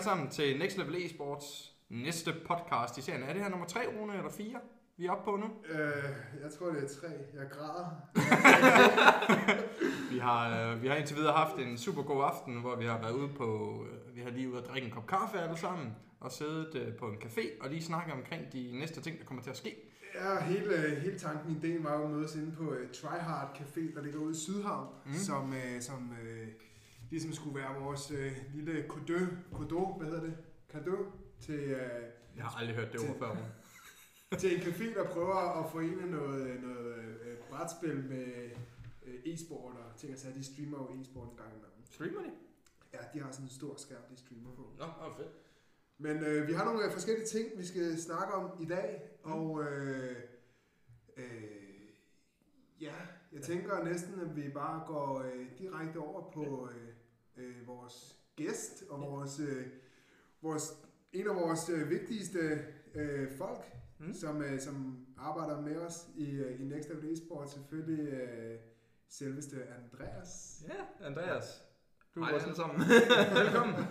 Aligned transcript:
alle 0.00 0.04
sammen 0.10 0.30
til 0.30 0.58
Next 0.58 0.78
Level 0.78 1.04
Esports 1.06 1.72
næste 1.90 2.32
podcast 2.46 2.98
i 2.98 3.02
serien. 3.02 3.22
Er 3.22 3.32
det 3.32 3.42
her 3.42 3.48
nummer 3.50 3.66
3, 3.66 3.80
Rune, 4.00 4.16
eller 4.16 4.30
4, 4.30 4.60
vi 4.96 5.06
er 5.06 5.10
oppe 5.10 5.24
på 5.24 5.36
nu? 5.36 5.44
Øh, 5.74 6.04
jeg 6.42 6.50
tror, 6.58 6.66
det 6.70 6.84
er 6.84 6.88
tre. 6.88 7.08
Jeg 7.34 7.46
græder. 7.50 7.86
Vi 10.12 10.18
har, 10.18 10.72
øh, 10.72 10.82
vi 10.82 10.88
har 10.88 10.94
indtil 10.94 11.16
videre 11.16 11.32
haft 11.32 11.56
en 11.56 11.78
super 11.78 12.02
god 12.02 12.24
aften, 12.24 12.60
hvor 12.60 12.76
vi 12.76 12.84
har 12.86 12.98
været 13.00 13.12
ude 13.12 13.28
på, 13.36 13.80
øh, 13.90 14.16
vi 14.16 14.20
har 14.20 14.30
lige 14.30 14.50
ude 14.50 14.58
at 14.58 14.68
drikke 14.68 14.86
en 14.88 14.94
kop 14.94 15.06
kaffe 15.06 15.38
alle 15.40 15.56
sammen, 15.58 15.94
og 16.20 16.32
siddet 16.32 16.74
øh, 16.74 16.94
på 16.96 17.06
en 17.06 17.16
café 17.16 17.64
og 17.64 17.70
lige 17.70 17.82
snakket 17.82 18.14
omkring 18.14 18.52
de 18.52 18.78
næste 18.78 19.00
ting, 19.00 19.18
der 19.18 19.24
kommer 19.24 19.42
til 19.42 19.50
at 19.50 19.56
ske. 19.56 19.74
Ja, 20.14 20.40
hele, 20.44 21.00
hele 21.02 21.18
tanken, 21.18 21.56
ideen 21.56 21.84
var 21.84 21.96
jo 21.98 22.04
at 22.04 22.10
mødes 22.10 22.34
inde 22.34 22.52
på 22.56 22.62
uh, 22.62 22.76
Tryhard 22.92 23.56
Café, 23.60 23.94
der 23.94 24.02
ligger 24.02 24.20
ude 24.20 24.32
i 24.32 24.36
Sydhavn, 24.36 24.86
Mm. 25.06 25.12
som, 25.14 25.48
uh, 25.48 25.80
som 25.80 26.10
uh, 26.10 26.48
ligesom 27.10 27.32
skulle 27.32 27.56
være 27.60 27.80
vores 27.80 28.10
uh, 28.10 28.54
lille 28.54 28.84
kodø, 28.88 29.26
kodo, 29.52 29.92
hvad 29.98 30.06
hedder 30.06 30.22
det? 30.22 30.36
Kado 30.68 30.96
til, 31.40 31.64
uh, 31.64 31.70
Jeg 32.36 32.44
har 32.44 32.58
aldrig 32.58 32.76
hørt 32.76 32.92
det 32.92 33.00
ord 33.00 33.18
før. 33.18 33.36
Til 34.38 34.54
en 34.56 34.60
café, 34.62 34.98
der 34.98 35.04
prøver 35.12 35.64
at 35.64 35.70
forene 35.70 36.10
noget, 36.10 36.60
noget 36.62 37.04
uh, 37.20 37.48
brætspil 37.48 38.04
med 38.08 38.50
uh, 39.02 39.32
e-sport 39.32 39.74
og 39.76 39.96
ting 39.96 40.12
og 40.12 40.18
sager. 40.18 40.34
De 40.34 40.44
streamer 40.44 40.78
jo 40.78 41.00
e-sport 41.00 41.28
en 41.30 41.36
gang 41.36 41.48
imellem. 41.50 41.84
Streamer 41.84 42.20
de? 42.20 42.30
Ja, 42.92 42.98
de 43.14 43.20
har 43.24 43.32
sådan 43.32 43.46
en 43.46 43.50
stor 43.50 43.74
skærm, 43.76 44.02
de 44.10 44.16
streamer 44.16 44.50
på. 44.56 44.72
Nå, 44.78 44.84
oh, 44.84 45.16
fedt. 45.16 45.28
Men 45.98 46.16
øh, 46.16 46.48
vi 46.48 46.52
har 46.52 46.64
nogle 46.64 46.84
øh, 46.84 46.92
forskellige 46.92 47.26
ting, 47.26 47.58
vi 47.58 47.66
skal 47.66 48.00
snakke 48.00 48.34
om 48.34 48.62
i 48.62 48.64
dag, 48.66 49.02
Mm. 49.24 49.32
og 49.32 49.62
øh, 49.64 50.16
øh, 51.16 51.22
ja, 52.80 52.94
jeg 53.32 53.42
tænker 53.42 53.84
næsten, 53.84 54.20
at 54.20 54.36
vi 54.36 54.48
bare 54.48 54.82
går 54.86 55.20
øh, 55.20 55.46
direkte 55.58 55.96
over 55.98 56.30
på 56.30 56.68
øh, 56.74 56.89
øh, 57.40 57.66
vores 57.66 58.18
gæst 58.36 58.84
og 58.88 59.00
vores, 59.00 59.40
øh, 59.40 59.66
vores 60.42 60.72
en 61.12 61.28
af 61.28 61.34
vores 61.34 61.68
øh, 61.68 61.90
vigtigste 61.90 62.64
øh, 62.94 63.30
folk, 63.38 63.64
Mm. 64.00 64.12
som, 64.12 64.42
øh, 64.42 64.60
som 64.60 65.06
arbejder 65.18 65.60
med 65.60 65.76
os 65.76 66.08
i, 66.16 66.30
øh, 66.30 66.60
i 66.60 66.64
Next 66.64 66.88
Level 66.88 67.12
Esport, 67.12 67.50
selvfølgelig 67.50 68.08
øh, 68.12 68.58
selveste 69.08 69.56
Andreas. 69.66 70.62
Ja, 70.68 71.06
Andreas. 71.06 71.64
Du 72.14 72.20
er 72.22 72.26
alle 72.26 72.54
sammen. 72.56 72.80
Velkommen. 73.44 73.84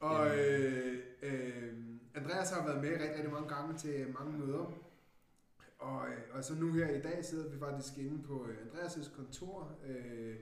Og 0.00 0.38
øh, 0.38 0.98
øh, 1.22 1.72
Andreas 2.14 2.50
har 2.50 2.66
været 2.66 2.80
med 2.82 2.90
rigtig, 2.90 3.14
rigtig 3.14 3.32
mange 3.32 3.48
gange 3.48 3.78
til 3.78 4.14
mange 4.18 4.38
møder. 4.38 4.72
Og, 5.78 6.08
øh, 6.08 6.18
og 6.32 6.44
så 6.44 6.54
nu 6.54 6.72
her 6.72 6.88
i 6.90 7.00
dag 7.00 7.24
sidder 7.24 7.50
vi 7.50 7.58
faktisk 7.58 7.98
inde 7.98 8.22
på 8.22 8.46
øh, 8.48 8.56
Andreas' 8.56 9.16
kontor 9.16 9.78
øh, 9.86 10.36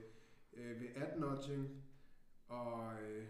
øh, 0.57 0.81
ved 0.81 0.87
AdNudging. 0.95 1.83
Og 2.47 2.93
øh, 3.01 3.25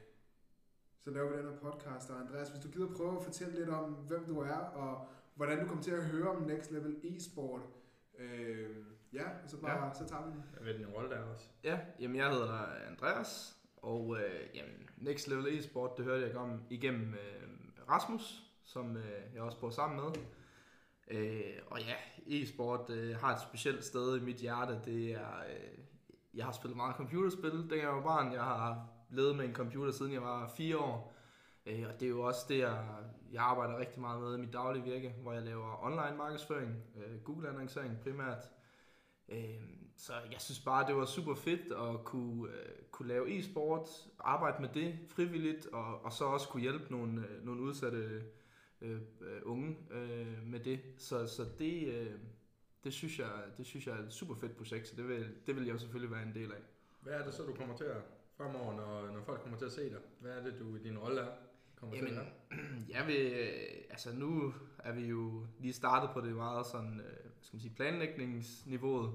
så 0.99 1.11
laver 1.11 1.29
vi 1.29 1.37
den 1.37 1.53
her 1.53 1.59
podcast. 1.59 2.09
Og 2.09 2.19
Andreas, 2.19 2.49
hvis 2.49 2.63
du 2.63 2.71
gider 2.71 2.95
prøve 2.95 3.17
at 3.17 3.23
fortælle 3.23 3.55
lidt 3.55 3.69
om, 3.69 3.93
hvem 3.93 4.25
du 4.25 4.39
er, 4.39 4.57
og 4.57 5.07
hvordan 5.35 5.59
du 5.59 5.67
kom 5.67 5.81
til 5.81 5.91
at 5.91 6.03
høre 6.03 6.29
om 6.29 6.41
Next 6.41 6.71
Level 6.71 6.95
e-sport. 7.03 7.61
Øh, 8.17 8.75
ja, 9.13 9.23
og 9.43 9.49
så 9.49 9.61
bare, 9.61 9.85
ja. 9.85 9.93
så 9.93 10.07
tager 10.07 10.25
vi 10.25 10.31
den. 10.31 10.43
Jeg 10.57 10.65
ved, 10.65 10.77
din 10.77 10.87
rolle 10.87 11.09
der 11.09 11.23
også. 11.23 11.47
Ja, 11.63 11.79
jamen 11.99 12.15
jeg 12.15 12.31
hedder 12.31 12.65
Andreas, 12.87 13.57
og 13.77 14.17
øh, 14.17 14.55
jamen, 14.55 14.89
Next 14.97 15.27
Level 15.27 15.59
Esport, 15.59 15.97
det 15.97 16.05
hørte 16.05 16.27
jeg 16.27 16.35
om 16.35 16.61
igennem 16.69 17.13
øh, 17.13 17.49
Rasmus, 17.89 18.43
som 18.63 18.97
øh, 18.97 19.33
jeg 19.33 19.41
også 19.41 19.59
bor 19.59 19.69
sammen 19.69 19.99
med. 19.99 20.13
Øh, 21.11 21.61
og 21.67 21.79
ja, 21.79 21.95
e-sport 22.27 22.89
øh, 22.89 23.15
har 23.15 23.33
et 23.33 23.41
specielt 23.41 23.83
sted 23.83 24.17
i 24.17 24.23
mit 24.23 24.35
hjerte. 24.35 24.79
Det 24.85 25.11
er, 25.11 25.39
øh, 25.49 25.77
jeg 26.37 26.45
har 26.45 26.51
spillet 26.51 26.77
meget 26.77 26.95
computerspil, 26.95 27.69
da 27.69 27.75
jeg 27.75 27.87
var 27.87 28.01
barn. 28.01 28.33
Jeg 28.33 28.43
har 28.43 28.87
levet 29.09 29.35
med 29.35 29.45
en 29.45 29.53
computer, 29.53 29.91
siden 29.91 30.13
jeg 30.13 30.21
var 30.21 30.47
fire 30.47 30.77
år. 30.77 31.13
Øh, 31.65 31.85
og 31.87 31.99
det 31.99 32.05
er 32.05 32.09
jo 32.09 32.21
også 32.21 32.45
det, 32.49 32.59
jeg, 32.59 32.85
jeg 33.31 33.43
arbejder 33.43 33.79
rigtig 33.79 34.01
meget 34.01 34.21
med 34.21 34.37
i 34.37 34.41
mit 34.41 34.53
daglige 34.53 34.83
virke, 34.83 35.15
hvor 35.21 35.33
jeg 35.33 35.41
laver 35.41 35.85
online 35.85 36.17
markedsføring, 36.17 36.75
øh, 36.95 37.23
Google-annoncering 37.23 37.99
primært. 38.03 38.51
Øh, 39.29 39.61
så 39.95 40.13
jeg 40.31 40.41
synes 40.41 40.59
bare, 40.59 40.87
det 40.87 40.95
var 40.95 41.05
super 41.05 41.35
fedt 41.35 41.71
at 41.71 42.03
kunne, 42.03 42.49
øh, 42.49 42.69
kunne 42.91 43.07
lave 43.07 43.39
e-sport, 43.39 43.89
arbejde 44.19 44.61
med 44.61 44.69
det 44.73 44.99
frivilligt, 45.07 45.65
og, 45.65 46.05
og 46.05 46.11
så 46.13 46.25
også 46.25 46.49
kunne 46.49 46.61
hjælpe 46.61 46.91
nogle, 46.91 47.21
øh, 47.21 47.45
nogle 47.45 47.61
udsatte 47.61 48.23
øh, 48.81 49.01
øh, 49.21 49.41
unge 49.45 49.77
øh, 49.91 50.43
med 50.43 50.59
det. 50.59 50.79
Så, 50.97 51.27
så 51.27 51.45
det, 51.59 51.87
øh, 51.87 52.11
det, 52.87 52.93
synes 52.93 53.19
jeg, 53.19 53.31
det 53.57 53.65
synes 53.65 53.87
jeg 53.87 53.95
er 53.95 54.03
et 54.03 54.13
super 54.13 54.35
fedt 54.35 54.57
projekt, 54.57 54.87
så 54.87 54.95
det 54.95 55.07
vil, 55.07 55.35
det 55.47 55.55
vil 55.55 55.65
jeg 55.65 55.73
jo 55.73 55.79
selvfølgelig 55.79 56.11
være 56.15 56.23
en 56.23 56.33
del 56.33 56.51
af. 56.51 56.61
Hvad 57.01 57.13
er 57.13 57.23
det 57.25 57.33
så, 57.33 57.43
du 57.43 57.53
kommer 57.53 57.77
til 57.77 57.83
at 57.83 58.01
fremover, 58.37 58.73
når, 58.75 59.11
når 59.11 59.21
folk 59.23 59.41
kommer 59.41 59.57
til 59.57 59.65
at 59.65 59.71
se 59.71 59.89
dig? 59.89 59.99
Hvad 60.19 60.31
er 60.31 60.43
det, 60.43 60.59
du 60.59 60.75
i 60.75 60.79
din 60.79 60.97
rolle 60.97 61.21
er? 61.21 61.27
Kommer 61.75 61.95
til 61.95 62.05
Jamen, 62.05 62.19
at 62.19 62.25
gøre? 62.49 62.59
jeg 62.89 63.07
vil, 63.07 63.15
altså 63.89 64.13
nu 64.13 64.53
er 64.79 64.91
vi 64.91 65.05
jo 65.07 65.45
lige 65.59 65.73
startet 65.73 66.09
på 66.13 66.21
det 66.21 66.35
meget 66.35 66.65
sådan, 66.65 66.99
øh, 66.99 67.31
skal 67.41 67.55
man 67.55 67.61
sige, 67.61 67.73
planlægningsniveauet, 67.75 69.13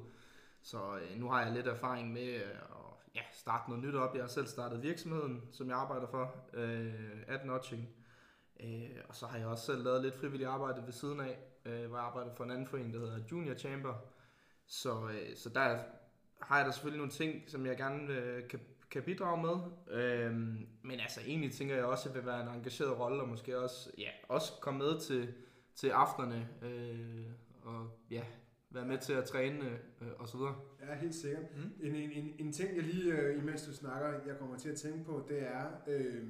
så 0.63 0.79
øh, 0.99 1.21
nu 1.21 1.31
har 1.31 1.43
jeg 1.43 1.53
lidt 1.53 1.67
erfaring 1.67 2.13
med 2.13 2.33
at 2.33 2.57
ja, 3.15 3.21
starte 3.33 3.71
noget 3.71 3.85
nyt 3.85 3.95
op. 3.95 4.15
Jeg 4.15 4.23
har 4.23 4.29
selv 4.29 4.47
startet 4.47 4.83
virksomheden, 4.83 5.43
som 5.53 5.69
jeg 5.69 5.77
arbejder 5.77 6.07
for, 6.07 6.35
øh, 6.53 6.95
AdNotching, 7.29 7.89
øh, 8.61 8.91
og 9.09 9.17
så 9.17 9.27
har 9.27 9.39
jeg 9.39 9.47
også 9.47 9.67
selv 9.67 9.85
lavet 9.85 10.03
lidt 10.03 10.15
frivilligt 10.15 10.49
arbejde 10.49 10.83
ved 10.87 10.93
siden 10.93 11.21
af, 11.21 11.39
øh, 11.65 11.87
hvor 11.87 11.97
jeg 11.97 12.07
arbejder 12.07 12.35
for 12.35 12.45
en 12.45 12.51
anden 12.51 12.67
forening, 12.67 12.95
der 12.95 13.01
hedder 13.01 13.25
Junior 13.33 13.55
Chamber, 13.55 13.95
så, 14.67 15.09
øh, 15.09 15.37
så 15.37 15.49
der 15.49 15.79
har 16.41 16.57
jeg 16.57 16.67
da 16.67 16.71
selvfølgelig 16.71 16.99
nogle 16.99 17.13
ting, 17.13 17.43
som 17.47 17.67
jeg 17.67 17.77
gerne 17.77 18.13
øh, 18.13 18.49
kan, 18.49 18.61
kan 18.91 19.03
bidrage 19.03 19.43
med. 19.43 19.57
Øhm, 19.99 20.67
men 20.83 21.01
altså 21.01 21.21
egentlig 21.27 21.53
tænker 21.53 21.75
jeg 21.75 21.85
også, 21.85 22.09
at 22.09 22.15
det 22.15 22.23
vil 22.23 22.33
være 22.33 22.43
en 22.43 22.49
engageret 22.49 22.99
rolle, 22.99 23.23
og 23.23 23.29
måske 23.29 23.59
også, 23.59 23.91
ja, 23.99 24.11
også 24.29 24.53
komme 24.61 24.79
med 24.79 25.01
til, 25.01 25.35
til 25.75 25.89
aftenerne, 25.89 26.49
øh, 26.63 27.27
og 27.63 27.91
ja, 28.11 28.23
være 28.71 28.87
med 28.87 28.99
til 28.99 29.13
at 29.13 29.25
træne 29.25 29.79
øh, 30.01 30.09
og 30.19 30.29
så 30.29 30.37
videre. 30.37 30.55
Ja, 30.81 30.95
helt 30.95 31.15
sikkert. 31.15 31.43
Mm. 31.57 31.87
En, 31.87 31.95
en, 31.95 32.11
en, 32.11 32.35
en 32.39 32.53
ting, 32.53 32.77
jeg 32.77 32.85
lige, 32.85 33.13
øh, 33.13 33.43
imens 33.43 33.63
du 33.63 33.73
snakker, 33.73 34.09
jeg 34.27 34.39
kommer 34.39 34.59
til 34.59 34.69
at 34.69 34.79
tænke 34.79 35.05
på, 35.05 35.27
det 35.29 35.43
er, 35.43 35.67
øh, 35.87 36.25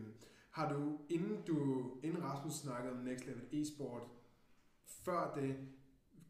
har 0.50 0.72
du, 0.72 0.99
inden 1.09 1.43
du, 1.47 1.91
inden 2.03 2.22
Rasmus 2.22 2.53
snakkede 2.53 2.93
om 2.93 2.99
Next 2.99 3.26
Level 3.26 3.43
e-sport, 3.53 4.03
før 5.04 5.32
det, 5.34 5.56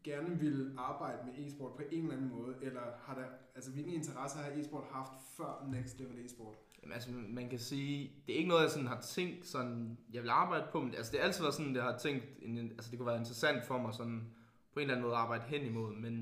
gerne 0.03 0.39
ville 0.39 0.73
arbejde 0.77 1.17
med 1.25 1.45
e-sport 1.45 1.75
på 1.75 1.81
en 1.91 2.03
eller 2.03 2.15
anden 2.15 2.29
måde, 2.29 2.55
eller 2.61 2.81
har 3.03 3.15
der, 3.15 3.25
altså 3.55 3.71
hvilken 3.71 3.93
interesse 3.93 4.37
har 4.37 4.51
e-sport 4.51 4.83
haft 4.91 5.11
før 5.37 5.67
Next 5.71 5.99
Level 5.99 6.25
e-sport? 6.25 6.55
Jamen, 6.81 6.93
altså, 6.93 7.11
man 7.11 7.49
kan 7.49 7.59
sige, 7.59 8.11
det 8.27 8.33
er 8.33 8.37
ikke 8.37 8.49
noget, 8.49 8.61
jeg 8.61 8.71
sådan 8.71 8.87
har 8.87 9.01
tænkt, 9.01 9.47
sådan, 9.47 9.97
jeg 10.13 10.21
vil 10.23 10.29
arbejde 10.29 10.65
på, 10.71 10.81
men 10.81 10.95
altså, 10.95 11.11
det 11.11 11.19
har 11.19 11.27
altid 11.27 11.41
været 11.41 11.53
sådan, 11.53 11.75
jeg 11.75 11.83
har 11.83 11.97
tænkt, 11.97 12.23
altså, 12.71 12.91
det 12.91 12.99
kunne 12.99 13.07
være 13.07 13.17
interessant 13.17 13.65
for 13.65 13.77
mig 13.77 13.93
sådan, 13.93 14.33
på 14.73 14.79
en 14.79 14.81
eller 14.81 14.93
anden 14.93 15.03
måde 15.03 15.15
at 15.15 15.21
arbejde 15.21 15.43
hen 15.43 15.65
imod, 15.65 15.95
men 15.95 16.13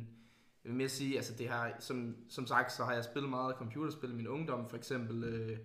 jeg 0.63 0.69
vil 0.69 0.77
mere 0.77 0.89
sige, 0.89 1.15
altså 1.17 1.33
det 1.37 1.49
har, 1.49 1.75
som, 1.79 2.15
som 2.29 2.47
sagt, 2.47 2.71
så 2.71 2.83
har 2.83 2.93
jeg 2.93 3.03
spillet 3.03 3.29
meget 3.29 3.55
computerspil 3.55 4.11
i 4.11 4.15
min 4.15 4.27
ungdom, 4.27 4.69
for 4.69 4.77
eksempel 4.77 5.23
øh, 5.23 5.57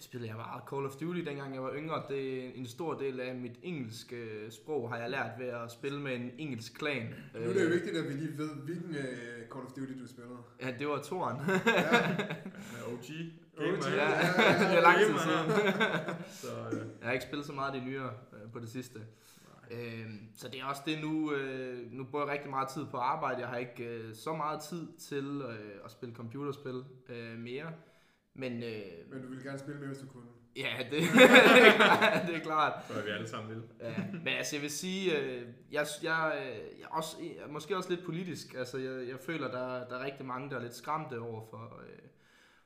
spillede 0.00 0.28
jeg 0.28 0.36
meget 0.36 0.62
Call 0.70 0.86
of 0.86 0.92
Duty, 0.92 1.20
dengang 1.20 1.54
jeg 1.54 1.62
var 1.62 1.72
yngre, 1.74 2.02
det 2.08 2.44
er 2.44 2.50
en 2.54 2.66
stor 2.66 2.94
del 2.94 3.20
af 3.20 3.34
mit 3.34 3.58
engelske 3.62 4.16
øh, 4.16 4.50
sprog, 4.50 4.90
har 4.90 4.96
jeg 4.96 5.10
lært 5.10 5.30
ved 5.38 5.46
at 5.46 5.72
spille 5.72 6.00
med 6.00 6.14
en 6.14 6.30
engelsk 6.38 6.74
klan. 6.74 7.14
Nu 7.34 7.40
er 7.40 7.52
det 7.52 7.64
jo 7.64 7.68
vigtigt, 7.70 7.96
at 7.96 8.08
vi 8.08 8.12
lige 8.12 8.38
ved, 8.38 8.50
hvilken 8.64 8.94
øh, 8.94 9.48
Call 9.52 9.64
of 9.66 9.72
Duty 9.72 9.92
du 10.02 10.06
spillede. 10.08 10.38
Ja, 10.62 10.74
det 10.78 10.88
var 10.88 10.98
toren. 11.02 11.36
Ja, 11.46 12.92
OG. 12.92 13.04
Gamer, 13.58 13.76
OG, 13.76 13.84
ja, 13.84 13.96
ja, 13.96 14.10
ja, 14.10 14.52
ja. 14.52 14.68
det 14.70 14.78
er 14.78 14.82
lang 14.82 14.98
tid 14.98 15.18
siden. 15.18 15.46
Så, 16.42 16.76
øh, 16.76 16.86
Jeg 17.00 17.06
har 17.06 17.12
ikke 17.12 17.24
spillet 17.24 17.46
så 17.46 17.52
meget 17.52 17.74
af 17.74 17.80
de 17.80 17.86
nyere 17.86 18.10
øh, 18.32 18.52
på 18.52 18.58
det 18.58 18.68
sidste. 18.68 19.00
Øhm, 19.70 20.18
så 20.36 20.48
det 20.48 20.60
er 20.60 20.64
også 20.64 20.82
det 20.86 20.98
nu, 21.02 21.32
øh, 21.32 21.92
nu 21.92 22.04
bruger 22.04 22.24
jeg 22.24 22.32
rigtig 22.32 22.50
meget 22.50 22.68
tid 22.68 22.86
på 22.86 22.96
arbejde. 22.96 23.40
Jeg 23.40 23.48
har 23.48 23.56
ikke 23.56 23.84
øh, 23.84 24.14
så 24.14 24.32
meget 24.36 24.60
tid 24.60 24.88
til 24.98 25.42
øh, 25.48 25.84
at 25.84 25.90
spille 25.90 26.14
computerspil 26.14 26.84
øh, 27.08 27.38
mere. 27.38 27.72
Men 28.38 28.62
øh, 28.62 28.70
Men 29.10 29.22
du 29.22 29.28
ville 29.28 29.44
gerne 29.44 29.58
spille 29.58 29.80
med, 29.80 29.88
hvis 29.88 29.98
du 29.98 30.06
kunne. 30.06 30.22
ja, 30.56 30.72
det, 30.90 30.90
det, 31.00 31.02
er 31.66 31.76
klart, 31.76 32.26
det 32.26 32.36
er 32.36 32.40
klart. 32.40 32.72
er 32.90 33.04
vi 33.04 33.10
alle 33.10 33.28
sammen 33.28 33.50
vil. 33.50 33.62
Ja, 33.80 33.94
men 34.12 34.28
altså 34.28 34.56
jeg 34.56 34.62
vil 34.62 34.70
sige, 34.70 35.18
øh, 35.18 35.42
jeg, 35.72 35.86
jeg, 36.02 36.32
øh, 36.40 36.80
jeg 36.80 36.88
også, 36.90 37.16
jeg 37.20 37.50
måske 37.50 37.76
også 37.76 37.90
lidt 37.90 38.04
politisk. 38.04 38.54
Altså 38.54 38.78
jeg, 38.78 39.08
jeg 39.08 39.18
føler, 39.26 39.50
der, 39.50 39.88
der 39.88 39.98
er 39.98 40.04
rigtig 40.04 40.26
mange, 40.26 40.50
der 40.50 40.56
er 40.56 40.62
lidt 40.62 40.74
skræmte 40.74 41.20
over 41.20 41.42
for, 41.50 41.80
øh, 41.86 41.98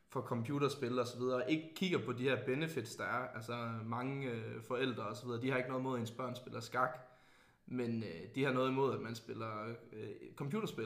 for 0.09 0.21
computerspil 0.21 0.99
og 0.99 1.07
så 1.07 1.19
videre, 1.19 1.43
og 1.43 1.51
ikke 1.51 1.73
kigger 1.77 1.99
på 2.05 2.13
de 2.13 2.23
her 2.23 2.45
benefits, 2.47 2.97
der 2.97 3.05
er. 3.05 3.29
Altså 3.35 3.71
mange 3.85 4.31
øh, 4.31 4.63
forældre 4.69 5.03
og 5.03 5.17
så 5.17 5.27
videre, 5.27 5.43
de 5.43 5.51
har 5.51 5.57
ikke 5.57 5.69
noget 5.69 5.81
imod, 5.83 5.95
at 5.97 6.01
ens 6.01 6.11
børn 6.11 6.37
spiller 6.37 6.61
skak. 6.61 6.99
Men 7.73 8.03
øh, 8.03 8.35
de 8.35 8.45
har 8.45 8.53
noget 8.53 8.71
imod, 8.71 8.95
at 8.95 9.01
man 9.01 9.15
spiller 9.15 9.67
øh, 9.93 10.09
computerspil. 10.37 10.85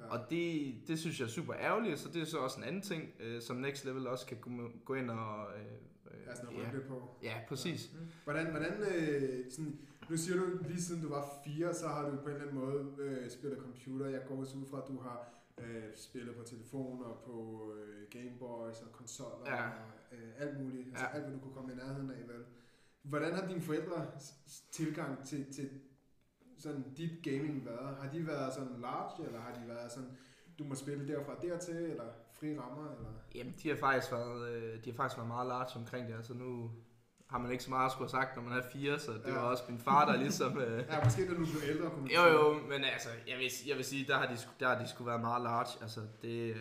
Ja. 0.00 0.06
Og 0.18 0.30
det, 0.30 0.74
det 0.88 0.98
synes 0.98 1.20
jeg 1.20 1.26
er 1.26 1.30
super 1.30 1.54
ærgerligt, 1.54 1.98
så 1.98 2.08
det 2.08 2.22
er 2.22 2.26
så 2.26 2.38
også 2.38 2.58
en 2.60 2.64
anden 2.64 2.82
ting, 2.82 3.10
øh, 3.20 3.42
som 3.42 3.56
Next 3.56 3.84
Level 3.84 4.06
også 4.06 4.26
kan 4.26 4.36
gå, 4.40 4.50
gå 4.84 4.94
ind 4.94 5.10
og... 5.10 5.46
Øh, 5.56 5.62
øh, 6.06 6.28
Altså, 6.28 6.44
ja, 6.52 6.58
ja. 6.62 6.80
på. 6.88 7.10
ja, 7.22 7.34
præcis. 7.48 7.90
Hvordan, 8.24 8.50
hvordan 8.50 8.72
øh, 8.96 9.50
sådan, 9.50 9.78
nu 10.10 10.16
siger 10.16 10.36
du, 10.40 10.46
lige 10.68 10.82
siden 10.82 11.02
du 11.02 11.08
var 11.08 11.40
fire, 11.44 11.74
så 11.74 11.88
har 11.88 12.10
du 12.10 12.16
på 12.16 12.22
en 12.28 12.34
eller 12.34 12.40
anden 12.40 12.54
måde 12.60 12.94
øh, 12.98 13.30
spillet 13.30 13.58
computer. 13.58 14.06
Jeg 14.06 14.22
går 14.28 14.36
også 14.40 14.56
ud 14.58 14.66
fra, 14.66 14.78
at 14.82 14.88
du 14.88 14.98
har 15.00 15.34
øh, 15.58 15.82
spillet 15.96 16.34
på 16.36 16.42
telefoner, 16.42 17.22
på 17.26 17.72
øh, 17.76 18.08
Gameboys 18.10 18.76
og 18.80 18.92
konsoller 18.92 19.44
Ja. 19.46 19.64
og 19.66 19.72
øh, 20.12 20.28
alt 20.38 20.60
muligt. 20.60 20.88
Altså 20.88 21.04
Ja. 21.04 21.14
alt, 21.14 21.24
hvad 21.24 21.34
du 21.34 21.40
kunne 21.40 21.54
komme 21.54 21.72
i 21.72 21.76
nærheden 21.76 22.10
af, 22.10 22.28
vel? 22.28 22.44
Hvordan 23.02 23.34
har 23.34 23.48
dine 23.48 23.60
forældre 23.60 24.06
tilgang 24.72 25.26
til, 25.26 25.52
til 25.52 25.70
sådan 26.58 26.84
dit 26.96 27.10
gaming 27.22 27.66
været? 27.66 27.96
Har 28.02 28.08
de 28.12 28.26
været 28.26 28.54
sådan 28.54 28.76
large, 28.80 29.26
eller 29.26 29.40
har 29.40 29.52
de 29.54 29.68
været 29.68 29.92
sådan, 29.92 30.10
du 30.58 30.64
må 30.64 30.74
spille 30.74 31.08
derfra 31.08 31.32
dertil, 31.42 31.74
eller 31.76 32.04
fri 32.40 32.58
rammer, 32.58 32.84
eller? 32.96 33.10
Jamen, 33.34 33.54
de 33.62 33.68
har 33.68 33.76
faktisk 33.76 34.12
været, 34.12 34.48
øh, 34.50 34.84
de 34.84 34.90
har 34.90 34.96
faktisk 34.96 35.16
været 35.18 35.28
meget 35.28 35.46
large 35.48 35.70
omkring 35.76 36.08
det. 36.08 36.14
Altså 36.14 36.34
nu 36.34 36.70
har 37.26 37.38
man 37.38 37.50
ikke 37.52 37.64
så 37.64 37.70
meget 37.70 37.86
at 37.86 37.92
skulle 37.92 38.10
have 38.10 38.22
sagt, 38.24 38.36
når 38.36 38.42
man 38.42 38.58
er 38.58 38.62
fire, 38.72 38.98
så 38.98 39.12
det 39.12 39.22
Ja. 39.26 39.32
var 39.32 39.40
også 39.40 39.62
min 39.68 39.78
far, 39.78 40.04
der 40.12 40.16
ligesom... 40.16 40.58
Øh, 40.58 40.84
Ja, 40.90 41.04
måske 41.04 41.22
da 41.28 41.30
du 41.30 41.36
blev 41.36 41.62
ældre, 41.68 41.90
kunne 41.90 42.08
Jo 42.14 42.22
jo, 42.24 42.54
men 42.68 42.84
altså, 42.84 43.08
jeg 43.28 43.38
vil, 43.38 43.46
jeg 43.68 43.76
vil 43.76 43.84
sige, 43.84 44.06
der 44.06 44.16
har 44.18 44.26
de, 44.26 44.34
sgu- 44.34 44.54
der 44.60 44.68
har 44.68 44.82
de 44.82 44.88
skulle 44.88 45.10
være 45.10 45.18
meget 45.18 45.42
large. 45.42 45.82
Altså, 45.82 46.00
det, 46.22 46.48
øh, 46.54 46.60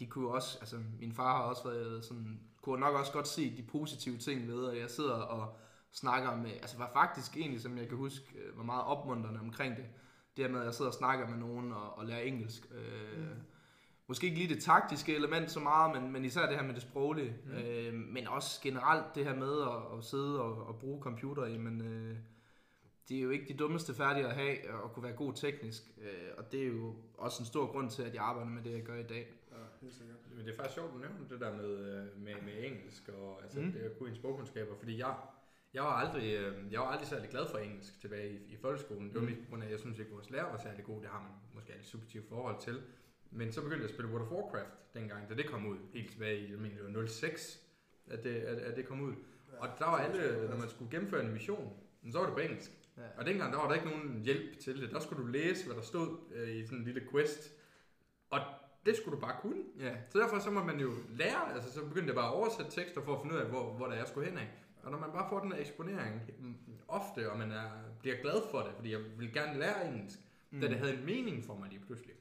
de 0.00 0.06
kunne 0.06 0.28
også, 0.28 0.58
altså, 0.60 0.76
min 1.00 1.12
far 1.12 1.36
har 1.36 1.42
også 1.44 1.68
været 1.68 2.04
sådan, 2.04 2.40
kunne 2.62 2.80
nok 2.80 2.94
også 2.94 3.12
godt 3.12 3.28
se 3.28 3.56
de 3.56 3.62
positive 3.62 4.16
ting 4.18 4.48
ved, 4.48 4.70
at 4.70 4.80
jeg 4.80 4.90
sidder 4.90 5.12
og 5.14 5.56
snakker 5.96 6.36
med, 6.36 6.50
altså 6.50 6.78
var 6.78 6.90
faktisk 6.92 7.36
egentlig, 7.36 7.60
som 7.60 7.78
jeg 7.78 7.88
kan 7.88 7.96
huske, 7.96 8.26
øh, 8.38 8.56
var 8.58 8.64
meget 8.64 8.84
opmuntrende 8.84 9.40
omkring 9.40 9.76
det. 9.76 9.84
Det 10.36 10.44
her 10.44 10.52
med, 10.52 10.60
at 10.60 10.66
jeg 10.66 10.74
sidder 10.74 10.90
og 10.90 10.94
snakker 10.94 11.28
med 11.28 11.36
nogen 11.38 11.72
og, 11.72 11.98
og 11.98 12.06
lærer 12.06 12.20
engelsk. 12.20 12.68
Øh, 12.74 13.18
Mm. 13.18 13.26
Måske 14.08 14.26
ikke 14.26 14.38
lige 14.38 14.54
det 14.54 14.62
taktiske 14.62 15.14
element 15.16 15.50
så 15.50 15.60
meget, 15.60 16.02
men, 16.02 16.12
men 16.12 16.24
især 16.24 16.46
det 16.46 16.56
her 16.56 16.62
med 16.66 16.74
det 16.74 16.82
sproglige. 16.82 17.36
Mm. 17.46 17.52
Øh, 17.52 17.94
men 17.94 18.26
også 18.28 18.60
generelt 18.62 19.04
det 19.14 19.24
her 19.24 19.34
med 19.34 19.60
at, 19.62 19.98
at 19.98 20.04
sidde 20.04 20.42
og, 20.42 20.66
og 20.66 20.78
bruge 20.78 21.02
computer, 21.02 21.46
jamen, 21.46 21.80
øh, 21.80 22.16
det 23.08 23.16
er 23.18 23.22
jo 23.22 23.30
ikke 23.30 23.48
de 23.48 23.58
dummeste 23.58 23.94
færdige 23.94 24.26
at 24.26 24.34
have 24.34 24.56
og 24.82 24.92
kunne 24.92 25.02
være 25.02 25.12
god 25.12 25.32
teknisk. 25.32 25.82
Øh, 26.02 26.28
og 26.38 26.52
det 26.52 26.62
er 26.62 26.66
jo 26.66 26.94
også 27.18 27.42
en 27.42 27.46
stor 27.46 27.66
grund 27.66 27.90
til, 27.90 28.02
at 28.02 28.14
jeg 28.14 28.22
arbejder 28.22 28.50
med 28.50 28.62
det, 28.62 28.72
jeg 28.72 28.82
gør 28.82 28.94
i 28.98 29.02
dag. 29.02 29.26
Ja, 29.52 29.56
helt 29.80 29.94
sikkert. 29.94 30.16
Men 30.36 30.46
det 30.46 30.52
er 30.52 30.56
faktisk 30.56 30.74
sjovt, 30.74 30.88
at 30.88 30.94
du 30.94 30.98
nævner 30.98 31.28
det 31.30 31.40
der 31.40 31.52
med, 31.56 31.70
øh, 31.78 32.22
med, 32.22 32.34
med 32.44 32.64
engelsk 32.64 33.08
og 33.08 33.40
altså, 33.42 33.60
Mm. 33.60 33.72
det 33.72 33.80
at 33.80 33.98
kunne 33.98 34.08
en 34.10 34.16
sprogkundskaber, 34.16 34.74
fordi 34.78 34.98
jeg, 34.98 35.14
jeg 35.74 35.82
var 35.82 35.90
aldrig, 35.92 36.34
øh, 36.34 36.72
jeg 36.72 36.80
var 36.80 36.86
aldrig 36.86 37.08
særlig 37.08 37.30
glad 37.30 37.46
for 37.50 37.58
engelsk 37.58 38.00
tilbage 38.00 38.30
i, 38.32 38.52
i 38.52 38.56
folkeskolen. 38.56 39.06
Det 39.08 39.14
var 39.14 39.20
Mm. 39.20 39.26
mest 39.26 39.40
på 39.42 39.48
grund 39.48 39.62
af, 39.62 39.66
at 39.66 39.72
jeg 39.72 39.80
synes 39.80 39.98
ikke, 39.98 40.10
vores 40.12 40.30
lærer 40.30 40.50
var 40.50 40.58
særlig 40.58 40.84
god. 40.84 41.00
Det 41.00 41.08
har 41.10 41.20
man 41.22 41.30
måske 41.54 41.72
et 41.80 41.86
subjektivt 41.86 42.28
forhold 42.28 42.60
til. 42.60 42.82
Men 43.30 43.52
så 43.52 43.60
begyndte 43.62 43.82
jeg 43.82 43.88
at 43.88 43.94
spille 43.94 44.10
World 44.10 44.22
of 44.26 44.32
Warcraft 44.32 44.94
dengang, 44.94 45.28
da 45.28 45.34
det 45.34 45.46
kom 45.50 45.66
ud, 45.66 45.76
helt 45.92 46.10
tilbage 46.10 46.38
i, 46.38 46.50
jeg 46.50 46.58
mener, 46.58 46.76
det 46.86 46.94
var 46.96 47.06
06, 47.06 47.60
at 48.10 48.24
det, 48.24 48.34
at, 48.36 48.58
at 48.58 48.76
det 48.76 48.86
kom 48.86 49.00
ud. 49.00 49.14
Og 49.58 49.68
der 49.78 49.84
var 49.84 49.96
alle, 49.98 50.48
når 50.50 50.56
man 50.56 50.68
skulle 50.70 50.90
gennemføre 50.90 51.24
en 51.24 51.32
mission, 51.32 51.72
så 52.12 52.18
var 52.18 52.24
det 52.26 52.34
på 52.34 52.40
engelsk. 52.40 52.70
Ja. 52.96 53.02
Og 53.18 53.26
dengang, 53.26 53.52
der 53.52 53.58
var 53.58 53.68
der 53.68 53.74
ikke 53.74 53.86
nogen 53.88 54.22
hjælp 54.24 54.58
til 54.58 54.80
det. 54.82 54.90
Der 54.90 55.00
skulle 55.00 55.22
du 55.22 55.28
læse, 55.28 55.66
hvad 55.66 55.76
der 55.76 55.82
stod 55.82 56.16
øh, 56.34 56.48
i 56.56 56.64
sådan 56.64 56.78
en 56.78 56.84
lille 56.84 57.02
quest. 57.10 57.52
Og 58.30 58.40
det 58.86 58.96
skulle 58.96 59.16
du 59.16 59.20
bare 59.20 59.36
kunne. 59.40 59.62
Ja. 59.78 59.94
Så 60.08 60.18
derfor 60.18 60.38
så 60.38 60.50
må 60.50 60.64
man 60.64 60.80
jo 60.80 60.90
lære, 61.10 61.54
altså 61.54 61.72
så 61.72 61.84
begyndte 61.84 62.06
jeg 62.06 62.14
bare 62.14 62.28
at 62.28 62.34
oversætte 62.34 62.70
tekster 62.70 63.00
for 63.02 63.14
at 63.16 63.22
finde 63.22 63.34
ud 63.34 63.40
af, 63.40 63.46
hvor, 63.46 63.72
hvor 63.72 63.86
der 63.86 63.94
jeg 63.94 64.06
skulle 64.08 64.28
hen 64.28 64.38
af. 64.38 64.48
Og 64.86 64.92
når 64.92 64.98
man 64.98 65.10
bare 65.12 65.28
får 65.28 65.40
den 65.40 65.52
her 65.52 65.60
eksponering 65.60 66.22
ofte, 66.88 67.30
og 67.30 67.38
man 67.38 67.50
er, 67.52 67.70
bliver 68.00 68.16
glad 68.22 68.40
for 68.50 68.58
det, 68.60 68.72
fordi 68.76 68.92
jeg 68.92 69.00
vil 69.18 69.32
gerne 69.32 69.58
lære 69.58 69.88
engelsk, 69.88 70.18
mm. 70.50 70.60
da 70.60 70.68
det 70.68 70.78
havde 70.78 70.94
en 70.94 71.04
mening 71.06 71.44
for 71.44 71.54
mig 71.56 71.68
lige 71.68 71.80
pludselig. 71.86 72.14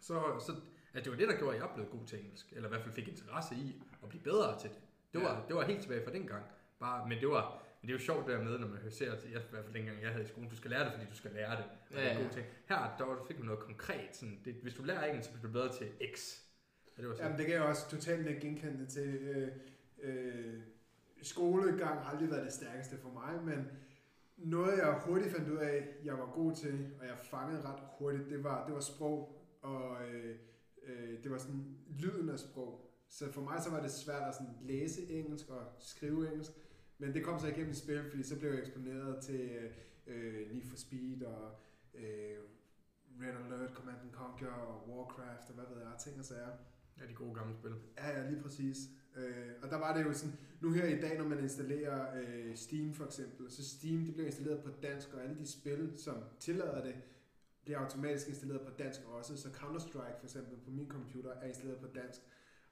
Så, 0.00 0.14
så 0.46 0.52
at 0.94 1.04
det 1.04 1.12
var 1.12 1.18
det, 1.18 1.28
der 1.28 1.36
gjorde, 1.38 1.56
at 1.56 1.62
jeg 1.62 1.70
blev 1.74 1.86
god 1.86 2.06
til 2.06 2.18
engelsk, 2.24 2.52
eller 2.52 2.68
i 2.68 2.70
hvert 2.70 2.82
fald 2.82 2.94
fik 2.94 3.08
interesse 3.08 3.54
i 3.54 3.82
at 4.02 4.08
blive 4.08 4.22
bedre 4.22 4.58
til 4.60 4.70
det. 4.70 4.78
Det 5.12 5.20
var, 5.22 5.34
Ja. 5.34 5.40
det 5.48 5.56
var 5.56 5.64
helt 5.64 5.82
tilbage 5.82 6.04
fra 6.04 6.12
dengang. 6.12 6.44
Bare, 6.80 7.08
men 7.08 7.18
det 7.20 7.28
var, 7.28 7.62
men 7.82 7.88
det 7.88 7.94
er 7.94 7.98
jo 7.98 8.04
sjovt 8.04 8.26
dermed, 8.28 8.58
når 8.58 8.68
man 8.68 8.90
ser, 8.90 9.12
at 9.12 9.24
jeg, 9.24 9.40
i 9.40 9.50
hvert 9.50 9.64
fald 9.64 9.74
dengang 9.74 10.02
jeg 10.02 10.10
havde 10.10 10.24
i 10.24 10.28
skolen, 10.28 10.48
du 10.50 10.56
skal 10.56 10.70
lære 10.70 10.84
det, 10.84 10.92
fordi 10.92 11.06
du 11.10 11.16
skal 11.16 11.30
lære 11.32 11.50
det. 11.56 11.64
Og 11.64 11.96
det 11.96 11.98
er 11.98 12.02
Ja, 12.04 12.10
en 12.12 12.16
ja. 12.18 12.22
god 12.24 12.30
ting. 12.32 12.46
Her, 12.68 12.94
der 12.98 13.04
var- 13.04 13.24
fik 13.28 13.38
man 13.38 13.46
noget 13.46 13.60
konkret. 13.60 14.16
Sådan, 14.16 14.40
det, 14.44 14.54
hvis 14.62 14.74
du 14.74 14.82
lærer 14.82 15.04
engelsk, 15.04 15.30
så 15.30 15.32
bliver 15.34 15.46
du 15.46 15.52
bedre 15.52 15.72
til 15.72 15.88
X. 16.14 16.40
Og 16.96 17.02
det 17.02 17.08
var 17.08 17.14
sådan, 17.14 17.26
Jamen, 17.26 17.38
det 17.38 17.46
kan 17.46 17.54
jeg 17.54 17.64
også 17.64 17.90
totalt 17.90 18.26
ikke 18.26 18.40
genkende 18.40 18.86
til. 18.86 19.08
Øh, 19.14 19.48
øh, 20.02 20.60
skolegang 21.26 22.00
har 22.00 22.10
aldrig 22.10 22.30
været 22.30 22.44
det 22.44 22.52
stærkeste 22.52 22.98
for 22.98 23.10
mig, 23.10 23.44
men 23.44 23.66
noget 24.36 24.78
jeg 24.78 25.00
hurtigt 25.06 25.32
fandt 25.34 25.48
ud 25.48 25.56
af, 25.56 25.88
jeg 26.04 26.14
var 26.14 26.30
god 26.34 26.54
til, 26.54 26.90
og 27.00 27.06
jeg 27.06 27.18
fangede 27.18 27.62
ret 27.62 27.80
hurtigt, 27.98 28.30
det 28.30 28.44
var, 28.44 28.66
det 28.66 28.74
var 28.74 28.80
sprog, 28.80 29.42
og 29.62 30.08
øh, 30.08 30.36
øh, 30.82 31.22
det 31.22 31.30
var 31.30 31.38
sådan 31.38 31.76
lyden 31.88 32.28
af 32.28 32.38
sprog. 32.38 32.90
Så 33.08 33.32
for 33.32 33.40
mig 33.40 33.62
så 33.62 33.70
var 33.70 33.82
det 33.82 33.90
svært 33.90 34.28
at 34.28 34.34
sådan 34.34 34.54
læse 34.60 35.10
engelsk 35.10 35.48
og 35.50 35.62
skrive 35.78 36.28
engelsk, 36.30 36.52
men 36.98 37.14
det 37.14 37.24
kom 37.24 37.40
så 37.40 37.46
igennem 37.46 37.74
spil, 37.74 38.10
fordi 38.10 38.22
så 38.22 38.38
blev 38.38 38.50
jeg 38.50 38.60
eksponeret 38.60 39.22
til 39.22 39.70
øh, 40.06 40.50
Need 40.52 40.64
for 40.64 40.76
Speed 40.76 41.22
og 41.22 41.50
øh, 41.94 42.38
Red 43.20 43.34
Alert, 43.44 43.74
Command 43.74 43.98
and 44.02 44.12
Conquer 44.12 44.52
og 44.52 44.88
Warcraft 44.88 45.48
og 45.48 45.54
hvad 45.54 45.64
ved 45.74 45.82
jeg, 45.82 45.92
ting 45.98 46.18
og 46.18 46.24
sager. 46.24 46.52
ja, 47.00 47.06
de 47.06 47.14
gode 47.14 47.34
gamle 47.34 47.54
spil. 47.54 47.74
Ja, 47.98 48.20
ja, 48.20 48.30
lige 48.30 48.42
præcis. 48.42 48.76
Og 49.66 49.72
der 49.72 49.78
var 49.78 49.96
det 49.96 50.04
jo 50.04 50.12
sådan, 50.12 50.34
nu 50.60 50.72
her 50.72 50.84
i 50.86 51.00
dag, 51.00 51.18
når 51.18 51.24
man 51.28 51.38
installerer 51.38 52.06
øh, 52.22 52.56
Steam 52.56 52.92
for 52.92 53.04
eksempel, 53.04 53.50
så 53.50 53.64
Steam 53.68 54.04
det 54.04 54.14
bliver 54.14 54.26
installeret 54.26 54.62
på 54.62 54.70
dansk, 54.82 55.14
og 55.14 55.22
alle 55.22 55.36
de 55.38 55.46
spil, 55.46 55.92
som 55.96 56.14
tillader 56.40 56.84
det, 56.84 56.94
bliver 57.64 57.78
automatisk 57.78 58.28
installeret 58.28 58.60
på 58.60 58.70
dansk 58.78 59.00
også. 59.06 59.36
Så 59.36 59.48
Counter-Strike 59.48 60.18
for 60.18 60.24
eksempel 60.24 60.56
på 60.64 60.70
min 60.70 60.88
computer 60.88 61.30
er 61.30 61.46
installeret 61.46 61.80
på 61.80 61.86
dansk. 61.94 62.20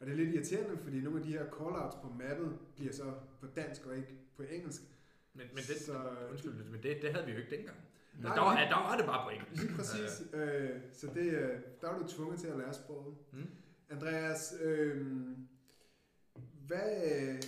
Og 0.01 0.07
det 0.07 0.13
er 0.13 0.17
lidt 0.17 0.35
irriterende, 0.35 0.79
fordi 0.83 1.01
nogle 1.01 1.19
af 1.19 1.25
de 1.25 1.33
her 1.33 1.45
callouts 1.59 1.97
på 2.03 2.09
mappet 2.19 2.59
bliver 2.77 2.93
så 2.93 3.13
på 3.41 3.47
dansk 3.57 3.87
og 3.87 3.97
ikke 3.97 4.15
på 4.37 4.43
engelsk. 4.43 4.83
Men, 5.35 5.47
men 5.49 5.57
det, 5.57 5.77
Så- 5.81 6.17
undskyld, 6.31 6.53
men 6.53 6.83
det, 6.83 7.03
det 7.03 7.13
havde 7.13 7.27
vi 7.27 7.33
jo 7.33 7.39
ikke 7.39 7.57
dengang. 7.57 7.77
Men 8.15 8.23
Nej, 8.23 8.35
der, 8.35 8.43
var, 8.43 8.55
der 8.57 8.89
var 8.89 8.97
det 8.97 9.07
bare 9.07 9.25
på 9.27 9.31
engelsk. 9.31 9.63
Lige 9.63 9.75
præcis. 9.77 10.23
Øh, 10.35 10.71
så 10.93 11.07
det, 11.15 11.27
øh, 11.33 11.61
der 11.81 11.91
er 11.91 11.99
du 11.99 12.07
tvunget 12.09 12.41
til 12.41 12.47
at 12.49 12.59
lære 12.59 12.75
sproget. 12.75 13.15
Mm. 13.33 13.47
Andreas, 13.91 14.55
øh, 14.63 15.07
hvad, 16.67 16.91
øh, 17.13 17.43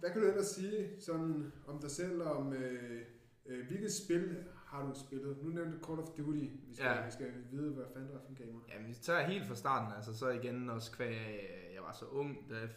hvad 0.00 0.10
kan 0.10 0.20
du 0.22 0.26
ellers 0.28 0.46
sige 0.46 1.00
sådan 1.00 1.52
om 1.66 1.78
dig 1.80 1.90
selv, 1.90 2.22
om 2.22 2.52
øh, 2.52 3.06
øh, 3.46 3.66
hvilket 3.66 3.92
spil 3.92 4.44
har 4.66 4.86
du 4.86 4.92
spillet? 5.06 5.36
Nu 5.42 5.50
nævnte 5.50 5.78
du 5.78 5.84
Call 5.86 5.98
of 6.00 6.08
Duty. 6.08 6.38
Vi 6.68 6.74
skal, 6.74 6.86
Ja. 6.86 7.04
vi 7.04 7.10
skal 7.10 7.26
vide, 7.50 7.72
hvad 7.74 7.84
fanden 7.92 8.10
du 8.10 8.16
er 8.16 8.20
for 8.20 8.28
en 8.28 8.34
gamer. 8.46 8.60
Jamen, 8.68 8.88
vi 8.88 8.94
tager 8.94 9.22
helt 9.22 9.46
fra 9.46 9.54
starten, 9.54 9.92
altså 9.96 10.18
så 10.18 10.28
igen 10.28 10.70
også 10.70 10.92
kvæg, 10.92 11.16
af, 11.16 11.70
jeg 11.74 11.82
var 11.82 11.92
så 11.92 12.04
ung, 12.06 12.50
da 12.50 12.54
jeg 12.58 12.68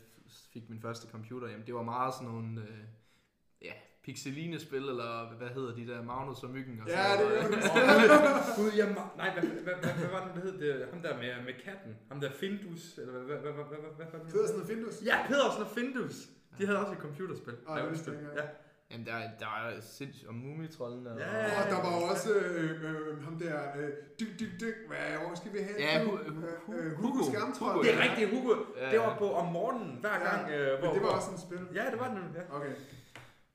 fik 0.54 0.70
min 0.70 0.82
første 0.82 1.08
computer, 1.12 1.48
jamen 1.50 1.68
det 1.68 1.76
var 1.76 1.84
meget 1.84 2.14
sådan 2.14 2.28
nogle, 2.28 2.62
øh, 2.62 2.84
ja, 3.62 3.74
pixeline-spil, 4.08 4.84
eller 4.94 5.12
hvad 5.40 5.48
hedder 5.58 5.72
de 5.80 5.84
der, 5.92 6.00
Magnus 6.12 6.44
og 6.46 6.50
Myggen 6.56 6.76
og 6.82 6.88
Ja, 6.88 7.04
sådan 7.04 7.20
det 7.20 7.50
noget. 7.50 8.12
er 8.12 8.56
Gud, 8.58 8.72
jeg 8.82 8.88
nej, 9.22 9.30
hvad, 9.34 9.44
hvad, 9.66 9.74
hvad, 9.82 9.94
hvad, 10.00 10.10
var 10.16 10.22
det, 10.26 10.32
det 10.36 10.42
hed? 10.44 10.54
Det, 10.64 10.88
ham 10.94 11.02
der 11.06 11.14
med, 11.22 11.30
med 11.48 11.56
katten. 11.66 11.92
Ham 12.12 12.20
der 12.24 12.32
Findus, 12.42 12.84
eller 13.02 13.14
hvad, 13.14 13.24
hvad, 13.26 13.38
hvad, 13.42 13.52
hvad, 13.54 13.66
hvad, 13.84 13.92
hvad, 13.98 14.06
hvad, 14.12 14.20
hvad 14.20 14.32
Pedersen 14.32 14.62
og 14.62 14.68
Findus. 14.68 14.94
Ja, 15.10 15.18
Pedersen 15.30 15.62
og 15.66 15.70
Findus. 15.78 16.16
De 16.58 16.66
havde 16.66 16.80
også 16.80 16.92
et 16.98 17.02
computerspil. 17.08 17.56
Ej, 17.70 17.76
Ja, 17.78 17.82
det 17.84 17.92
vidste 17.92 18.12
jeg 18.12 18.20
ja. 18.40 18.46
Jamen 18.92 19.06
der, 19.10 19.14
er- 19.24 19.32
der 19.44 19.52
er 19.66 19.72
sindssygt, 19.98 20.28
og 20.30 20.36
Mumitrollen 20.36 21.08
og... 21.08 21.20
Ja, 21.20 21.62
Og 21.64 21.66
der 21.74 21.80
var 21.86 21.94
også 22.12 22.30
øh, 22.34 22.72
øh, 22.88 23.24
ham 23.24 23.36
der, 23.44 23.56
øh, 23.80 23.90
dyk, 24.20 24.32
dyk, 24.40 24.54
dyk, 24.62 24.76
hvad, 24.88 24.98
hvor 25.26 25.36
skal 25.36 25.54
vi 25.54 25.58
hen? 25.68 25.76
Ja? 25.80 26.04
Hu- 26.06 26.18
Hu- 26.18 26.74
Øh, 26.74 26.86
øh, 26.86 26.92
Hugo. 26.98 27.08
Hugo 27.08 27.32
Skamtrold. 27.32 27.84
Det 27.86 27.94
er 27.96 28.00
rigtigt, 28.10 28.28
Hugo. 28.34 28.54
Ja, 28.82 28.92
Det 28.92 29.00
var 29.00 29.16
på 29.24 29.28
om 29.42 29.48
morgenen, 29.58 29.98
hver 30.02 30.10
Ja, 30.14 30.24
gang. 30.30 30.52
øh, 30.52 30.80
hvor, 30.80 30.88
Men 30.88 30.96
det 30.96 31.04
var 31.04 31.10
også 31.18 31.32
et 31.34 31.40
spil. 31.48 31.60
Ja, 31.76 31.84
det 31.92 32.00
var 32.00 32.08
den. 32.14 32.24
Ja. 32.36 32.56
Okay. 32.58 32.72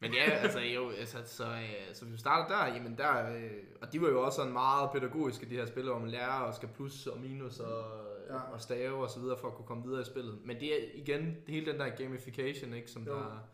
Men 0.03 0.15
ja, 0.15 0.31
altså, 0.31 0.61
jo, 0.61 0.91
altså 0.91 1.19
så, 1.25 1.45
øh, 1.45 1.95
så 1.95 2.05
vi 2.05 2.17
starter 2.17 2.57
der, 2.57 2.75
jamen 2.75 2.97
der, 2.99 3.35
øh, 3.37 3.51
og 3.83 3.93
de 3.93 4.03
var 4.03 4.09
jo 4.09 4.23
også 4.25 4.37
sådan 4.37 4.53
meget 4.53 4.91
pædagogiske, 4.93 5.47
de 5.51 5.55
her 5.55 5.67
spil, 5.67 5.83
hvor 5.85 5.99
man 5.99 6.11
lærer 6.11 6.41
og 6.41 6.55
skal 6.55 6.69
plus 6.69 7.07
og 7.07 7.21
minus 7.21 7.61
og, 7.61 7.85
Ja. 8.31 8.39
og 8.39 8.61
stave 8.61 9.03
og 9.03 9.11
så 9.11 9.21
videre 9.21 9.39
for 9.39 9.49
at 9.49 9.55
kunne 9.55 9.67
komme 9.67 9.83
videre 9.85 10.01
i 10.01 10.05
spillet. 10.05 10.39
Men 10.45 10.61
det 10.61 10.75
er 10.75 10.79
igen 10.95 11.37
hele 11.49 11.73
den 11.73 11.81
der 11.81 11.89
gamification, 11.89 12.75
ikke, 12.75 12.91
som 12.91 13.03
Jo. 13.07 13.13
der, 13.15 13.49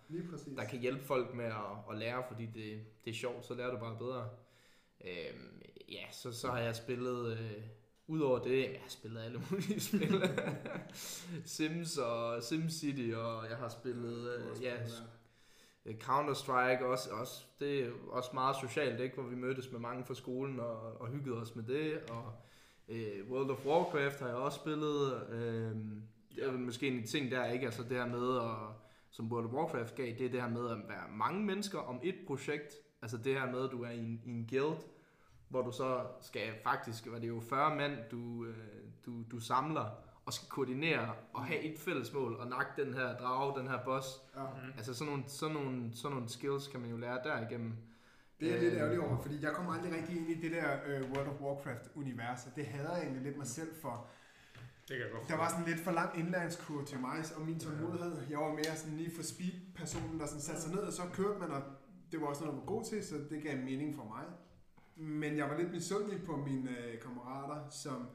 der 0.57 0.65
kan 0.65 0.79
hjælpe 0.81 1.05
folk 1.05 1.35
med 1.35 1.45
at, 1.45 1.53
at 1.91 1.99
lære, 1.99 2.23
fordi 2.29 2.47
det, 2.47 2.81
det 3.05 3.11
er 3.11 3.15
sjovt, 3.15 3.47
så 3.47 3.55
lærer 3.55 3.71
du 3.71 3.79
bare 3.79 3.97
bedre. 3.99 4.29
Øhm, 5.05 5.63
ja, 5.89 6.03
så, 6.13 6.33
så 6.33 6.49
har 6.51 6.59
jeg 6.59 6.77
spillet, 6.77 7.33
øh, 7.33 7.63
udover 8.07 8.39
det, 8.39 8.59
jeg 8.63 8.79
har 8.83 8.89
spillet 8.91 9.21
alle 9.23 9.43
mulige 9.51 9.81
spil. 9.89 10.23
Sims 11.45 11.99
og 11.99 12.43
SimCity, 12.43 13.13
og 13.15 13.49
jeg 13.51 13.57
har 13.57 13.69
spillet, 13.69 14.35
øh, 14.39 14.63
ja, 14.63 14.75
Øh, 14.75 14.89
Øh, 15.89 15.95
Counter-Strike 15.95 16.85
også, 16.85 17.11
også, 17.11 17.45
det 17.61 17.85
er 17.85 17.91
også 18.09 18.31
meget 18.35 18.57
socialt, 18.57 19.01
ikke? 19.01 19.15
hvor 19.15 19.25
vi 19.25 19.37
mødtes 19.37 19.73
med 19.73 19.81
mange 19.81 20.05
fra 20.05 20.15
skolen 20.15 20.61
og, 20.61 21.01
og 21.01 21.09
hyggede 21.09 21.41
os 21.41 21.57
med 21.57 21.65
det. 21.65 21.99
Og 22.11 22.33
øh, 22.89 23.31
World 23.31 23.51
of 23.51 23.67
Warcraft 23.67 24.21
har 24.21 24.27
jeg 24.27 24.37
også 24.37 24.59
spillet. 24.59 25.23
Øh, 25.31 25.77
det 26.37 26.47
er 26.47 26.53
måske 26.53 26.89
en 26.89 27.07
ting 27.07 27.31
der, 27.31 27.45
ikke? 27.45 27.67
Altså 27.67 27.83
det 27.83 27.97
her 27.97 28.07
med, 28.07 28.37
at, 28.37 28.77
som 29.11 29.33
World 29.33 29.47
of 29.47 29.53
Warcraft 29.53 29.95
gav, 29.95 30.07
det 30.07 30.27
er 30.27 30.31
det 30.31 30.43
her 30.43 30.49
med 30.49 30.71
at 30.71 30.79
være 30.89 31.09
mange 31.11 31.45
mennesker 31.45 31.79
om 31.79 32.01
et 32.03 32.17
projekt. 32.27 32.75
Altså 33.03 33.17
det 33.17 33.35
her 33.35 33.51
med, 33.51 33.65
at 33.65 33.71
du 33.71 33.83
er 33.83 33.91
i 33.91 33.99
en, 33.99 34.23
i 34.25 34.31
en 34.31 34.47
guild, 34.51 34.79
hvor 35.49 35.63
du 35.63 35.73
så 35.73 36.07
skal 36.21 36.53
faktisk, 36.63 37.07
hvad 37.07 37.21
det 37.21 37.27
er 37.27 37.35
jo 37.35 37.41
40 37.41 37.77
mand, 37.77 37.93
du, 38.11 38.45
øh, 38.45 38.57
du, 39.07 39.23
du 39.31 39.41
samler 39.41 39.87
og 40.29 40.35
skal 40.35 40.49
koordinere 40.49 41.15
og 41.33 41.45
have 41.45 41.61
et 41.61 41.79
fælles 41.79 42.13
mål 42.13 42.37
og 42.37 42.47
nakke 42.47 42.83
den 42.83 42.95
her 42.95 43.17
drage, 43.17 43.59
den 43.61 43.69
her 43.69 43.85
boss. 43.85 44.07
Ja. 44.37 44.43
Mm. 44.43 44.73
Altså 44.77 44.95
sådan 44.95 45.13
nogle, 45.13 45.25
sådan, 45.27 45.55
nogle, 45.55 45.91
sådan 45.95 46.15
nogle 46.15 46.29
skills 46.29 46.69
kan 46.69 46.81
man 46.81 46.91
jo 46.91 46.97
lære 46.97 47.19
derigennem. 47.25 47.73
Det 48.41 48.49
er 48.49 48.53
jeg 48.53 48.63
lidt 48.63 48.75
Øh, 48.75 48.81
ærgerlig 48.81 49.01
over, 49.01 49.23
fordi 49.23 49.37
jeg 49.43 49.53
kommer 49.53 49.73
aldrig 49.73 49.93
rigtig 49.93 50.17
ind 50.17 50.31
i 50.31 50.41
det 50.43 50.53
der 50.53 50.69
øh, 50.87 51.11
World 51.11 51.29
of 51.29 51.41
Warcraft-univers, 51.41 52.47
og 52.47 52.57
det 52.57 52.67
hader 52.67 52.95
jeg 52.97 53.03
egentlig 53.03 53.23
lidt 53.23 53.37
mig 53.37 53.47
selv 53.47 53.75
for. 53.83 54.07
Det 54.89 54.97
kan 54.97 55.01
jeg 55.07 55.13
godt 55.13 55.29
Der 55.29 55.37
var 55.37 55.49
sådan 55.49 55.65
lidt 55.65 55.81
for 55.81 55.91
lang 55.91 56.19
indlæringskurve 56.19 56.85
til 56.85 56.99
mig 57.01 57.25
og 57.37 57.43
min 57.43 57.61
tålmodighed. 57.61 58.17
Jeg 58.31 58.39
var 58.39 58.53
mere 58.53 58.77
sådan 58.77 58.97
lige 58.97 59.17
for 59.17 59.23
speed-personen, 59.23 60.21
der 60.21 60.27
sådan 60.27 60.41
satte 60.41 60.63
sig 60.63 60.71
ned, 60.75 60.83
og 60.83 60.93
så 60.93 61.03
kørte 61.13 61.39
man, 61.41 61.51
og 61.51 61.63
det 62.13 62.21
var 62.21 62.27
også 62.27 62.45
noget, 62.45 62.55
jeg 62.55 62.61
var 62.61 62.67
god 62.67 62.85
til, 62.85 63.05
så 63.05 63.15
det 63.31 63.43
gav 63.43 63.57
mening 63.57 63.95
for 63.97 64.05
mig. 64.05 64.25
Men 64.97 65.37
jeg 65.37 65.51
var 65.51 65.57
lidt 65.59 65.71
misundelig 65.71 66.25
på 66.25 66.37
mine 66.37 66.71
øh, 66.71 67.01
kammerater, 67.01 67.71
som, 67.71 68.09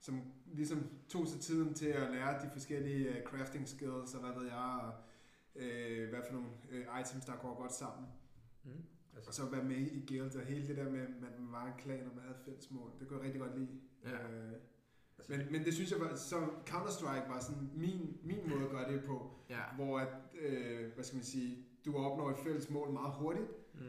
som 0.00 0.22
ligesom 0.52 0.86
tog 1.08 1.26
sig 1.28 1.40
tiden 1.40 1.74
til 1.74 1.86
at 1.88 2.10
lære 2.10 2.44
de 2.44 2.50
forskellige 2.52 3.08
øh, 3.16 3.22
crafting 3.24 3.68
skills, 3.68 4.14
og 4.14 4.20
hvad 4.20 4.32
ved 4.40 4.46
jeg, 4.46 4.80
og 4.82 4.92
øh, 5.62 6.08
hvad 6.08 6.20
for 6.26 6.32
nogle 6.32 6.48
øh, 6.70 6.86
items, 7.00 7.24
der 7.24 7.36
går 7.36 7.54
godt 7.62 7.72
sammen. 7.72 8.06
Mm. 8.64 8.70
Og 9.12 9.16
Altså, 9.16 9.32
så 9.32 9.50
være 9.50 9.64
med 9.64 9.76
i 9.76 10.04
guild, 10.08 10.36
og 10.36 10.42
hele 10.46 10.68
det 10.68 10.76
der 10.76 10.90
med, 10.90 11.00
at 11.00 11.10
man 11.20 11.52
var 11.52 11.66
en 11.66 11.72
klan, 11.78 12.06
og 12.08 12.14
man 12.14 12.24
havde 12.24 12.38
fælles 12.44 12.70
mål. 12.70 12.90
Det 13.00 13.08
kunne 13.08 13.16
jeg 13.18 13.24
rigtig 13.24 13.40
godt 13.40 13.58
lide. 13.58 13.68
Ja. 14.04 14.10
Øh, 14.28 14.52
altså, 15.18 15.32
men, 15.36 15.52
men 15.52 15.64
det 15.64 15.74
synes 15.74 15.90
jeg 15.92 16.00
var, 16.00 16.14
så 16.14 16.36
Counter-Strike 16.70 17.28
var 17.28 17.40
sådan 17.40 17.70
min, 17.74 18.18
min 18.22 18.38
måde 18.50 18.64
at 18.64 18.70
gøre 18.70 18.92
det 18.92 19.04
på, 19.04 19.30
Ja. 19.50 19.62
hvor 19.76 19.98
at, 19.98 20.08
øh, 20.40 20.92
hvad 20.94 21.04
skal 21.04 21.16
man 21.16 21.24
sige, 21.24 21.66
du 21.84 21.96
opnår 21.96 22.30
et 22.30 22.36
fælles 22.44 22.70
mål 22.70 22.90
meget 22.92 23.12
hurtigt. 23.14 23.46
mm. 23.74 23.80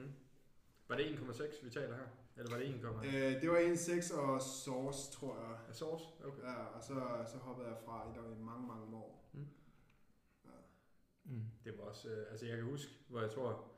Var 0.92 0.98
det 0.98 1.06
1,6, 1.06 1.66
vi 1.66 1.70
taler 1.70 1.96
her? 1.96 2.08
Eller 2.38 2.52
var 2.52 2.58
det 2.58 2.66
1,6? 2.66 3.08
Øh, 3.08 3.42
det 3.42 3.50
var 3.50 3.58
1.6 3.58 4.20
og 4.20 4.42
Source, 4.42 5.12
tror 5.12 5.36
jeg. 5.36 5.70
Uh, 5.70 5.76
source? 5.76 6.06
Okay. 6.24 6.44
Ja, 6.44 6.54
og 6.54 6.84
så, 6.84 6.94
så 7.32 7.38
hoppede 7.38 7.68
jeg 7.68 7.78
fra 7.86 8.08
i, 8.10 8.18
der 8.18 8.36
i 8.36 8.40
mange, 8.40 8.68
mange 8.68 8.96
år. 8.96 9.32
Mm. 11.24 11.46
Det 11.64 11.78
var 11.78 11.84
også, 11.84 12.10
øh, 12.10 12.32
altså 12.32 12.46
jeg 12.46 12.58
kan 12.58 12.66
huske, 12.66 12.92
hvor 13.08 13.22
jeg 13.22 13.32
tror, 13.32 13.72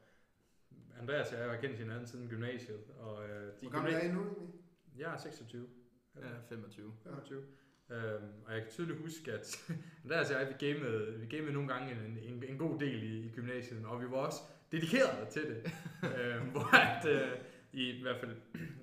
Andreas 1.00 1.32
og 1.32 1.39
jeg 1.39 1.50
har 1.50 1.58
kendt 1.58 1.77
hinanden 1.77 2.08
siden 2.08 2.29
gymnasiet. 2.29 2.82
Og, 3.00 3.29
øh, 3.29 3.46
de 3.46 3.51
Hvor 3.62 3.70
gammel 3.70 3.93
er 3.93 4.00
I 4.00 4.12
nu 4.12 4.22
egentlig? 4.22 4.50
Jeg 4.98 5.13
er 5.13 5.17
26. 5.17 5.67
Ja, 6.15 6.22
25. 6.50 6.93
25. 7.03 7.43
Øhm, 7.89 8.43
og 8.46 8.53
jeg 8.53 8.62
kan 8.62 8.72
tydeligt 8.72 9.00
huske, 9.00 9.32
at 9.34 9.72
Andreas 10.03 10.32
og 10.32 10.39
jeg, 10.39 10.48
vi 10.48 10.67
gamede, 10.67 11.20
vi 11.20 11.25
gamede 11.25 11.53
nogle 11.53 11.74
gange 11.74 11.91
en, 11.91 12.17
en, 12.17 12.43
en 12.43 12.58
god 12.58 12.79
del 12.79 13.03
i, 13.03 13.25
i 13.25 13.32
gymnasiet, 13.32 13.86
og 13.86 14.01
vi 14.01 14.12
var 14.12 14.17
også 14.17 14.39
dedikerede 14.74 15.25
til 15.32 15.44
det. 15.51 15.72
øhm, 16.18 16.50
hvor 16.50 16.75
at, 16.75 17.06
øh, 17.06 17.32
i, 17.74 17.84
i 18.00 18.01
hvert 18.01 18.20
fald, 18.20 18.36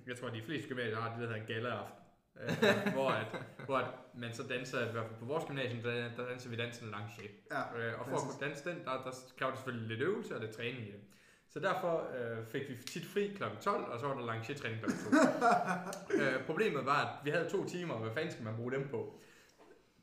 jeg 0.07 0.17
tror, 0.17 0.29
at 0.29 0.35
de 0.35 0.43
fleste 0.43 0.69
gymnasier 0.69 0.97
har 0.97 1.09
det, 1.11 1.21
der 1.21 1.27
hedder 1.27 1.41
en 1.41 1.47
gala-aften. 1.47 2.01
Øh, 2.41 2.93
hvor, 2.93 3.11
at, 3.11 3.27
hvor 3.67 3.77
at 3.77 3.91
man 4.15 4.35
så 4.35 4.43
danser, 4.43 4.89
i 4.89 4.93
hvert 4.93 5.07
fald 5.07 5.19
på 5.19 5.25
vores 5.25 5.45
gymnasium, 5.45 5.83
der, 5.83 5.93
der 6.17 6.29
danser 6.29 6.51
vi 6.51 6.57
dansen 6.57 6.89
lancé. 6.95 7.25
Ja, 7.51 7.61
Øh, 7.79 8.01
og 8.01 8.07
for 8.09 8.17
at 8.17 8.23
kunne 8.23 8.47
danse 8.47 8.71
den, 8.71 8.79
der, 8.85 8.91
der 8.91 9.13
kræver 9.39 9.51
det 9.51 9.59
selvfølgelig 9.59 9.89
lidt 9.89 10.01
øvelse 10.09 10.35
og 10.35 10.41
lidt 10.41 10.57
træning 10.57 10.89
i 10.89 10.93
det. 10.93 11.01
Så 11.49 11.61
derfor 11.61 12.09
øh, 12.17 12.47
fik 12.47 12.69
vi 12.69 12.77
tit 12.77 13.07
fri 13.07 13.33
kl. 13.37 13.43
12, 13.61 13.85
og 13.85 14.01
så 14.01 14.07
var 14.07 14.15
der 14.15 14.27
lancé-træning 14.33 14.81
kl. 14.83 14.91
2. 14.91 14.95
øh, 16.23 16.47
problemet 16.47 16.87
var, 16.87 17.05
at 17.05 17.25
vi 17.25 17.31
havde 17.31 17.49
to 17.49 17.65
timer, 17.65 17.95
og 17.95 18.01
hvad 18.01 18.13
fanden 18.15 18.31
skal 18.31 18.45
man 18.45 18.57
bruge 18.57 18.73
dem 18.73 18.89
på? 18.89 19.21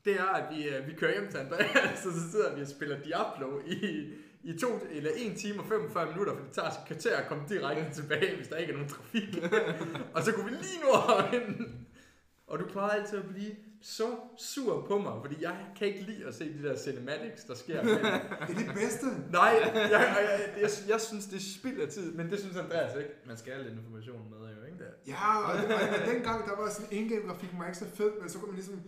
Det 0.04 0.14
er, 0.20 0.26
at 0.26 0.56
vi, 0.56 0.68
øh, 0.68 0.86
vi 0.86 0.92
kører 0.92 1.12
hjem 1.12 1.30
til 1.30 1.38
Andreas, 1.38 2.06
og 2.06 2.12
så 2.12 2.30
sidder 2.30 2.54
vi 2.56 2.62
og 2.62 2.68
spiller 2.68 3.02
Diablo 3.02 3.60
i, 3.66 4.12
i 4.48 4.58
to, 4.58 4.68
eller 4.90 5.10
1 5.16 5.36
time 5.36 5.60
og 5.60 5.66
45 5.66 6.06
minutter, 6.06 6.34
for 6.36 6.42
det 6.42 6.52
tager 6.52 6.68
et 6.68 6.86
kvarter 6.86 7.16
at 7.16 7.28
komme 7.28 7.44
direkte 7.48 7.94
tilbage, 7.94 8.36
hvis 8.36 8.48
der 8.48 8.56
ikke 8.56 8.72
er 8.72 8.76
nogen 8.76 8.90
trafik. 8.90 9.28
og 10.14 10.22
så 10.22 10.32
kunne 10.32 10.44
vi 10.44 10.50
lige 10.50 10.80
nå 10.84 10.92
at 11.18 11.32
vinde. 11.32 11.72
Og 12.46 12.58
du 12.58 12.64
plejer 12.66 12.90
altid 12.90 13.18
at 13.18 13.28
blive 13.28 13.52
så 13.82 14.16
sur 14.38 14.86
på 14.86 14.98
mig, 14.98 15.12
fordi 15.20 15.36
jeg 15.42 15.56
kan 15.76 15.86
ikke 15.86 16.02
lide 16.02 16.26
at 16.26 16.34
se 16.34 16.58
de 16.58 16.62
der 16.62 16.76
cinematics, 16.76 17.44
der 17.44 17.54
sker. 17.54 17.82
det 17.86 18.00
er 18.02 18.46
det 18.46 18.70
bedste. 18.74 19.06
Nej, 19.30 19.52
jeg, 19.62 19.72
jeg, 19.74 19.90
jeg, 19.90 20.62
jeg, 20.62 20.70
jeg 20.88 21.00
synes, 21.00 21.26
det 21.26 21.36
er 21.36 21.46
spild 21.58 21.80
af 21.80 21.88
tid, 21.88 22.12
men 22.12 22.30
det 22.30 22.40
synes 22.40 22.56
Andreas 22.56 22.96
ikke. 22.96 23.10
Man 23.26 23.36
skal 23.36 23.52
have 23.52 23.64
lidt 23.64 23.74
information 23.78 24.30
med, 24.30 24.38
jo, 24.56 24.64
ikke? 24.64 24.84
Ja, 25.06 25.38
og, 25.38 25.44
og, 25.44 25.98
og 26.00 26.12
dengang 26.12 26.46
der 26.48 26.56
var 26.56 26.70
sådan 26.70 26.88
en 26.90 27.08
game 27.08 27.26
grafik 27.28 27.50
var 27.58 27.66
ikke 27.66 27.78
så 27.78 27.90
fed, 27.94 28.10
men 28.20 28.28
så 28.28 28.38
kunne 28.38 28.50
man 28.50 28.56
ligesom 28.56 28.82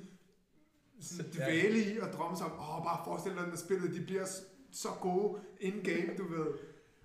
sådan 1.01 1.33
dvæle 1.33 1.79
i 1.95 1.99
og 1.99 2.09
drømme 2.09 2.37
sig 2.37 2.47
om, 2.47 2.53
åh, 2.53 2.85
bare 2.85 3.01
forestil 3.05 3.33
dig, 3.33 3.49
når 3.49 3.57
spillet, 3.57 3.95
de 3.95 4.01
bliver 4.01 4.27
så 4.73 4.89
gode 5.01 5.41
in-game, 5.61 6.17
du 6.19 6.25
ved. 6.29 6.47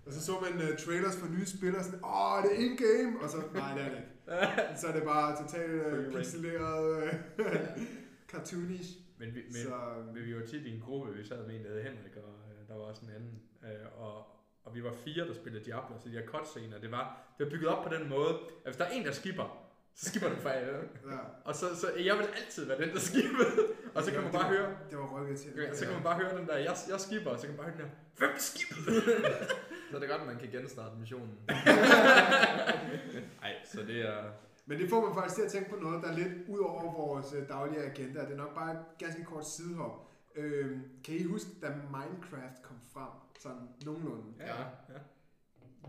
Og 0.06 0.12
så 0.12 0.24
så 0.24 0.32
man 0.40 0.54
uh, 0.54 0.76
trailers 0.76 1.16
for 1.16 1.26
nye 1.28 1.46
spil, 1.46 1.76
og 1.76 1.84
sådan, 1.84 2.00
åh, 2.04 2.42
det 2.42 2.50
er 2.52 2.64
in-game, 2.64 3.22
og 3.22 3.30
så, 3.30 3.36
nej, 3.54 3.74
det 3.74 3.84
er 3.84 3.88
det 3.88 3.96
ikke. 3.96 4.80
Så 4.80 4.86
er 4.86 4.92
det 4.92 5.02
bare 5.02 5.36
totalt 5.42 5.86
uh, 5.86 6.14
pixeleret, 6.14 7.12
uh, 7.38 7.44
cartoonish. 8.32 8.90
Men 9.18 9.34
vi, 9.34 9.40
men, 9.42 9.52
Så, 9.52 9.76
men 10.14 10.24
vi 10.24 10.34
var 10.34 10.46
tit 10.46 10.66
i 10.66 10.74
en 10.74 10.80
gruppe, 10.80 11.14
vi 11.14 11.26
sad 11.26 11.46
med 11.46 11.56
en, 11.56 11.64
der 11.64 11.70
hed 11.70 11.82
Henrik, 11.82 12.16
og 12.16 12.34
øh, 12.50 12.68
der 12.68 12.74
var 12.74 12.84
også 12.84 13.02
en 13.04 13.10
anden. 13.10 13.40
Øh, 13.64 14.02
og, 14.02 14.26
og 14.64 14.74
vi 14.74 14.84
var 14.84 14.92
fire, 14.92 15.28
der 15.28 15.34
spillede 15.34 15.64
Diablo, 15.64 15.96
så 16.00 16.08
de 16.08 16.14
her 16.14 16.26
cutscener, 16.26 16.78
det 16.80 16.90
var, 16.90 17.34
det 17.38 17.46
var 17.46 17.50
bygget 17.50 17.68
op 17.68 17.84
på 17.84 17.94
den 17.94 18.08
måde, 18.08 18.30
at 18.30 18.64
hvis 18.64 18.76
der 18.76 18.84
er 18.84 18.90
en, 18.90 19.04
der 19.04 19.12
skipper, 19.12 19.68
så 19.94 20.06
skipper 20.08 20.28
den 20.28 20.38
for 20.38 20.48
alle. 20.48 20.78
ja. 21.10 21.18
Og 21.44 21.54
så, 21.54 21.76
så 21.76 21.86
jeg 21.92 22.18
vil 22.18 22.26
altid 22.36 22.64
være 22.66 22.80
den, 22.80 22.88
der 22.94 22.98
skippede. 22.98 23.50
Og 23.96 24.02
så 24.02 24.10
kan 24.12 24.22
man 24.22 24.32
bare 24.32 24.48
høre, 24.48 24.76
Det 24.90 24.98
var 24.98 25.20
rykket 25.20 25.40
til. 25.40 25.52
ja, 25.56 25.74
så 25.74 25.84
kan 25.84 25.94
man 25.94 26.02
bare 26.02 26.16
høre 26.16 26.38
den 26.38 26.46
der, 26.46 26.56
jeg, 26.56 26.76
jeg 26.90 27.00
skipper, 27.00 27.30
og 27.30 27.38
så 27.38 27.46
kan 27.46 27.56
man 27.56 27.64
bare 27.64 27.72
høre 27.72 27.76
den 27.82 27.90
der, 27.90 27.96
hvem 28.18 28.38
skippede? 28.38 29.02
Så 29.90 29.96
er 29.96 30.00
det 30.00 30.08
godt, 30.08 30.20
at 30.20 30.26
man 30.26 30.38
kan 30.38 30.50
genstarte 30.50 30.96
missionen. 30.96 31.38
Nej, 33.40 33.54
så 33.64 33.82
det 33.82 34.08
er... 34.08 34.24
Men 34.66 34.78
det 34.78 34.90
får 34.90 35.06
man 35.06 35.14
faktisk 35.14 35.34
til 35.34 35.42
at 35.42 35.52
tænke 35.52 35.70
på 35.70 35.76
noget, 35.76 36.02
der 36.02 36.08
er 36.08 36.14
lidt 36.16 36.48
ud 36.48 36.58
over 36.58 36.92
vores 36.92 37.32
øh, 37.32 37.48
daglige 37.48 37.82
agenda. 37.84 38.20
Det 38.20 38.32
er 38.32 38.36
nok 38.36 38.54
bare 38.54 38.72
et 38.72 38.78
ganske 38.98 39.24
kort 39.24 39.48
sidehop. 39.48 40.10
Øhm, 40.34 40.82
kan 41.04 41.14
I 41.14 41.22
huske, 41.24 41.50
da 41.62 41.68
Minecraft 41.68 42.62
kom 42.62 42.76
frem? 42.92 43.08
Sådan 43.40 43.68
nogenlunde. 43.84 44.24
Ja, 44.40 44.60
ja. 44.62 44.98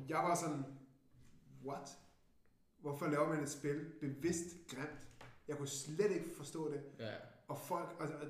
Jeg 0.10 0.18
var 0.18 0.36
sådan, 0.36 0.66
what? 1.66 1.90
Hvorfor 2.80 3.08
laver 3.08 3.28
man 3.30 3.44
et 3.44 3.50
spil 3.50 3.86
bevidst 4.02 4.46
grimt? 4.76 5.08
Jeg 5.48 5.58
kunne 5.58 5.68
slet 5.68 6.12
ikke 6.12 6.30
forstå 6.38 6.72
det. 6.72 6.82
Ja. 7.00 7.14
Og 7.48 7.58
folk, 7.58 7.96
og, 8.00 8.08
og 8.08 8.28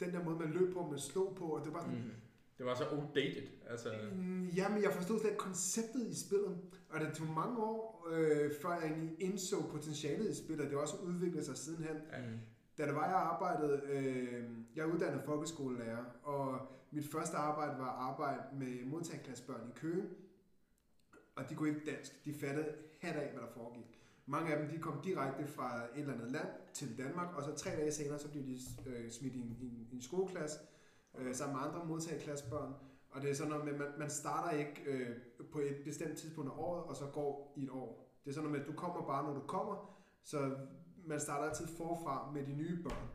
den 0.00 0.12
der 0.12 0.24
måde, 0.24 0.38
man 0.38 0.50
løb 0.50 0.72
på, 0.72 0.86
man 0.90 0.98
slog 0.98 1.34
på, 1.36 1.44
og 1.44 1.64
det 1.64 1.72
var 1.72 1.80
sådan, 1.80 1.96
Mm. 1.96 2.10
Det 2.58 2.66
var 2.66 2.74
så 2.74 2.84
outdated. 2.90 3.48
Altså, 3.66 3.88
Mm, 4.16 4.46
Jamen, 4.46 4.82
jeg 4.82 4.92
forstod 4.92 5.18
slet 5.20 5.30
ikke 5.30 5.38
konceptet 5.42 6.06
i 6.06 6.20
spillet, 6.26 6.58
og 6.90 7.00
det 7.00 7.14
tog 7.14 7.26
mange 7.26 7.58
år, 7.58 8.06
øh, 8.10 8.50
før 8.62 8.70
jeg 8.74 8.84
egentlig 8.84 9.16
indså 9.22 9.56
potentialet 9.70 10.30
i 10.30 10.34
spillet, 10.44 10.64
det 10.64 10.72
har 10.72 10.80
også 10.80 10.96
udviklet 10.96 11.44
sig 11.46 11.56
sidenhen. 11.56 11.96
Mm. 11.96 12.38
Da 12.78 12.86
det 12.86 12.94
var, 12.94 13.06
jeg 13.06 13.14
arbejdede, 13.16 13.82
øh, 13.88 14.44
jeg 14.76 14.82
er 14.82 14.92
uddannet 14.92 15.22
folkeskolelærer, 15.24 16.04
og 16.22 16.58
mit 16.90 17.06
første 17.12 17.36
arbejde 17.36 17.78
var 17.78 17.88
at 17.90 18.10
arbejde 18.12 18.42
med 18.58 18.84
modtageklassebørn 18.84 19.68
i 19.68 19.78
Køge, 19.78 20.04
og 21.36 21.50
de 21.50 21.54
kunne 21.54 21.68
ikke 21.68 21.90
dansk. 21.90 22.24
De 22.24 22.34
fattede 22.34 22.68
hat 23.00 23.16
af, 23.16 23.32
hvad 23.32 23.40
der 23.42 23.48
foregik. 23.54 24.00
Mange 24.26 24.54
af 24.54 24.58
dem, 24.58 24.68
de 24.70 24.78
kom 24.78 25.00
direkte 25.02 25.46
fra 25.46 25.84
et 25.84 26.00
eller 26.00 26.14
andet 26.14 26.32
land 26.32 26.48
til 26.72 26.98
Danmark, 26.98 27.36
og 27.36 27.42
så 27.42 27.54
tre 27.54 27.70
dage 27.70 27.92
senere, 27.92 28.18
så 28.18 28.30
blev 28.30 28.44
de 28.44 28.58
øh, 28.86 29.10
smidt 29.10 29.34
i 29.34 29.40
en, 29.40 29.56
i 29.60 29.66
en, 29.66 29.88
i 29.90 29.94
en 29.94 30.02
skoleklasse, 30.02 30.58
øh, 31.18 31.34
sammen 31.34 31.56
med 31.56 31.66
andre 31.66 31.86
modtagerklassebørn. 31.86 32.74
Og 33.10 33.22
det 33.22 33.30
er 33.30 33.34
sådan 33.34 33.50
noget 33.50 33.64
med, 33.64 33.72
at 33.72 33.78
man, 33.78 33.88
man 33.98 34.10
starter 34.10 34.58
ikke 34.58 34.82
øh, 34.86 35.16
på 35.52 35.58
et 35.58 35.76
bestemt 35.84 36.18
tidspunkt 36.18 36.50
af 36.50 36.54
året, 36.56 36.84
og 36.84 36.96
så 36.96 37.06
går 37.06 37.54
i 37.56 37.62
et 37.64 37.70
år. 37.70 38.18
Det 38.24 38.30
er 38.30 38.34
sådan 38.34 38.48
noget 38.48 38.58
med, 38.58 38.66
at 38.66 38.72
du 38.72 38.78
kommer 38.80 39.06
bare, 39.06 39.24
når 39.24 39.34
du 39.34 39.46
kommer, 39.46 39.98
så 40.22 40.56
man 41.06 41.20
starter 41.20 41.48
altid 41.48 41.66
forfra 41.66 42.30
med 42.30 42.46
de 42.46 42.52
nye 42.52 42.82
børn. 42.82 43.08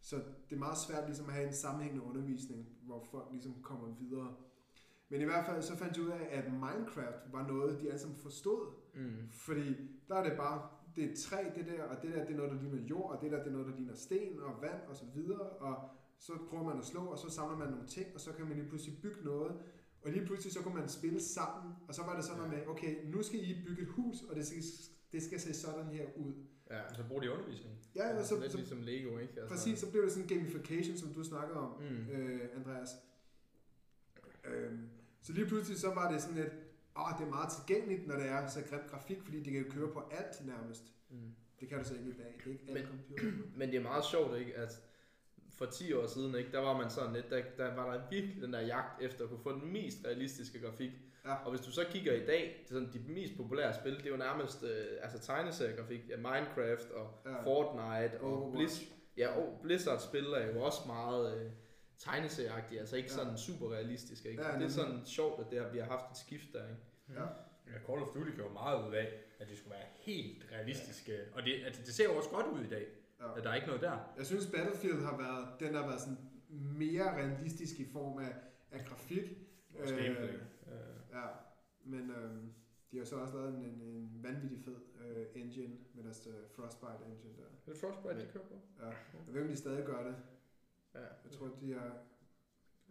Så 0.00 0.16
det 0.16 0.54
er 0.54 0.58
meget 0.58 0.78
svært 0.78 1.06
ligesom 1.06 1.26
at 1.26 1.32
have 1.32 1.46
en 1.46 1.54
sammenhængende 1.54 2.06
undervisning, 2.06 2.66
hvor 2.82 3.04
folk 3.10 3.26
ligesom 3.30 3.62
kommer 3.62 3.88
videre. 4.00 4.34
Men 5.08 5.20
i 5.20 5.24
hvert 5.24 5.46
fald 5.46 5.62
så 5.62 5.76
fandt 5.76 5.96
jeg 5.96 6.04
ud 6.04 6.10
af, 6.10 6.28
at 6.30 6.52
Minecraft 6.52 7.32
var 7.32 7.46
noget, 7.46 7.80
de 7.80 7.86
alle 7.86 7.98
sammen 7.98 8.18
forstod. 8.18 8.74
Mm. 8.98 9.28
Fordi 9.30 9.64
der 10.08 10.14
er 10.14 10.24
det 10.28 10.36
bare, 10.36 10.68
det 10.96 11.04
er 11.10 11.16
træ, 11.16 11.44
det 11.56 11.66
der, 11.66 11.82
og 11.82 12.02
det 12.02 12.10
der, 12.14 12.24
det 12.24 12.32
er 12.32 12.36
noget, 12.36 12.52
der 12.52 12.62
ligner 12.62 12.82
jord, 12.90 13.10
og 13.16 13.22
det 13.22 13.30
der, 13.32 13.38
det 13.38 13.46
er 13.46 13.50
noget, 13.52 13.66
der 13.66 13.76
ligner 13.76 13.94
sten 13.94 14.40
og 14.40 14.62
vand 14.62 14.80
og 14.88 14.96
så 14.96 15.04
videre, 15.14 15.40
og 15.48 15.88
så 16.18 16.32
prøver 16.50 16.64
man 16.64 16.78
at 16.78 16.84
slå, 16.84 17.00
og 17.00 17.18
så 17.18 17.30
samler 17.30 17.58
man 17.58 17.68
nogle 17.68 17.86
ting, 17.86 18.06
og 18.14 18.20
så 18.20 18.32
kan 18.32 18.46
man 18.46 18.56
lige 18.56 18.68
pludselig 18.68 18.98
bygge 19.02 19.24
noget, 19.24 19.52
og 20.02 20.10
lige 20.10 20.26
pludselig 20.26 20.52
så 20.52 20.62
kunne 20.62 20.74
man 20.74 20.88
spille 20.88 21.20
sammen, 21.20 21.72
og 21.88 21.94
så 21.94 22.02
var 22.02 22.14
det 22.16 22.24
sådan 22.24 22.38
noget 22.42 22.52
med, 22.58 22.66
okay, 22.66 23.10
nu 23.12 23.22
skal 23.22 23.40
I 23.50 23.62
bygge 23.66 23.82
et 23.82 23.88
hus, 23.88 24.22
og 24.22 24.36
det 24.36 24.46
skal, 24.46 24.62
det 25.12 25.22
skal 25.22 25.40
se 25.40 25.54
sådan 25.54 25.84
her 25.86 26.04
ud. 26.16 26.32
Ja. 26.70 26.94
så 26.94 27.02
bruger 27.08 27.22
de 27.22 27.32
undervisning. 27.32 27.74
Ja, 27.94 28.08
ja, 28.08 28.24
så, 28.24 28.40
Lidt 28.40 28.50
så, 28.52 28.58
ligesom 28.58 28.82
Lego, 28.82 29.18
ikke? 29.18 29.32
Altså, 29.40 29.54
præcis, 29.54 29.78
så 29.78 29.90
blev 29.90 30.02
det 30.02 30.12
sådan 30.12 30.22
en 30.24 30.28
gamification, 30.38 30.96
som 30.96 31.14
du 31.14 31.22
snakkede 31.24 31.58
om, 31.60 31.82
Mm. 31.82 32.10
øh, 32.12 32.40
Andreas. 32.56 32.88
Øhm, 34.44 34.88
så 35.22 35.32
lige 35.32 35.46
pludselig 35.46 35.78
så 35.78 35.94
var 35.94 36.12
det 36.12 36.22
sådan 36.22 36.36
lidt, 36.36 36.52
åh, 36.98 37.18
det 37.18 37.24
er 37.26 37.30
meget 37.30 37.48
tilgængeligt, 37.52 38.06
når 38.06 38.16
det 38.16 38.26
er 38.28 38.46
så 38.46 38.60
grim 38.70 38.80
grafik, 38.90 39.22
fordi 39.22 39.36
det 39.42 39.52
kan 39.52 39.62
jo 39.62 39.70
køre 39.70 39.88
på 39.92 40.02
alt 40.10 40.46
nærmest. 40.46 40.82
Mm. 41.10 41.16
Det 41.60 41.68
kan 41.68 41.78
du 41.78 41.84
så 41.84 41.94
ikke 41.94 42.08
i 42.08 42.12
dag. 42.12 42.34
Det 42.44 42.46
er 42.46 42.50
ikke 42.50 42.64
alle 42.68 42.80
Men- 42.80 42.88
computer. 42.90 43.32
Men 43.58 43.68
det 43.68 43.76
er 43.76 43.82
meget 43.82 44.04
sjovt, 44.04 44.38
ikke? 44.38 44.54
At 44.56 44.80
for 45.58 45.66
10 45.66 45.92
år 45.92 46.06
siden, 46.06 46.34
ikke, 46.34 46.52
der 46.52 46.58
var 46.60 46.76
man 46.76 46.90
sådan 46.90 47.12
lidt, 47.12 47.30
der, 47.30 47.42
der 47.56 47.74
var 47.74 47.92
der 47.92 48.00
virkelig 48.10 48.42
den 48.42 48.52
der 48.52 48.60
jagt 48.60 49.02
efter 49.02 49.24
at 49.24 49.30
kunne 49.30 49.42
få 49.42 49.52
den 49.52 49.72
mest 49.72 49.98
realistiske 50.06 50.60
grafik. 50.60 50.90
Ja. 51.24 51.34
Og 51.34 51.50
hvis 51.50 51.60
du 51.60 51.70
så 51.72 51.84
kigger 51.90 52.12
i 52.12 52.26
dag, 52.26 52.56
det 52.68 52.70
er 52.76 52.80
sådan, 52.80 52.92
de 52.92 53.12
mest 53.12 53.36
populære 53.36 53.74
spil, 53.74 53.96
det 53.96 54.06
er 54.06 54.10
jo 54.10 54.16
nærmest 54.16 54.62
øh, 54.64 54.86
altså 55.02 55.18
tegneseriegrafik, 55.18 56.00
ja, 56.08 56.16
Minecraft 56.16 56.90
og 56.90 57.10
Ja. 57.26 57.42
Fortnite 57.44 58.20
og 58.20 58.32
Overwatch. 58.32 58.56
Blizz, 58.56 58.80
ja, 59.16 59.28
og 59.28 59.58
Blizzard 59.62 59.98
spil 60.00 60.24
er 60.26 60.46
jo 60.54 60.62
også 60.62 60.78
meget 60.86 61.36
øh, 61.44 61.50
tegneserieagtige, 61.98 62.80
altså 62.80 62.96
ikke 62.96 63.08
Ja. 63.10 63.14
sådan 63.16 63.38
super 63.38 63.72
realistiske. 63.72 64.30
Ikke? 64.30 64.42
Ja, 64.46 64.58
det 64.58 64.64
er 64.64 64.68
sådan 64.68 65.00
sjovt, 65.06 65.40
at 65.40 65.46
det 65.50 65.58
har, 65.62 65.68
vi 65.68 65.78
har 65.78 65.86
haft 65.86 66.10
et 66.10 66.16
skift 66.16 66.52
der. 66.52 66.62
Ikke? 66.68 66.80
Ja. 67.14 67.22
Ja, 67.66 67.78
Call 67.86 68.02
of 68.02 68.08
Duty 68.14 68.30
gjorde 68.34 68.52
meget 68.52 68.88
ud 68.88 68.94
af, 68.94 69.12
at 69.38 69.48
det 69.48 69.58
skulle 69.58 69.74
være 69.74 69.86
helt 69.94 70.46
realistiske. 70.52 71.18
Og 71.32 71.42
det, 71.42 71.64
altså, 71.64 71.82
det 71.82 71.94
ser 71.94 72.04
jo 72.04 72.16
også 72.16 72.30
godt 72.30 72.46
ud 72.46 72.64
i 72.64 72.68
dag. 72.68 72.86
Ja. 73.20 73.28
Ja. 73.36 73.40
Der 73.42 73.50
er 73.50 73.54
ikke 73.54 73.66
noget 73.66 73.82
der. 73.82 74.12
Jeg 74.16 74.26
synes 74.26 74.46
Battlefield 74.46 75.02
har 75.02 75.16
været, 75.16 75.60
den 75.60 75.74
har 75.74 75.86
været 75.86 76.00
sådan 76.00 76.18
mere 76.50 77.14
realistisk 77.16 77.80
i 77.80 77.84
form 77.92 78.18
af, 78.18 78.34
af 78.70 78.84
grafik. 78.84 79.38
Også 79.80 79.94
Øh, 79.94 80.04
gameplay. 80.04 80.34
Øh, 80.34 80.38
Ja, 81.12 81.26
men 81.84 82.10
øh, 82.10 82.30
de 82.92 82.98
har 82.98 83.04
så 83.04 83.16
også 83.16 83.34
lavet 83.36 83.48
en, 83.54 83.64
en, 83.64 83.80
en 83.82 84.20
vanvittig 84.22 84.58
fed 84.64 84.76
øh, 85.04 85.26
engine 85.42 85.76
med 85.94 86.04
deres 86.04 86.26
øh, 86.26 86.34
Frostbite 86.56 87.04
engine 87.06 87.32
der. 87.36 87.42
er 87.66 87.72
det 87.72 87.80
Frostbite, 87.80 88.20
de 88.26 88.32
kører 88.32 88.44
på? 88.44 88.60
Ja. 88.80 88.86
Jeg 89.26 89.34
ved 89.34 89.42
om 89.42 89.48
de 89.48 89.56
stadig 89.56 89.84
gør 89.84 90.02
det. 90.04 90.16
Ja. 90.94 91.00
Jeg 91.00 91.32
tror, 91.32 91.46
de 91.60 91.72
har... 91.72 91.86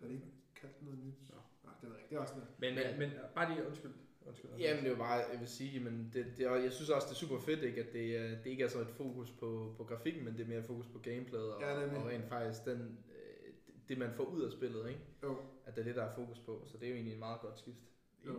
Er 0.01 0.05
det 0.07 0.11
ikke 0.11 0.27
kaldt 0.55 0.83
noget 0.83 0.99
nyt? 0.99 1.29
Nå. 1.29 1.35
Nej, 1.63 1.73
det 1.81 1.89
ved 1.89 1.95
jeg 1.95 2.03
ikke. 2.03 2.09
Det 2.09 2.15
er 2.15 2.19
også 2.21 2.33
noget. 2.35 2.49
Men, 2.59 2.75
Men- 2.75 2.99
men, 2.99 3.09
men 3.09 3.19
bare 3.35 3.53
lige, 3.53 3.67
undskyld. 3.67 3.91
Undskyld 4.27 4.51
Jamen 4.59 4.77
det 4.83 4.85
er 4.85 4.91
jo 4.91 4.97
bare, 4.97 5.13
jeg 5.13 5.39
vil 5.39 5.47
sige, 5.47 5.79
men 5.79 6.09
det, 6.13 6.25
det 6.37 6.45
er, 6.45 6.55
jeg 6.55 6.71
synes 6.71 6.89
også, 6.89 7.05
det 7.07 7.11
er 7.13 7.17
super 7.17 7.39
fedt, 7.39 7.63
ikke, 7.63 7.81
at 7.81 7.93
det, 7.93 8.37
det 8.43 8.49
ikke 8.49 8.63
er 8.63 8.67
så 8.67 8.79
et 8.81 8.89
fokus 8.97 9.31
på, 9.31 9.73
på 9.77 9.83
grafikken, 9.83 10.23
men 10.25 10.33
det 10.37 10.41
er 10.43 10.47
mere 10.47 10.63
fokus 10.63 10.87
på 10.87 10.99
gameplayet 10.99 11.53
og, 11.53 11.61
Ja, 11.61 11.79
nemlig. 11.79 11.97
og 11.97 12.05
rent 12.07 12.29
faktisk 12.29 12.65
den, 12.65 12.97
øh, 13.11 13.53
det, 13.89 13.97
man 13.97 14.11
får 14.13 14.23
ud 14.23 14.41
af 14.43 14.51
spillet, 14.51 14.87
ikke? 14.89 15.01
Jo. 15.23 15.37
at 15.65 15.75
det 15.75 15.81
er 15.81 15.85
det, 15.85 15.95
der 15.95 16.03
er 16.03 16.11
fokus 16.15 16.39
på. 16.39 16.63
Så 16.67 16.77
det 16.77 16.83
er 16.85 16.89
jo 16.89 16.95
egentlig 16.95 17.13
en 17.13 17.19
meget 17.19 17.41
godt 17.41 17.59
skift. 17.59 17.77
Jo. 18.25 18.33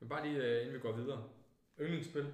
Men 0.00 0.08
bare 0.08 0.26
lige, 0.28 0.44
øh, 0.44 0.60
inden 0.60 0.74
vi 0.74 0.78
går 0.78 0.92
videre. 0.92 1.24
Yndlingsspil. 1.80 2.26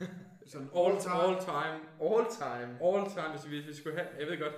Sådan 0.52 0.68
All, 0.76 0.98
time. 1.00 1.14
all 1.24 1.36
time. 1.40 1.78
All 2.08 2.24
time. 2.40 2.70
All 2.86 3.04
time, 3.16 3.30
hvis 3.34 3.50
vi, 3.50 3.56
hvis 3.56 3.68
vi 3.68 3.74
skulle 3.74 3.96
have... 3.98 4.08
Jeg 4.18 4.26
ved 4.26 4.38
godt, 4.38 4.54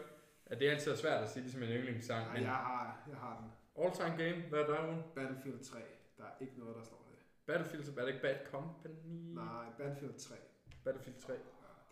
at 0.47 0.59
det 0.59 0.67
er 0.69 0.73
altid 0.73 0.97
svært 0.97 1.23
at 1.23 1.31
sige, 1.31 1.43
ligesom 1.43 1.63
en 1.63 1.69
yndlingssang. 1.69 2.25
Nej, 2.25 2.35
Men 2.35 2.43
jeg 2.43 2.51
har, 2.53 3.05
jeg 3.09 3.17
har 3.17 3.35
den. 3.41 3.49
all 3.85 3.93
time 3.95 4.15
game, 4.25 4.43
hvad 4.51 4.59
er 4.61 4.67
der, 4.67 4.87
Rune? 4.89 5.03
Battlefield 5.15 5.65
3. 5.65 5.79
Der 6.19 6.25
er 6.25 6.35
ikke 6.41 6.53
noget, 6.59 6.75
der 6.77 6.83
det. 6.83 6.91
Battlefield, 7.47 7.85
så 7.85 7.91
er 7.97 8.01
det 8.05 8.09
ikke 8.09 8.21
Bad 8.23 8.37
Company? 8.51 8.95
Nej, 9.35 9.65
Battlefield 9.79 10.15
3. 10.19 10.35
Battlefield 10.85 11.21
3. 11.21 11.33
Ja, 11.33 11.39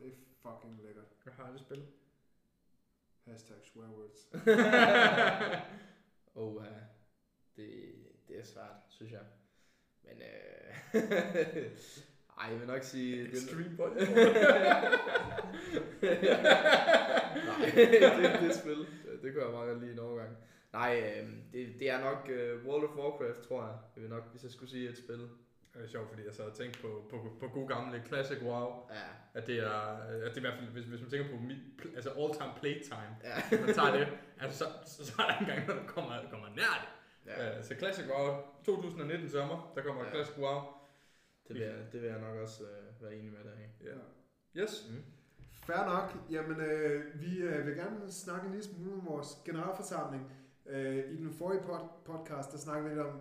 det 0.05 0.13
er 0.13 0.17
fucking 0.43 0.83
lækkert. 0.83 1.05
Jeg 1.25 1.35
har 1.35 1.45
aldrig 1.45 1.61
spillet. 1.61 1.89
Hashtag 3.27 3.57
swear 3.63 3.89
words. 3.89 4.29
Og 6.35 6.55
uh, 6.57 6.65
det, 7.57 7.95
det 8.29 8.39
er 8.39 8.43
svært, 8.45 8.77
synes 8.89 9.13
jeg. 9.13 9.21
Men 10.03 10.23
øh, 10.23 10.95
ej, 12.41 12.47
jeg 12.51 12.59
vil 12.61 12.67
nok 12.67 12.83
sige... 12.83 13.25
det- 13.25 13.33
Extreme 13.33 13.77
Boy. 13.77 13.89
Nej, 17.47 17.71
det, 17.75 18.41
det 18.41 18.55
spil, 18.55 18.79
det, 18.79 19.23
det 19.23 19.33
kunne 19.33 19.45
jeg 19.45 19.53
meget 19.53 19.69
godt 19.69 19.81
lide 19.81 19.93
en 19.93 19.99
overgang. 19.99 20.37
Nej, 20.73 21.15
øh, 21.21 21.29
det, 21.53 21.75
det 21.81 21.91
er 21.91 22.01
nok 22.01 22.29
øh, 22.31 22.67
World 22.67 22.85
of 22.89 22.97
Warcraft, 22.97 23.49
tror 23.49 23.63
jeg. 23.67 23.75
Det 23.95 24.03
vil 24.03 24.11
nok, 24.11 24.31
hvis 24.31 24.43
jeg 24.43 24.51
skulle 24.51 24.71
sige 24.71 24.89
et 24.89 24.99
spil. 24.99 25.29
Det 25.75 25.83
er 25.83 25.87
sjovt, 25.87 26.09
fordi 26.09 26.25
jeg 26.27 26.35
sad 26.35 26.45
og 26.45 26.55
tænkte 26.55 26.81
på, 26.81 27.05
på, 27.11 27.37
på 27.41 27.49
god 27.49 27.69
gamle 27.69 28.03
Classic 28.07 28.39
WoW. 28.43 28.73
Ja, 28.91 29.01
At 29.35 29.47
det 29.47 29.59
er, 29.59 29.71
at 29.71 30.13
det 30.13 30.33
er 30.35 30.37
i 30.37 30.41
hvert 30.41 30.55
fald, 30.59 30.69
hvis, 30.69 30.85
hvis 30.85 31.01
man 31.01 31.11
tænker 31.11 31.31
på 31.31 31.37
pl- 31.83 31.95
altså 31.95 32.11
all 32.11 32.33
time 32.35 32.53
playtime. 32.61 33.17
ja, 33.25 33.59
man 33.67 33.75
tager 33.75 33.97
det, 33.99 34.09
altså 34.41 34.59
så, 34.59 34.65
så, 35.05 35.07
så 35.13 35.23
er 35.23 35.27
der 35.27 35.39
engang, 35.39 35.67
når 35.69 35.75
der 35.75 35.87
kommer, 35.87 36.15
kommer 36.31 36.49
nær 36.49 36.75
det. 36.83 37.31
ja. 37.33 37.59
Uh, 37.59 37.65
så 37.65 37.75
Classic 37.79 38.05
WoW 38.11 38.37
2019 38.65 39.29
sommer, 39.29 39.73
der 39.77 39.83
kommer 39.83 40.03
Ja. 40.03 40.09
ja. 40.09 40.15
Classic 40.15 40.39
WoW. 40.39 40.63
Det, 41.49 41.55
vil 41.57 41.63
jeg, 41.63 41.75
det 41.93 42.03
vil 42.03 42.09
jeg 42.11 42.21
nok 42.21 42.37
også 42.37 42.63
øh, 42.65 43.03
være 43.03 43.15
enig 43.15 43.33
med 43.33 43.41
dig 43.45 43.53
i. 43.81 43.85
Ja. 43.85 44.63
Yes. 44.63 44.87
Mm. 44.91 45.03
Fair 45.67 45.85
nok. 45.87 46.31
Jamen, 46.31 46.61
øh, 46.61 47.21
vi 47.21 47.37
øh, 47.39 47.67
vil 47.67 47.75
gerne 47.75 48.13
snakke 48.13 48.45
en 48.47 48.53
lille 48.53 48.65
smule 48.67 48.93
om 48.93 49.07
vores 49.07 49.29
generalforsamling. 49.45 50.33
Øh, 50.67 51.13
I 51.13 51.17
den 51.17 51.33
forrige 51.33 51.61
pod- 51.61 52.03
podcast, 52.05 52.53
der 52.53 52.59
snakkede 52.59 52.91
vi 52.91 52.95
lidt 52.95 53.07
om 53.07 53.21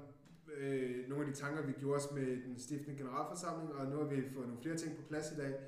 øh, 0.58 1.10
nogle 1.10 1.26
af 1.26 1.34
de 1.34 1.38
tanker, 1.40 1.62
vi 1.62 1.72
gjorde 1.72 1.96
os 1.96 2.12
med 2.12 2.44
den 2.44 2.60
stiftende 2.60 2.98
generalforsamling, 2.98 3.74
og 3.74 3.86
nu 3.86 3.98
har 3.98 4.06
vi 4.06 4.30
fået 4.34 4.48
nogle 4.48 4.62
flere 4.62 4.78
ting 4.78 4.98
på 4.98 5.02
plads 5.08 5.32
i 5.32 5.36
dag. 5.36 5.60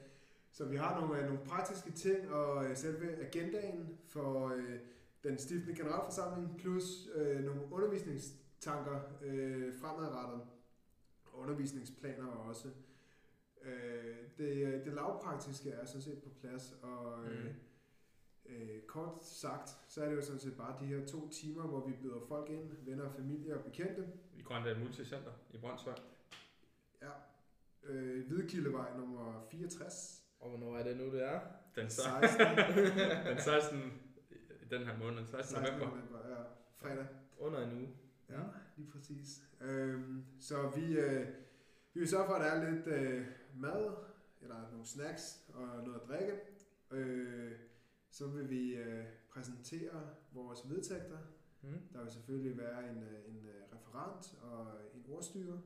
Så 0.52 0.66
vi 0.66 0.76
har 0.76 1.00
nogle, 1.02 1.20
øh, 1.22 1.26
nogle 1.26 1.46
praktiske 1.46 1.92
ting, 1.92 2.32
og 2.32 2.66
øh, 2.66 2.78
selve 2.78 3.16
agendaen 3.16 3.98
for 4.08 4.48
øh, 4.50 4.80
den 5.24 5.38
stiftende 5.38 5.76
generalforsamling, 5.76 6.58
plus 6.58 7.10
øh, 7.16 7.44
nogle 7.44 7.62
undervisningstanker 7.72 9.00
øh, 9.24 9.74
fremadrettet, 9.74 10.42
og 11.26 11.40
undervisningsplaner 11.40 12.28
også. 12.28 12.68
Øh, 13.64 14.16
det, 14.38 14.68
øh, 14.68 14.86
det 14.86 14.94
lavpraktiske 14.94 15.70
er 15.70 15.86
sådan 15.86 16.02
set 16.02 16.24
på 16.24 16.30
plads, 16.42 16.76
og 16.82 17.26
øh, 17.26 17.44
mm 17.44 17.50
øh, 18.46 18.82
kort 18.88 19.26
sagt, 19.26 19.78
så 19.88 20.04
er 20.04 20.10
det 20.10 20.16
jo 20.16 20.22
sådan 20.22 20.40
set 20.40 20.58
bare 20.58 20.76
de 20.80 20.86
her 20.86 21.06
to 21.06 21.30
timer, 21.30 21.64
hvor 21.64 21.88
vi 21.88 21.94
byder 22.02 22.20
folk 22.28 22.50
ind, 22.50 22.72
venner, 22.86 23.10
familie 23.10 23.58
og 23.58 23.64
bekendte. 23.64 24.08
I 24.38 24.42
Grønland 24.42 24.80
Multicenter 24.80 25.32
i 25.54 25.58
Brøndshøj. 25.58 25.94
Ja. 27.02 27.10
Øh, 27.84 28.28
Hvidkildevej 28.28 28.98
nummer 28.98 29.48
64. 29.52 30.24
Og 30.40 30.50
hvornår 30.50 30.78
er 30.78 30.84
det 30.84 30.98
nu, 30.98 31.06
det 31.06 31.24
er? 31.24 31.40
Den, 31.76 31.90
så, 31.90 32.02
16. 32.02 32.48
den 33.28 33.40
16. 33.40 33.80
i 34.64 34.66
den 34.70 34.86
her 34.86 34.98
måned, 34.98 35.26
16. 35.26 35.56
16. 35.56 35.64
november. 35.64 35.96
november. 35.96 36.30
Ja, 36.30 36.44
fredag. 36.76 37.06
Under 37.38 37.68
en 37.68 37.74
uge. 37.78 37.90
Ja, 38.30 38.40
lige 38.78 38.92
præcis. 38.92 39.44
Øhm, 39.62 40.26
så 40.40 40.72
vi, 40.76 40.98
øh, 40.98 41.28
vi 41.94 42.00
vil 42.00 42.10
sørge 42.10 42.26
for, 42.26 42.34
at 42.34 42.42
der 42.42 42.48
er 42.48 42.72
lidt 42.72 42.88
øh, 42.88 43.26
mad, 43.56 43.96
eller 44.42 44.56
nogle 44.72 44.86
snacks 44.86 45.40
og 45.54 45.84
noget 45.84 46.00
at 46.02 46.08
drikke. 46.08 46.34
Øh, 46.92 47.52
så 48.14 48.28
vil 48.28 48.50
vi 48.50 48.76
øh, 48.76 49.06
præsentere 49.30 50.10
vores 50.32 50.70
vedtægter. 50.70 51.18
Mm. 51.62 51.80
Der 51.94 52.04
vil 52.04 52.12
selvfølgelig 52.12 52.58
være 52.58 52.90
en, 52.90 53.04
øh, 53.04 53.30
en 53.30 53.46
øh, 53.46 53.62
referent 53.74 54.38
og 54.42 54.68
en 54.94 55.06
ordstyrer. 55.10 55.58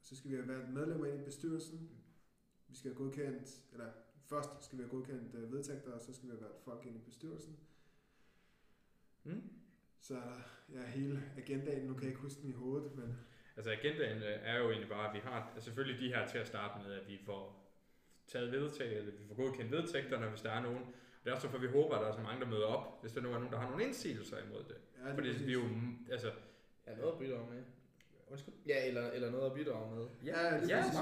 Og 0.00 0.06
så 0.06 0.16
skal 0.16 0.30
vi 0.30 0.36
have 0.36 0.48
valgt 0.48 0.72
medlemmer 0.72 1.06
i 1.06 1.24
bestyrelsen. 1.24 1.90
Vi 2.68 2.76
skal 2.76 2.90
have 2.90 2.98
godkendt, 2.98 3.62
eller 3.72 3.86
først 4.26 4.64
skal 4.64 4.78
vi 4.78 4.82
have 4.82 4.90
godkendt 4.90 5.34
øh, 5.34 5.52
vedtægter, 5.52 5.92
og 5.92 6.00
så 6.00 6.12
skal 6.12 6.28
vi 6.28 6.30
have 6.30 6.42
valgt 6.42 6.64
folk 6.64 6.86
ind 6.86 6.96
i 6.96 6.98
bestyrelsen. 6.98 7.56
Mm. 9.24 9.42
Så 10.00 10.16
er 10.16 10.40
ja, 10.72 10.86
hele 10.86 11.22
agendaen, 11.36 11.86
nu 11.86 11.94
kan 11.94 12.02
jeg 12.02 12.10
ikke 12.10 12.22
huske 12.22 12.40
den 12.42 12.50
i 12.50 12.52
hovedet, 12.52 12.96
men 12.96 13.16
Altså 13.56 13.70
agendaen 13.70 14.22
øh, 14.22 14.38
er 14.42 14.58
jo 14.58 14.70
egentlig 14.70 14.88
bare, 14.88 15.08
at 15.08 15.14
vi 15.14 15.20
har 15.20 15.52
altså 15.54 15.64
selvfølgelig 15.64 16.00
de 16.00 16.14
her 16.14 16.28
til 16.28 16.38
at 16.38 16.46
starte 16.46 16.84
med, 16.84 16.94
at 16.94 17.08
vi 17.08 17.18
får 17.24 17.62
taget 18.26 18.52
vedtægt, 18.52 18.92
eller 18.92 19.12
vi 19.12 19.26
får 19.28 19.34
godkendt 19.34 19.72
vedtægterne, 19.72 20.28
hvis 20.28 20.40
der 20.40 20.50
er 20.50 20.62
nogen. 20.62 20.94
Det 21.24 21.30
er 21.30 21.34
også 21.34 21.46
derfor, 21.46 21.58
vi 21.58 21.66
håber, 21.66 21.94
at 21.94 22.00
der 22.02 22.08
er 22.08 22.12
så 22.12 22.20
mange, 22.20 22.40
der 22.40 22.46
møder 22.46 22.66
op, 22.66 23.00
hvis 23.00 23.12
der 23.12 23.20
nu 23.20 23.28
er 23.28 23.32
nogen, 23.32 23.52
der 23.52 23.58
har 23.58 23.68
nogle 23.70 23.84
indsigelser 23.84 24.36
imod 24.46 24.62
det. 24.68 24.76
ja, 25.06 25.14
Fordi 25.14 25.28
præcis. 25.30 25.46
vi 25.46 25.50
er 25.52 25.54
jo, 25.54 25.64
altså, 26.12 26.30
Ja, 26.86 26.94
noget 26.96 27.12
at 27.12 27.18
bidrage 27.18 27.46
med. 27.50 27.62
undskyld. 28.30 28.54
Ja, 28.66 28.86
eller, 28.88 29.10
eller 29.10 29.30
noget 29.30 29.46
at 29.46 29.52
bidrage 29.54 29.94
med. 29.96 30.06
Ja, 30.24 30.58
lige 30.58 30.76
ja, 30.76 30.82
præcis. 30.82 30.98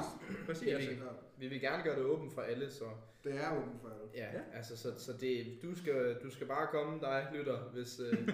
præcis. 0.47 0.69
Ja, 0.69 0.75
Altså, 0.77 0.91
vi- 0.91 1.01
Vi 1.37 1.49
vil 1.49 1.61
gerne 1.61 1.83
gøre 1.83 1.97
det 1.97 2.05
åbent 2.05 2.33
for 2.33 2.43
alle, 2.43 2.71
så 2.71 2.85
det 3.25 3.35
er 3.37 3.57
åbent 3.59 3.81
for 3.81 3.89
alle. 3.89 4.05
ja, 4.15 4.25
Ja. 4.33 4.41
altså 4.57 4.77
så, 4.77 4.99
så 4.99 5.13
det, 5.21 5.59
du 5.63 5.75
skal 5.75 6.15
du 6.23 6.31
skal 6.31 6.47
bare 6.47 6.67
komme 6.67 7.01
dig 7.01 7.29
lytter, 7.35 7.59
hvis 7.59 8.01
øh, 8.01 8.29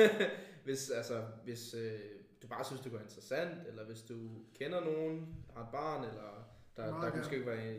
hvis 0.64 0.90
altså 0.90 1.24
hvis 1.44 1.74
øh, 1.74 1.98
du 2.42 2.46
bare 2.46 2.64
synes 2.64 2.80
det 2.82 2.92
går 2.92 2.98
interessant 2.98 3.68
eller 3.68 3.84
hvis 3.84 4.02
du 4.02 4.14
kender 4.58 4.80
nogen, 4.80 5.34
har 5.54 5.62
et 5.62 5.68
barn 5.72 6.04
eller 6.04 6.48
der, 6.76 6.90
Meget 6.90 7.02
der 7.02 7.08
gerne. 7.08 7.16
måske 7.18 7.46
være 7.46 7.74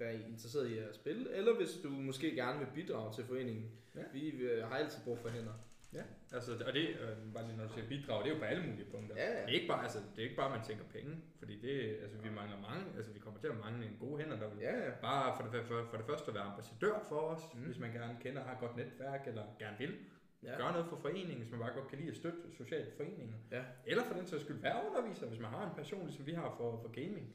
være 0.00 0.14
interesseret 0.14 0.66
i 0.70 0.78
at 0.78 0.94
spille 0.94 1.34
eller 1.36 1.54
hvis 1.56 1.72
du 1.84 1.88
måske 1.90 2.34
gerne 2.34 2.58
vil 2.58 2.68
bidrage 2.74 3.14
til 3.14 3.24
foreningen. 3.24 3.70
Ja. 3.96 4.00
Vi 4.12 4.30
øh, 4.30 4.64
har 4.68 4.76
altid 4.76 4.98
brug 5.04 5.18
for 5.18 5.28
hænder. 5.28 5.52
Ja, 5.92 6.02
altså, 6.32 6.52
og 6.66 6.72
det, 6.74 6.88
øh, 6.88 7.16
bare 7.34 7.46
lige 7.46 7.56
når 7.56 7.66
du 7.66 7.72
siger 7.72 7.88
bidrag, 7.88 8.24
det 8.24 8.30
er 8.30 8.34
jo 8.34 8.38
på 8.38 8.44
alle 8.44 8.62
mulige 8.68 8.86
punkter. 8.94 9.14
Ja, 9.16 9.28
ja. 9.30 9.40
Det 9.46 9.50
er 9.54 9.58
ikke 9.60 9.66
bare, 9.68 9.82
altså, 9.82 9.98
det 9.98 10.18
er 10.18 10.22
ikke 10.28 10.36
bare, 10.36 10.50
at 10.52 10.56
man 10.58 10.66
tænker 10.68 10.84
penge, 10.96 11.12
fordi 11.38 11.54
det, 11.66 11.96
altså, 12.02 12.16
vi 12.18 12.30
mangler 12.30 12.58
mange, 12.68 12.84
altså, 12.96 13.12
vi 13.12 13.18
kommer 13.18 13.40
til 13.40 13.46
at 13.48 13.58
mangle 13.64 13.86
en 13.86 13.96
gode 14.00 14.16
hænder, 14.22 14.36
der 14.42 14.48
vil 14.48 14.58
Ja, 14.60 14.76
ja. 14.84 14.90
bare 15.02 15.36
for 15.36 15.42
det, 15.52 15.64
for, 15.66 15.84
for 15.90 15.96
det 15.96 16.06
første 16.06 16.34
være 16.34 16.42
ambassadør 16.42 16.94
for 17.08 17.16
os, 17.32 17.42
Mm. 17.54 17.60
mm. 17.60 17.66
hvis 17.66 17.78
man 17.78 17.92
gerne 17.92 18.16
kender, 18.20 18.42
har 18.44 18.52
et 18.54 18.60
godt 18.60 18.76
netværk, 18.76 19.22
eller 19.28 19.44
gerne 19.58 19.76
vil 19.78 19.94
Ja. 20.42 20.56
gøre 20.56 20.72
noget 20.72 20.86
for 20.86 20.96
foreningen, 20.96 21.38
hvis 21.38 21.50
man 21.50 21.60
bare 21.60 21.72
godt 21.78 21.88
kan 21.88 21.98
lide 21.98 22.10
at 22.10 22.16
støtte 22.16 22.38
sociale 22.56 22.86
foreninger. 22.96 23.36
Ja. 23.50 23.62
Eller 23.86 24.02
for 24.04 24.14
den 24.14 24.26
sags 24.26 24.42
skyld 24.42 24.60
være 24.60 24.78
underviser, 24.88 25.26
hvis 25.26 25.40
man 25.40 25.50
har 25.50 25.64
en 25.70 25.74
passion, 25.76 26.06
ligesom 26.06 26.26
vi 26.26 26.32
har 26.32 26.54
for, 26.58 26.80
for 26.82 26.88
gaming. 26.92 27.26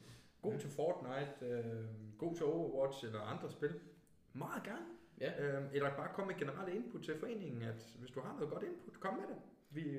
God 0.46 0.52
Mm. 0.52 0.58
til 0.58 0.70
Fortnite, 0.70 1.46
øh, 1.46 1.84
god 2.18 2.34
til 2.36 2.44
Overwatch 2.44 3.04
eller 3.06 3.20
andre 3.20 3.50
spil. 3.50 3.74
Meget 4.32 4.62
gerne. 4.62 4.86
Ja. 5.20 5.30
Øh, 5.44 5.62
eller 5.72 5.96
bare 5.96 6.08
komme 6.14 6.32
med 6.32 6.40
generelle 6.40 6.74
input 6.74 7.02
til 7.04 7.18
foreningen, 7.20 7.62
at 7.62 7.96
hvis 7.98 8.10
du 8.10 8.20
har 8.20 8.32
noget 8.34 8.50
godt 8.50 8.62
input, 8.62 9.00
kom 9.00 9.14
med 9.14 9.22
det. 9.28 9.36
Vi, 9.70 9.98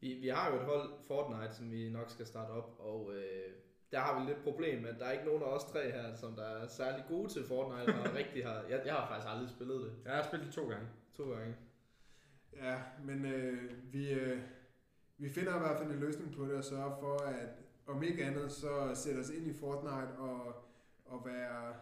Vi, 0.00 0.14
vi 0.14 0.28
har 0.28 0.50
jo 0.50 0.56
et 0.56 0.62
hold 0.66 0.90
Fortnite, 1.06 1.54
som 1.54 1.70
vi 1.70 1.90
nok 1.90 2.10
skal 2.10 2.26
starte 2.26 2.50
op, 2.50 2.76
og 2.78 3.12
øh, 3.14 3.52
der 3.92 3.98
har 3.98 4.20
vi 4.20 4.26
lidt 4.30 4.42
problem, 4.44 4.86
at 4.86 4.94
der 4.98 5.04
er 5.04 5.12
ikke 5.12 5.24
nogen 5.24 5.42
af 5.42 5.46
os 5.46 5.64
tre 5.64 5.90
her, 5.90 6.14
som 6.14 6.34
der 6.36 6.44
er 6.44 6.66
særlig 6.66 7.04
gode 7.08 7.28
til 7.28 7.44
Fortnite, 7.44 7.98
og 8.00 8.14
rigtig 8.20 8.46
har... 8.46 8.62
Jeg, 8.70 8.82
jeg 8.86 8.94
har 8.94 9.08
faktisk 9.08 9.28
aldrig 9.32 9.50
spillet 9.50 9.80
det 9.82 9.92
jeg 10.04 10.12
har 10.14 10.22
spillet 10.22 10.46
det 10.46 10.54
to 10.54 10.68
gange. 10.68 10.86
to 11.16 11.30
gange. 11.30 11.56
Ja, 12.56 12.82
men 13.04 13.24
øh, 13.24 13.92
vi, 13.92 14.12
øh, 14.12 14.38
vi 15.18 15.28
finder 15.28 15.56
i 15.56 15.58
hvert 15.58 15.78
fald 15.78 15.90
en 15.90 16.00
løsning 16.00 16.34
på 16.36 16.44
det 16.44 16.54
og 16.54 16.64
sørger 16.64 16.96
for, 17.00 17.22
at 17.22 17.48
om 17.92 18.02
ikke 18.02 18.24
andet, 18.24 18.52
så 18.52 18.90
sætte 18.94 19.18
os 19.18 19.30
ind 19.30 19.46
i 19.46 19.52
Fortnite 19.52 20.12
og, 20.18 20.54
og 21.04 21.26
være 21.26 21.74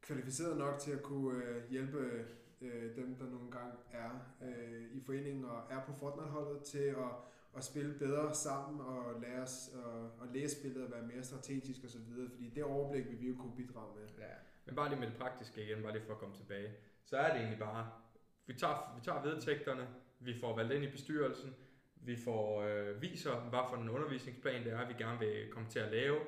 kvalificeret 0.00 0.58
nok 0.58 0.78
til 0.78 0.90
at 0.92 1.02
kunne 1.02 1.44
øh, 1.44 1.70
hjælpe 1.70 2.24
øh, 2.60 2.96
dem, 2.96 3.16
der 3.16 3.24
nogle 3.24 3.50
gange 3.50 3.72
er 3.92 4.10
øh, 4.42 4.82
i 4.92 5.00
foreningen 5.00 5.44
og 5.44 5.62
er 5.70 5.80
på 5.84 5.92
Fortnite-holdet 5.92 6.62
til 6.62 6.78
at, 6.78 7.12
at 7.56 7.64
spille 7.64 7.94
bedre 7.98 8.34
sammen 8.34 8.80
og 8.80 9.20
lære 9.20 9.42
os 9.42 9.70
at, 9.74 10.26
at 10.28 10.34
læse 10.34 10.60
spillet 10.60 10.84
og 10.84 10.90
være 10.90 11.06
mere 11.06 11.22
strategisk 11.22 11.84
osv., 11.84 12.28
fordi 12.30 12.52
det 12.54 12.64
overblik 12.64 13.06
vil 13.10 13.20
vi 13.20 13.28
jo 13.28 13.36
kunne 13.36 13.56
bidrage 13.56 13.94
med. 13.96 14.08
Ja. 14.18 14.24
Men 14.66 14.74
bare 14.74 14.88
lige 14.88 15.00
med 15.00 15.08
det 15.08 15.16
praktiske 15.16 15.64
igen, 15.64 15.82
bare 15.82 15.92
lige 15.92 16.04
for 16.04 16.12
at 16.12 16.18
komme 16.18 16.36
tilbage. 16.36 16.72
Så 17.04 17.16
er 17.16 17.32
det 17.32 17.36
egentlig 17.36 17.58
bare, 17.58 17.90
vi 18.46 18.54
tager, 18.54 18.94
vi 18.98 19.04
tager 19.04 19.22
vedtægterne, 19.22 19.88
vi 20.20 20.40
får 20.40 20.56
valgt 20.56 20.72
ind 20.72 20.84
i 20.84 20.90
bestyrelsen, 20.90 21.54
vi 22.08 22.16
får 22.16 22.62
øh, 22.62 23.02
viser, 23.02 23.34
hvad 23.34 23.60
for 23.68 23.76
en 23.76 23.88
undervisningsplan 23.88 24.64
det 24.64 24.72
er, 24.72 24.88
vi 24.88 24.94
gerne 24.98 25.18
vil 25.18 25.50
komme 25.50 25.68
til 25.68 25.78
at 25.78 25.92
lave. 25.92 26.18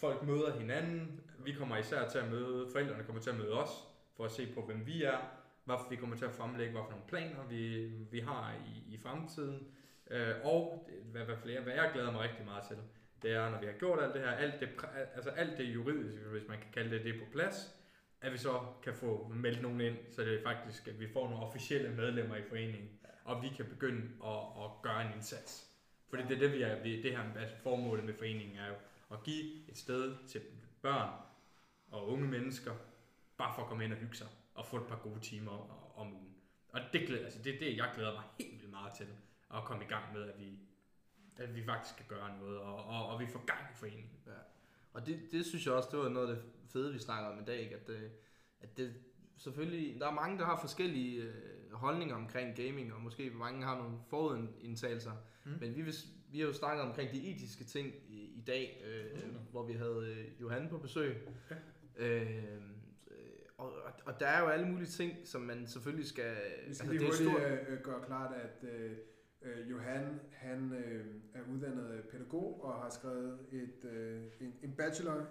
Folk 0.00 0.22
møder 0.22 0.58
hinanden, 0.58 1.20
vi 1.44 1.52
kommer 1.52 1.76
især 1.76 2.08
til 2.08 2.18
at 2.18 2.30
møde, 2.30 2.68
forældrene 2.72 3.04
kommer 3.04 3.22
til 3.22 3.30
at 3.30 3.36
møde 3.36 3.52
os, 3.52 3.70
for 4.16 4.24
at 4.24 4.30
se 4.30 4.52
på, 4.54 4.62
hvem 4.62 4.86
vi 4.86 5.02
er, 5.02 5.18
hvad 5.64 5.76
vi 5.90 5.96
kommer 5.96 6.16
til 6.16 6.24
at 6.24 6.32
fremlægge, 6.32 6.72
hvad 6.72 6.82
for 6.84 6.90
nogle 6.90 7.06
planer 7.08 7.46
vi, 7.48 7.86
vi 8.10 8.20
har 8.20 8.54
i, 8.66 8.94
i 8.94 8.98
fremtiden. 8.98 9.66
Øh, 10.10 10.34
og 10.44 10.88
hvad, 11.12 11.24
hvad, 11.24 11.36
flere, 11.36 11.60
hvad 11.60 11.72
jeg 11.72 11.90
glæder 11.94 12.12
mig 12.12 12.20
rigtig 12.20 12.44
meget 12.44 12.64
til, 12.68 12.76
det 13.22 13.30
er, 13.32 13.50
når 13.50 13.60
vi 13.60 13.66
har 13.66 13.72
gjort 13.72 14.02
alt 14.02 14.14
det 14.14 14.22
her, 14.22 14.30
alt 14.30 14.60
det, 14.60 14.68
altså 15.14 15.30
alt 15.30 15.58
det 15.58 15.64
juridiske, 15.64 16.18
hvis 16.30 16.48
man 16.48 16.58
kan 16.58 16.70
kalde 16.74 16.90
det 16.90 17.04
det, 17.04 17.14
på 17.20 17.26
plads, 17.32 17.76
at 18.20 18.32
vi 18.32 18.38
så 18.38 18.60
kan 18.82 18.94
få 18.94 19.32
meldt 19.34 19.62
nogen 19.62 19.80
ind, 19.80 19.96
så 20.10 20.22
det 20.22 20.34
er 20.34 20.42
faktisk, 20.42 20.88
at 20.88 21.00
vi 21.00 21.08
får 21.12 21.28
nogle 21.28 21.46
officielle 21.46 21.90
medlemmer 21.90 22.36
i 22.36 22.42
foreningen, 22.42 22.99
og 23.30 23.42
vi 23.42 23.48
kan 23.48 23.66
begynde 23.66 24.02
at, 24.24 24.64
at 24.64 24.70
gøre 24.82 25.06
en 25.06 25.12
indsats. 25.14 25.70
Fordi 26.08 26.22
det 26.22 26.34
er 26.34 26.38
det, 26.38 26.52
vi 26.52 26.62
er, 26.62 26.82
vi, 26.82 27.02
det 27.02 27.10
her 27.16 27.34
altså 27.38 27.56
formålet 27.56 28.04
med 28.04 28.14
foreningen 28.14 28.56
er 28.58 28.68
jo 28.68 28.74
at 29.12 29.22
give 29.22 29.68
et 29.68 29.78
sted 29.78 30.16
til 30.28 30.40
børn 30.82 31.10
og 31.90 32.08
unge 32.08 32.28
mennesker, 32.28 32.74
bare 33.36 33.54
for 33.54 33.62
at 33.62 33.68
komme 33.68 33.84
ind 33.84 33.92
og 33.92 33.98
hygge 33.98 34.16
sig, 34.16 34.26
og 34.54 34.66
få 34.66 34.76
et 34.76 34.86
par 34.86 34.96
gode 34.96 35.20
timer 35.20 35.52
om- 35.96 36.12
ugen. 36.12 36.34
Og 36.68 36.80
det, 36.92 37.06
glæder, 37.06 37.24
altså 37.24 37.42
det 37.42 37.54
er 37.54 37.58
det, 37.58 37.76
jeg 37.76 37.90
glæder 37.94 38.12
mig 38.12 38.22
helt 38.38 38.52
vildt 38.52 38.70
meget 38.70 38.92
til, 38.94 39.06
at 39.54 39.64
komme 39.64 39.84
i 39.84 39.86
gang 39.86 40.12
med, 40.12 40.22
at 40.22 40.40
vi, 40.40 40.58
at 41.36 41.54
vi 41.54 41.64
faktisk 41.64 41.94
skal 41.94 42.06
gøre 42.06 42.38
noget, 42.38 42.58
og, 42.58 42.84
og, 42.84 43.08
og 43.08 43.20
vi 43.20 43.26
får 43.26 43.44
gang 43.44 43.60
i 43.74 43.76
foreningen. 43.76 44.10
Og 44.92 45.06
det, 45.06 45.20
det 45.32 45.46
synes 45.46 45.66
jeg 45.66 45.74
også, 45.74 45.88
det 45.92 45.98
var 45.98 46.08
noget 46.08 46.28
af 46.28 46.36
det 46.36 46.44
fede, 46.68 46.92
vi 46.92 46.98
snakker 46.98 47.30
om 47.30 47.40
i 47.40 47.44
dag, 47.44 47.60
ikke? 47.60 47.74
At, 47.74 47.88
øh, 47.88 48.10
at 48.60 48.76
det 48.76 48.94
selvfølgelig, 49.36 50.00
der 50.00 50.06
er 50.06 50.14
mange, 50.14 50.38
der 50.38 50.44
har 50.44 50.60
forskellige 50.60 51.22
øh, 51.22 51.59
holdninger 51.72 52.14
omkring 52.14 52.56
gaming, 52.56 52.92
og 52.94 53.00
måske 53.00 53.30
mange 53.30 53.64
har 53.64 53.78
nogle 53.78 53.98
forudindtagelser, 54.08 55.12
Mm. 55.44 55.50
men 55.60 55.76
vi, 55.76 55.82
vi 56.32 56.38
har 56.40 56.46
jo 56.46 56.52
snakket 56.52 56.84
omkring 56.84 57.10
de 57.12 57.30
etiske 57.30 57.64
ting 57.64 57.94
i, 58.08 58.20
i 58.38 58.44
dag, 58.46 58.82
øh, 58.86 59.24
Mm. 59.24 59.36
hvor 59.50 59.66
vi 59.66 59.72
havde 59.72 60.14
øh, 60.18 60.40
Johan 60.40 60.68
på 60.68 60.78
besøg. 60.78 61.16
Ja. 61.50 61.56
Øh, 62.06 62.60
og, 63.58 63.72
og, 64.04 64.20
der 64.20 64.26
er 64.26 64.40
jo 64.40 64.46
alle 64.46 64.66
mulige 64.68 64.88
ting, 64.88 65.12
som 65.24 65.40
man 65.42 65.66
selvfølgelig 65.66 66.06
skal... 66.06 66.34
Vi 66.68 66.74
skal 66.74 66.84
altså, 66.84 66.84
lige 66.84 66.98
det 66.98 67.06
hurtigt 67.08 67.30
stort- 67.30 67.42
øh, 67.68 67.72
øh, 67.74 67.80
gøre 67.82 68.04
klart, 68.06 68.34
at 68.34 68.68
øh, 68.68 68.96
øh, 69.42 69.70
Johan 69.70 70.20
han 70.32 70.72
øh, 70.72 71.06
er 71.34 71.40
uddannet 71.52 72.04
pædagog 72.10 72.64
og 72.64 72.82
har 72.82 72.90
skrevet 72.90 73.38
et, 73.52 73.84
øh, 73.90 74.22
en, 74.40 74.54
en 74.62 74.72
bachelor 74.76 75.26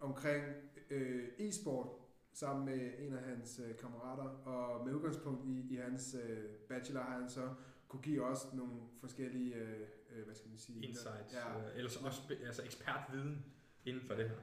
omkring 0.00 0.44
øh, 0.90 1.24
e-sport 1.38 1.86
sammen 2.34 2.64
med 2.64 2.90
en 2.98 3.12
af 3.14 3.22
hans 3.22 3.60
øh, 3.68 3.76
kammerater. 3.76 4.24
Og 4.24 4.86
med 4.86 4.94
udgangspunkt 4.94 5.44
i, 5.46 5.66
i 5.70 5.76
hans 5.76 6.16
øh, 6.24 6.44
bachelor 6.68 7.00
har 7.00 7.18
han 7.20 7.28
så 7.30 7.48
kunne 7.88 8.02
give 8.02 8.24
os 8.24 8.46
nogle 8.54 8.72
forskellige, 9.00 9.54
øh, 9.54 9.80
øh, 10.16 10.24
hvad 10.24 10.34
skal 10.34 10.48
man 10.48 10.58
sige? 10.58 10.86
Insights, 10.86 11.34
Ja, 11.34 11.58
ja. 11.58 11.64
ellers 11.76 11.96
også 11.96 12.20
altså 12.46 12.62
ekspertviden 12.64 13.44
inden 13.84 14.02
for 14.06 14.14
det 14.14 14.28
her. 14.28 14.36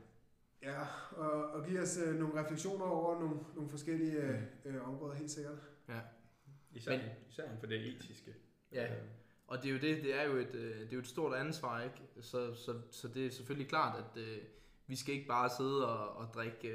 ja 0.61 0.81
og, 1.11 1.31
og 1.51 1.65
give 1.65 1.81
os 1.81 1.97
øh, 2.05 2.15
nogle 2.19 2.43
refleksioner 2.43 2.85
over 2.85 3.19
nogle, 3.19 3.39
nogle 3.55 3.69
forskellige 3.69 4.17
øh, 4.17 4.41
øh, 4.65 4.87
områder, 4.89 5.15
helt 5.15 5.31
sikkert. 5.31 5.57
Især, 6.73 6.91
Men- 6.91 7.01
især 7.29 7.43
inden 7.43 7.59
for 7.59 7.67
det 7.67 7.87
etiske. 7.87 8.35
Ja. 8.71 8.91
Øh, 8.95 9.01
Og 9.47 9.57
det 9.57 9.65
er 9.69 9.73
jo 9.73 9.79
det, 9.79 10.03
det 10.03 10.15
er 10.15 10.23
jo 10.23 10.35
et, 10.37 10.55
øh, 10.55 10.79
det 10.79 10.87
er 10.87 10.93
jo 10.93 10.99
et 10.99 11.07
stort 11.07 11.35
ansvar, 11.35 11.81
ikke? 11.83 11.95
Så, 12.21 12.53
så, 12.55 12.81
så 12.91 13.07
det 13.07 13.25
er 13.25 13.29
selvfølgelig 13.31 13.69
klart, 13.69 14.03
at 14.03 14.21
øh, 14.21 14.37
vi 14.91 14.95
skal 14.95 15.13
ikke 15.15 15.27
bare 15.27 15.49
sidde 15.49 15.87
og, 15.89 16.17
og 16.17 16.33
drikke 16.33 16.67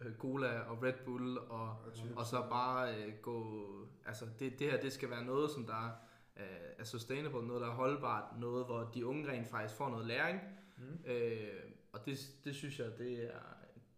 øh, 0.00 0.14
cola 0.18 0.58
og 0.60 0.82
Red 0.82 0.92
Bull 1.04 1.38
og, 1.38 1.68
Og 1.68 1.92
og 2.16 2.26
så 2.26 2.42
bare 2.50 2.94
øh, 2.94 3.12
gå... 3.22 3.66
Altså 4.06 4.24
det, 4.38 4.58
det 4.58 4.70
her, 4.70 4.80
det 4.80 4.92
skal 4.92 5.10
være 5.10 5.24
noget, 5.24 5.50
som 5.50 5.66
der 5.66 5.90
øh, 6.36 6.44
er 6.78 6.84
sustainable, 6.84 7.46
noget, 7.46 7.60
der 7.62 7.68
er 7.68 7.74
holdbart, 7.74 8.24
noget, 8.40 8.66
hvor 8.66 8.90
de 8.94 9.06
unge 9.06 9.30
rent 9.30 9.48
faktisk 9.48 9.74
får 9.74 9.90
noget 9.90 10.06
læring. 10.06 10.40
Mm. 10.78 11.10
Øh, 11.10 11.48
og 11.92 12.06
det, 12.06 12.18
det 12.44 12.54
synes 12.54 12.78
jeg, 12.78 12.98
det 12.98 13.24
er, 13.34 13.38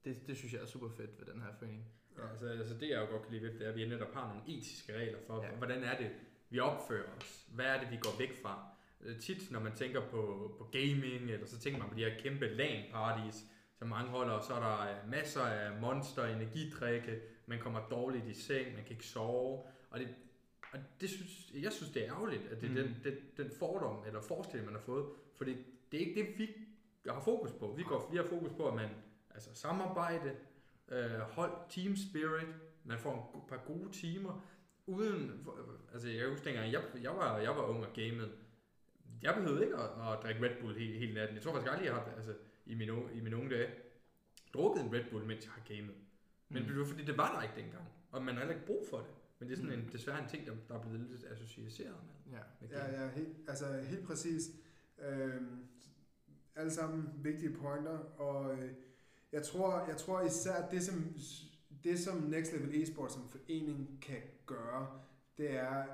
det, 0.04 0.26
det 0.26 0.36
synes 0.36 0.52
jeg 0.52 0.62
er 0.62 0.66
super 0.66 0.88
fedt 0.88 1.10
ved 1.18 1.34
den 1.34 1.42
her 1.42 1.52
forening. 1.58 1.84
Ja, 2.18 2.28
altså, 2.30 2.46
altså 2.46 2.74
det 2.74 2.88
jeg 2.90 3.00
jo 3.00 3.06
godt 3.06 3.22
kan 3.22 3.32
lide 3.32 3.42
ved, 3.42 3.58
det 3.58 3.66
er, 3.66 3.70
at 3.70 3.76
vi 3.76 3.88
netop 3.88 4.14
har 4.14 4.28
nogle 4.28 4.42
etiske 4.58 4.98
regler 4.98 5.18
for, 5.26 5.42
Ja. 5.42 5.48
ja. 5.50 5.56
hvordan 5.56 5.84
er 5.84 5.96
det, 5.98 6.10
vi 6.50 6.58
opfører 6.60 7.08
os. 7.20 7.46
Hvad 7.54 7.66
er 7.66 7.80
det, 7.80 7.90
vi 7.90 7.96
går 7.96 8.18
væk 8.18 8.42
fra? 8.42 8.66
Øh, 9.00 9.18
Tit, 9.20 9.50
når 9.50 9.60
man 9.60 9.72
tænker 9.76 10.00
på, 10.00 10.54
på 10.58 10.64
gaming, 10.72 11.30
eller 11.30 11.46
så 11.46 11.58
tænker 11.58 11.78
man 11.80 11.88
på 11.88 11.94
de 11.94 12.04
her 12.04 12.18
kæmpe 12.18 12.46
LAN-parties, 12.46 13.44
som 13.82 13.88
mange 13.88 14.10
holder, 14.10 14.32
og 14.32 14.44
så 14.44 14.54
er 14.54 14.60
der 14.60 14.80
øh, 14.80 15.10
masser 15.10 15.40
af 15.40 15.80
monster, 15.80 16.24
energidrikke, 16.26 17.20
man 17.46 17.58
kommer 17.58 17.80
dårligt 17.90 18.26
i 18.26 18.34
seng, 18.34 18.74
man 18.74 18.84
kan 18.84 18.90
ikke 18.92 19.06
sove, 19.06 19.62
og 19.90 20.00
det, 20.00 20.08
og 20.72 20.78
det 21.00 21.10
synes, 21.10 21.52
jeg 21.54 21.72
synes, 21.72 21.92
det 21.92 22.06
er 22.06 22.14
ærgerligt, 22.14 22.46
at 22.46 22.60
det 22.60 22.66
er 22.66 22.70
Mm. 22.70 22.76
den, 22.76 22.96
den, 23.04 23.14
den 23.36 23.50
fordom, 23.58 24.04
eller 24.06 24.20
forestilling, 24.20 24.66
man 24.66 24.74
har 24.74 24.82
fået, 24.82 25.06
fordi 25.36 25.56
det 25.92 26.02
er 26.02 26.06
ikke 26.06 26.22
det, 26.22 26.38
vi 26.38 26.48
har 27.08 27.20
fokus 27.20 27.50
på. 27.52 27.74
Vi, 27.76 27.82
går, 27.82 28.08
vi 28.10 28.16
har 28.16 28.24
fokus 28.24 28.52
på, 28.52 28.68
at 28.68 28.74
man 28.74 28.88
altså 29.30 29.50
samarbejde, 29.54 30.36
øh, 30.88 31.20
hold, 31.20 31.52
team 31.70 31.96
spirit, 31.96 32.48
man 32.84 32.98
får 32.98 33.32
en 33.34 33.48
par 33.48 33.64
gode 33.66 33.92
timer, 33.92 34.44
uden, 34.86 35.46
altså 35.92 36.08
jeg 36.08 36.28
husker 36.28 36.44
dengang, 36.44 36.72
jeg, 36.72 36.82
jeg, 37.02 37.16
var, 37.16 37.38
jeg 37.38 37.56
var 37.56 37.62
ung 37.62 37.84
og 37.86 37.92
gamede, 37.94 38.32
jeg 39.22 39.34
behøvede 39.34 39.64
ikke 39.64 39.76
at, 39.76 40.12
at 40.12 40.22
drikke 40.22 40.42
Red 40.42 40.60
Bull 40.60 40.78
hele, 40.78 40.98
hele 40.98 41.14
natten. 41.14 41.36
Jeg 41.36 41.42
tror 41.42 41.52
faktisk 41.52 41.72
aldrig, 41.72 41.86
jeg 41.86 41.94
har 41.94 42.12
altså, 42.16 42.34
i, 42.66 42.74
mine, 42.74 42.92
i 43.14 43.20
mine 43.20 43.36
unge 43.36 43.50
dage 43.50 43.70
drukket 44.54 44.84
en 44.84 44.92
Red 44.92 45.04
Bull, 45.10 45.24
mens 45.26 45.44
jeg 45.44 45.52
har 45.52 45.62
gamet. 45.76 45.94
Men 46.48 46.62
Mm. 46.62 46.68
det 46.68 46.78
var 46.78 46.84
fordi, 46.84 47.04
det 47.04 47.16
var 47.16 47.34
der 47.36 47.42
ikke 47.42 47.54
dengang, 47.62 47.88
og 48.10 48.22
man 48.22 48.34
har 48.34 48.40
heller 48.40 48.54
ikke 48.54 48.66
brug 48.66 48.86
for 48.90 48.96
det. 48.98 49.06
Men 49.38 49.48
det 49.48 49.54
er 49.58 49.62
sådan 49.62 49.78
Mm. 49.78 49.84
en, 49.86 49.92
desværre 49.92 50.22
en 50.22 50.28
ting, 50.28 50.46
der, 50.46 50.52
der 50.68 50.74
er 50.74 50.82
blevet 50.82 51.00
lidt 51.00 51.24
associeret 51.24 51.94
med. 52.06 52.32
Ja. 52.32 52.42
med 52.60 52.68
Ja, 52.68 53.02
ja, 53.02 53.08
helt, 53.10 53.28
altså 53.48 53.80
helt 53.82 54.04
præcis. 54.06 54.50
Øhm, 54.98 55.66
alle 56.54 56.70
sammen 56.70 57.10
vigtige 57.16 57.52
pointer, 57.52 57.98
og 57.98 58.58
øh, 58.58 58.72
jeg 59.32 59.42
tror, 59.42 59.86
jeg 59.86 59.96
tror 59.96 60.20
især 60.20 60.68
det 60.70 60.82
som, 60.82 61.14
det 61.84 61.98
som 61.98 62.16
Next 62.16 62.52
Level 62.52 62.82
Esport 62.82 63.12
som 63.12 63.28
forening 63.28 63.98
kan 64.02 64.22
gøre, 64.46 65.00
det 65.38 65.50
er 65.50 65.84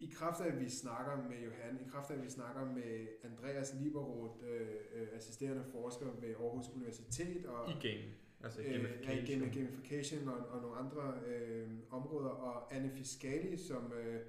i 0.00 0.06
kraft 0.14 0.40
af, 0.40 0.46
at 0.52 0.60
vi 0.60 0.68
snakker 0.68 1.16
med 1.16 1.38
Johan, 1.44 1.80
i 1.86 1.88
kraft 1.90 2.10
af, 2.10 2.14
at 2.14 2.22
vi 2.22 2.30
snakker 2.30 2.64
med 2.64 3.08
Andreas 3.24 3.74
Liberoth, 3.80 4.38
øh, 4.48 4.68
øh, 4.94 5.08
assisterende 5.12 5.64
forsker 5.72 6.06
ved 6.20 6.28
Aarhus 6.28 6.68
Universitet, 6.68 7.46
og 7.46 7.70
I 7.70 7.88
gaming. 7.88 8.14
Altså 8.40 8.60
øh, 8.60 8.66
ja, 8.66 8.72
gamification. 8.72 9.42
i 9.42 9.46
game- 9.46 9.58
gamification 9.58 10.28
og, 10.28 10.36
og 10.36 10.62
nogle 10.62 10.76
andre 10.76 11.14
øh, 11.26 11.68
områder, 11.90 12.28
og 12.28 12.74
Anne 12.74 12.90
Fiscali, 12.90 13.56
som 13.56 13.92
øh, 13.92 14.20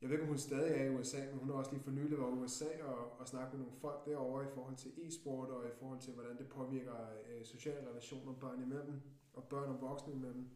jeg 0.00 0.10
ved 0.10 0.16
ikke, 0.16 0.22
om 0.22 0.28
hun 0.28 0.38
stadig 0.38 0.80
er 0.80 0.84
i 0.84 0.94
USA, 0.96 1.18
men 1.30 1.38
hun 1.38 1.48
har 1.48 1.56
også 1.56 1.72
lige 1.72 1.82
for 1.82 1.90
nylig 1.90 2.18
været 2.18 2.30
i 2.30 2.38
USA 2.38 2.84
og, 2.84 3.20
og 3.20 3.28
snakket 3.28 3.58
med 3.58 3.66
nogle 3.66 3.80
folk 3.80 4.06
derovre 4.06 4.44
i 4.44 4.48
forhold 4.54 4.76
til 4.76 4.90
e-sport 4.96 5.48
og 5.48 5.66
i 5.66 5.70
forhold 5.78 6.00
til, 6.00 6.12
hvordan 6.12 6.38
det 6.38 6.48
påvirker 6.48 6.94
øh, 7.28 7.44
sociale 7.44 7.88
relationer 7.90 8.32
børn 8.32 8.62
imellem 8.62 9.00
og 9.34 9.44
børn 9.44 9.68
og 9.68 9.80
voksne 9.80 10.12
imellem. 10.12 10.48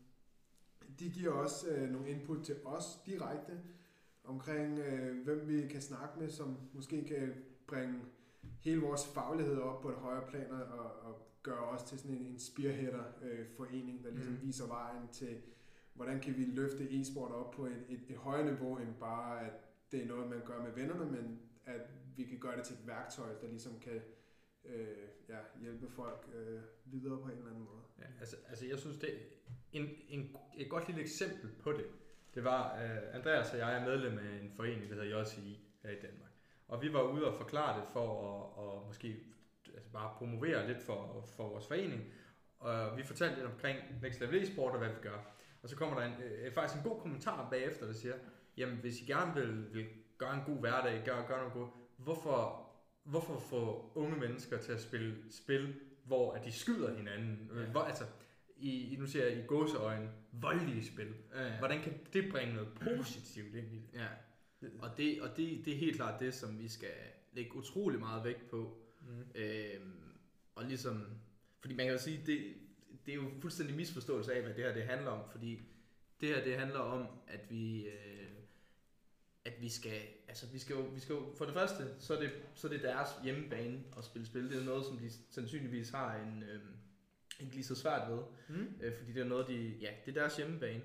De 0.98 1.10
giver 1.10 1.32
også 1.32 1.70
øh, 1.70 1.90
nogle 1.90 2.10
input 2.10 2.44
til 2.44 2.56
os 2.64 2.84
direkte 3.06 3.60
omkring, 4.28 4.78
øh, 4.78 5.24
hvem 5.24 5.48
vi 5.48 5.68
kan 5.68 5.80
snakke 5.80 6.20
med, 6.20 6.30
som 6.30 6.56
måske 6.72 7.04
kan 7.04 7.34
bringe 7.66 8.00
hele 8.60 8.80
vores 8.80 9.06
faglighed 9.14 9.58
op 9.58 9.82
på 9.82 9.88
et 9.88 9.96
højere 9.96 10.26
plan 10.28 10.50
og, 10.50 10.64
og 11.02 11.28
gøre 11.42 11.64
os 11.64 11.82
til 11.82 11.98
sådan 11.98 12.16
en, 12.16 12.26
en 12.26 12.38
spearheader 12.38 13.04
øh, 13.22 13.46
forening, 13.56 14.04
der 14.04 14.10
ligesom 14.10 14.32
mm. 14.32 14.42
viser 14.42 14.66
vejen 14.66 15.08
til, 15.12 15.36
hvordan 15.94 16.20
kan 16.20 16.36
vi 16.36 16.44
løfte 16.44 17.00
e-sport 17.00 17.32
op 17.32 17.50
på 17.50 17.66
et, 17.66 17.84
et, 17.88 18.00
et 18.08 18.16
højere 18.16 18.44
niveau, 18.44 18.76
end 18.76 18.94
bare 19.00 19.46
at 19.46 19.52
det 19.92 20.02
er 20.02 20.06
noget, 20.06 20.30
man 20.30 20.40
gør 20.44 20.62
med 20.62 20.72
vennerne, 20.72 21.10
men 21.10 21.40
at 21.64 21.90
vi 22.16 22.24
kan 22.24 22.38
gøre 22.38 22.56
det 22.56 22.64
til 22.64 22.74
et 22.74 22.86
værktøj, 22.86 23.28
der 23.40 23.48
ligesom 23.48 23.72
kan 23.80 24.00
øh, 24.64 25.08
ja, 25.28 25.38
hjælpe 25.60 25.88
folk 25.88 26.28
øh, 26.34 26.60
videre 26.84 27.18
på 27.22 27.24
en 27.24 27.38
eller 27.38 27.50
anden 27.50 27.64
måde. 27.64 27.82
Ja, 27.98 28.04
altså, 28.20 28.36
altså 28.48 28.66
jeg 28.66 28.78
synes, 28.78 28.96
det 28.96 29.14
er 29.14 29.18
en, 29.72 29.88
en, 30.08 30.36
et 30.56 30.70
godt 30.70 30.86
lille 30.86 31.02
eksempel 31.02 31.50
på 31.62 31.72
det. 31.72 31.86
Det 32.34 32.44
var, 32.44 32.74
uh, 32.74 33.14
Andreas 33.14 33.52
og 33.52 33.58
jeg 33.58 33.74
er 33.76 33.84
medlem 33.84 34.18
af 34.18 34.42
en 34.42 34.52
forening, 34.56 34.90
der 34.90 34.94
hedder 34.94 35.20
JCI 35.20 35.60
her 35.82 35.90
i 35.90 36.00
Danmark. 36.00 36.30
Og 36.68 36.82
vi 36.82 36.92
var 36.92 37.02
ude 37.02 37.26
og 37.26 37.34
forklare 37.34 37.80
det 37.80 37.88
for 37.92 38.08
at, 38.28 38.64
at 38.64 38.86
måske 38.86 39.16
altså 39.74 39.90
bare 39.92 40.14
promovere 40.18 40.66
lidt 40.66 40.82
for, 40.82 41.26
for 41.36 41.48
vores 41.48 41.66
forening. 41.66 42.04
Og 42.58 42.96
vi 42.96 43.02
fortalte 43.02 43.34
lidt 43.34 43.46
omkring 43.46 43.78
Next 44.02 44.20
Level 44.20 44.46
Sport 44.46 44.72
og 44.72 44.78
hvad 44.78 44.88
vi 44.88 45.00
gør. 45.02 45.18
Og 45.62 45.68
så 45.68 45.76
kommer 45.76 46.00
der 46.00 46.06
en, 46.06 46.22
øh, 46.22 46.52
faktisk 46.52 46.84
en 46.84 46.90
god 46.90 47.00
kommentar 47.00 47.50
bagefter, 47.50 47.86
der 47.86 47.92
siger, 47.92 48.14
jamen 48.56 48.76
hvis 48.76 49.00
I 49.00 49.04
gerne 49.04 49.34
vil, 49.34 49.74
vil 49.74 49.86
gøre 50.18 50.34
en 50.34 50.42
god 50.46 50.60
hverdag, 50.60 51.02
gøre, 51.04 51.26
gøre 51.26 51.38
noget 51.38 51.52
godt, 51.52 51.70
hvorfor, 51.96 52.68
hvorfor 53.02 53.38
få 53.38 53.92
unge 53.94 54.16
mennesker 54.16 54.58
til 54.58 54.72
at 54.72 54.80
spille 54.80 55.16
spil, 55.30 55.74
hvor 56.04 56.32
at 56.32 56.44
de 56.44 56.52
skyder 56.52 56.96
hinanden? 56.96 57.50
Ja. 57.54 57.70
Hvor, 57.70 57.80
altså, 57.80 58.04
i, 58.58 58.92
i- 58.92 58.96
nu 58.96 59.06
siger 59.06 59.24
jeg 59.26 59.38
i 59.38 59.46
gåseøjne, 59.46 60.10
voldelige 60.32 60.86
spil. 60.86 61.14
Ja. 61.34 61.58
Hvordan 61.58 61.82
kan 61.82 61.92
det 62.12 62.30
bringe 62.32 62.54
noget 62.54 62.68
positivt 62.74 63.54
ind 63.54 63.72
i 63.72 63.76
det? 63.76 63.98
Ja, 64.00 64.06
og, 64.78 64.90
det, 64.96 65.22
og 65.22 65.36
det, 65.36 65.64
det 65.64 65.72
er 65.72 65.76
helt 65.78 65.96
klart 65.96 66.20
det, 66.20 66.34
som 66.34 66.58
vi 66.58 66.68
skal 66.68 66.90
lægge 67.32 67.54
utrolig 67.56 67.98
meget 68.00 68.24
vægt 68.24 68.50
på. 68.50 68.78
Mm. 69.00 69.24
Øhm, 69.34 69.92
og 70.54 70.64
ligesom, 70.64 71.04
fordi 71.60 71.74
man 71.74 71.86
kan 71.86 71.92
jo 71.94 72.00
sige, 72.00 72.20
det, 72.26 72.54
det 73.06 73.12
er 73.12 73.16
jo 73.16 73.30
fuldstændig 73.40 73.76
misforståelse 73.76 74.34
af, 74.34 74.42
hvad 74.42 74.54
det 74.54 74.64
her 74.64 74.74
det 74.74 74.82
handler 74.82 75.10
om, 75.10 75.30
fordi 75.30 75.60
det 76.20 76.28
her 76.28 76.44
det 76.44 76.58
handler 76.58 76.78
om, 76.78 77.06
at 77.28 77.40
vi, 77.50 77.86
øh, 77.86 78.28
at 79.44 79.52
vi 79.60 79.68
skal, 79.68 80.00
altså 80.28 80.46
vi 80.52 80.58
skal 80.58 80.74
jo, 80.76 80.82
vi 80.82 81.00
skal 81.00 81.12
jo, 81.12 81.34
for 81.38 81.44
det 81.44 81.54
første, 81.54 81.84
så 81.98 82.16
er 82.16 82.20
det, 82.20 82.30
så 82.54 82.66
er 82.68 82.72
det 82.72 82.82
deres 82.82 83.08
hjemmebane 83.24 83.80
at 83.98 84.04
spille 84.04 84.26
spil. 84.26 84.50
Det 84.50 84.60
er 84.60 84.64
noget, 84.64 84.84
som 84.84 84.98
de 84.98 85.10
sandsynligvis 85.30 85.90
har 85.90 86.16
en, 86.16 86.42
øh, 86.42 86.60
ikke 87.40 87.54
lige 87.54 87.64
så 87.64 87.74
svært 87.74 88.10
ved, 88.10 88.18
Mm. 88.48 88.68
øh, 88.82 88.94
fordi 88.98 89.12
det 89.12 89.20
er 89.20 89.24
noget, 89.28 89.48
de, 89.48 89.54
ja, 89.80 89.88
det 90.06 90.16
er 90.16 90.20
deres 90.20 90.36
hjemmebane. 90.36 90.82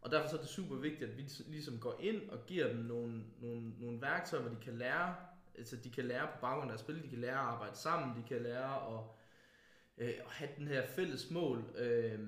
Og 0.00 0.10
derfor 0.10 0.28
så 0.28 0.36
er 0.36 0.40
det 0.40 0.48
super 0.48 0.76
vigtigt, 0.76 1.10
at 1.10 1.16
vi 1.16 1.22
ligesom 1.46 1.78
går 1.78 1.96
ind 2.00 2.30
og 2.30 2.46
giver 2.46 2.68
dem 2.68 2.76
nogle, 2.76 3.22
nogle, 3.40 3.72
nogle 3.78 4.02
værktøjer, 4.02 4.42
hvor 4.42 4.54
de 4.54 4.60
kan 4.64 4.78
lære, 4.78 5.14
altså 5.58 5.76
de 5.76 5.90
kan 5.90 6.04
lære 6.04 6.26
på 6.26 6.38
baggrund 6.40 6.62
af 6.62 6.68
deres 6.68 6.80
spil, 6.80 7.02
de 7.02 7.08
kan 7.08 7.18
lære 7.18 7.32
at 7.32 7.38
arbejde 7.38 7.76
sammen, 7.76 8.22
de 8.22 8.28
kan 8.28 8.42
lære 8.42 8.94
at, 8.98 9.00
øh, 9.98 10.08
at 10.08 10.30
have 10.30 10.50
den 10.58 10.68
her 10.68 10.86
fælles 10.86 11.30
mål. 11.30 11.64
Øh, 11.78 12.18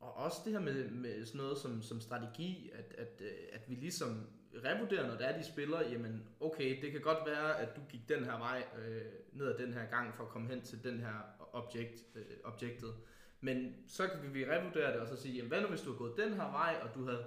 og 0.00 0.16
også 0.16 0.36
det 0.44 0.52
her 0.52 0.60
med, 0.60 0.90
med 0.90 1.24
sådan 1.26 1.38
noget 1.40 1.58
som, 1.58 1.82
som 1.82 2.00
strategi, 2.00 2.70
at, 2.74 2.94
at, 2.98 3.20
øh, 3.20 3.30
at 3.52 3.70
vi 3.70 3.74
ligesom 3.74 4.26
revurderer, 4.64 5.06
når 5.08 5.16
det 5.16 5.28
er, 5.28 5.38
de 5.38 5.44
spiller, 5.44 5.80
jamen 5.80 6.28
okay, 6.40 6.82
det 6.82 6.92
kan 6.92 7.00
godt 7.00 7.26
være, 7.26 7.58
at 7.60 7.76
du 7.76 7.80
gik 7.88 8.08
den 8.08 8.24
her 8.24 8.38
vej 8.38 8.64
øh, 8.78 9.02
ned 9.32 9.46
ad 9.46 9.58
den 9.58 9.72
her 9.72 9.84
gang 9.90 10.14
for 10.14 10.24
at 10.24 10.28
komme 10.30 10.48
hen 10.48 10.62
til 10.62 10.84
den 10.84 11.00
her 11.00 11.41
objekt, 11.52 12.06
øh, 12.14 12.24
objektet. 12.44 12.94
Men 13.40 13.74
så 13.88 14.08
kan 14.08 14.34
vi 14.34 14.44
revurdere 14.44 14.92
det 14.92 15.00
og 15.00 15.08
så 15.08 15.16
sige, 15.16 15.34
jamen 15.34 15.48
hvad 15.48 15.60
nu 15.60 15.66
hvis 15.68 15.80
du 15.80 15.90
har 15.90 15.98
gået 15.98 16.16
den 16.16 16.32
her 16.32 16.50
vej, 16.50 16.76
og 16.82 16.94
du 16.94 17.04
havde, 17.04 17.24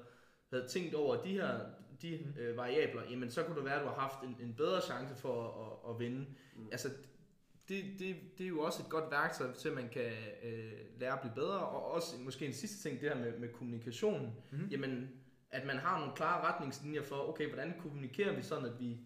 havde 0.49 0.67
tænkt 0.67 0.95
over 0.95 1.21
de 1.21 1.31
her 1.31 1.59
de, 2.01 2.33
øh, 2.39 2.57
variabler, 2.57 3.01
jamen 3.09 3.31
så 3.31 3.43
kunne 3.43 3.55
det 3.55 3.65
være, 3.65 3.75
at 3.75 3.81
du 3.81 3.87
har 3.87 3.99
haft 3.99 4.23
en, 4.23 4.47
en 4.47 4.53
bedre 4.53 4.81
chance 4.81 5.15
for 5.15 5.43
at, 5.43 5.89
at, 5.89 5.95
at 5.95 5.99
vinde. 5.99 6.25
Mm. 6.55 6.67
Altså, 6.71 6.89
det, 7.69 7.83
det, 7.99 8.15
det 8.37 8.43
er 8.43 8.47
jo 8.47 8.59
også 8.59 8.83
et 8.83 8.89
godt 8.89 9.11
værktøj 9.11 9.53
til, 9.53 9.69
at 9.69 9.75
man 9.75 9.89
kan 9.89 10.11
øh, 10.43 10.71
lære 10.99 11.13
at 11.13 11.19
blive 11.19 11.35
bedre, 11.35 11.59
og 11.59 11.91
også 11.91 12.15
måske 12.19 12.45
en 12.45 12.53
sidste 12.53 12.89
ting, 12.89 13.01
det 13.01 13.09
her 13.09 13.17
med, 13.17 13.39
med 13.39 13.49
kommunikation. 13.49 14.33
Mhm. 14.51 14.67
Jamen, 14.67 15.09
at 15.51 15.65
man 15.65 15.77
har 15.77 15.99
nogle 15.99 16.15
klare 16.15 16.53
retningslinjer 16.53 17.03
for, 17.03 17.29
okay, 17.29 17.47
hvordan 17.47 17.73
kommunikerer 17.79 18.35
vi 18.35 18.41
sådan, 18.41 18.65
at 18.65 18.79
vi 18.79 18.99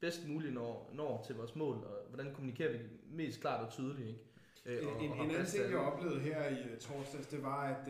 bedst 0.00 0.28
muligt 0.28 0.54
når, 0.54 0.90
når 0.94 1.24
til 1.26 1.36
vores 1.36 1.54
mål, 1.56 1.76
og 1.76 2.08
hvordan 2.08 2.34
kommunikerer 2.34 2.72
vi 2.72 2.78
mest 3.10 3.40
klart 3.40 3.64
og 3.66 3.72
tydeligt, 3.72 4.08
ikke? 4.08 4.20
Øh, 4.66 4.82
En, 4.82 4.88
og- 4.88 5.02
en, 5.04 5.10
og 5.10 5.24
en 5.24 5.30
anden 5.30 5.46
ting, 5.46 5.70
jeg 5.70 5.78
oplevede 5.78 6.20
her 6.20 6.48
i 6.48 6.72
uh, 6.72 6.78
torsdags, 6.78 7.26
det 7.26 7.42
var, 7.42 7.62
at 7.62 7.88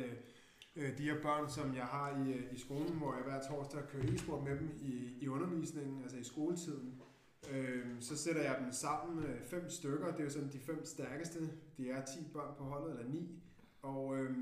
uh, 0.76 0.82
de 0.98 1.02
her 1.02 1.22
børn, 1.22 1.50
som 1.50 1.74
jeg 1.74 1.84
har 1.84 2.10
i, 2.26 2.30
uh, 2.34 2.54
i 2.54 2.58
skolen, 2.58 2.92
hvor 2.98 3.14
jeg 3.14 3.22
hver 3.24 3.40
torsdag 3.50 3.82
kører 3.88 4.12
e-sport 4.14 4.44
med 4.44 4.58
dem 4.58 4.70
i, 4.82 5.18
i 5.20 5.28
undervisningen, 5.28 6.02
altså 6.02 6.16
i 6.18 6.24
skoletiden, 6.24 7.02
øh, 7.52 7.86
så 8.00 8.16
sætter 8.16 8.42
jeg 8.42 8.56
dem 8.64 8.72
sammen, 8.72 9.24
fem 9.44 9.70
stykker, 9.70 10.06
det 10.10 10.20
er 10.20 10.24
jo 10.24 10.30
sådan 10.30 10.52
de 10.52 10.58
fem 10.58 10.84
stærkeste, 10.84 11.38
de 11.76 11.90
er 11.90 12.04
10 12.04 12.18
børn 12.32 12.54
på 12.58 12.64
holdet, 12.64 12.98
eller 12.98 13.12
9, 13.12 13.42
og 13.82 14.16
øh, 14.18 14.36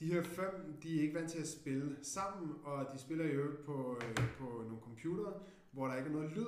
de 0.00 0.06
her 0.12 0.22
fem, 0.22 0.78
de 0.82 0.98
er 0.98 1.02
ikke 1.02 1.14
vant 1.14 1.30
til 1.30 1.40
at 1.40 1.48
spille 1.48 1.96
sammen, 2.02 2.52
og 2.64 2.86
de 2.94 2.98
spiller 2.98 3.26
øvrigt 3.32 3.64
på, 3.64 3.96
øh, 4.08 4.16
på 4.38 4.44
nogle 4.44 4.80
computere, 4.82 5.32
hvor 5.72 5.86
der 5.86 5.96
ikke 5.96 6.08
er 6.08 6.12
noget 6.12 6.30
lyd, 6.30 6.46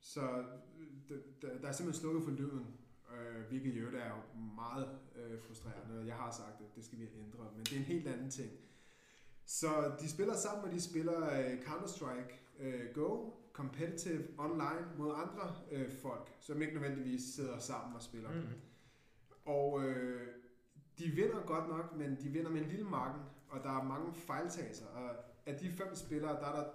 så 0.00 0.20
øh, 0.20 0.86
der, 1.08 1.16
der, 1.42 1.58
der 1.60 1.68
er 1.68 1.72
simpelthen 1.72 2.00
slukket 2.00 2.24
for 2.24 2.30
lyden, 2.30 2.66
øh, 3.18 3.48
hvilket 3.48 3.74
i 3.74 3.78
øvrigt 3.78 3.96
er 3.96 4.08
jo 4.08 4.38
meget 4.54 4.88
øh, 5.16 5.40
frustrerende, 5.40 5.98
og 6.00 6.06
jeg 6.06 6.14
har 6.14 6.30
sagt, 6.30 6.60
at 6.60 6.76
det 6.76 6.84
skal 6.84 6.98
vi 6.98 7.08
ændre, 7.18 7.38
men 7.56 7.64
det 7.64 7.72
er 7.72 7.76
en 7.76 7.84
helt 7.84 8.08
anden 8.08 8.30
ting. 8.30 8.50
Så 9.44 9.92
de 10.00 10.10
spiller 10.10 10.34
sammen, 10.34 10.64
og 10.64 10.72
de 10.72 10.80
spiller 10.80 11.30
øh, 11.38 11.60
Counter-Strike 11.60 12.34
øh, 12.58 12.94
Go, 12.94 13.30
competitive 13.52 14.24
online 14.38 14.86
mod 14.98 15.14
andre 15.14 15.54
øh, 15.70 15.90
folk, 15.90 16.36
som 16.40 16.62
ikke 16.62 16.74
nødvendigvis 16.74 17.22
sidder 17.22 17.58
sammen 17.58 17.96
og 17.96 18.02
spiller. 18.02 18.30
Mm. 18.32 18.46
Og 19.44 19.84
øh, 19.84 20.28
de 20.98 21.04
vinder 21.04 21.46
godt 21.46 21.68
nok, 21.68 21.96
men 21.96 22.16
de 22.20 22.28
vinder 22.28 22.50
med 22.50 22.60
en 22.60 22.68
lille 22.68 22.84
marken, 22.84 23.22
og 23.48 23.60
der 23.62 23.70
er 23.80 23.84
mange 23.84 24.14
fejltagelser. 24.14 24.86
Og 24.86 25.10
af 25.46 25.58
de 25.58 25.70
fem 25.70 25.94
spillere, 25.94 26.32
der 26.32 26.46
er 26.46 26.56
der 26.56 26.70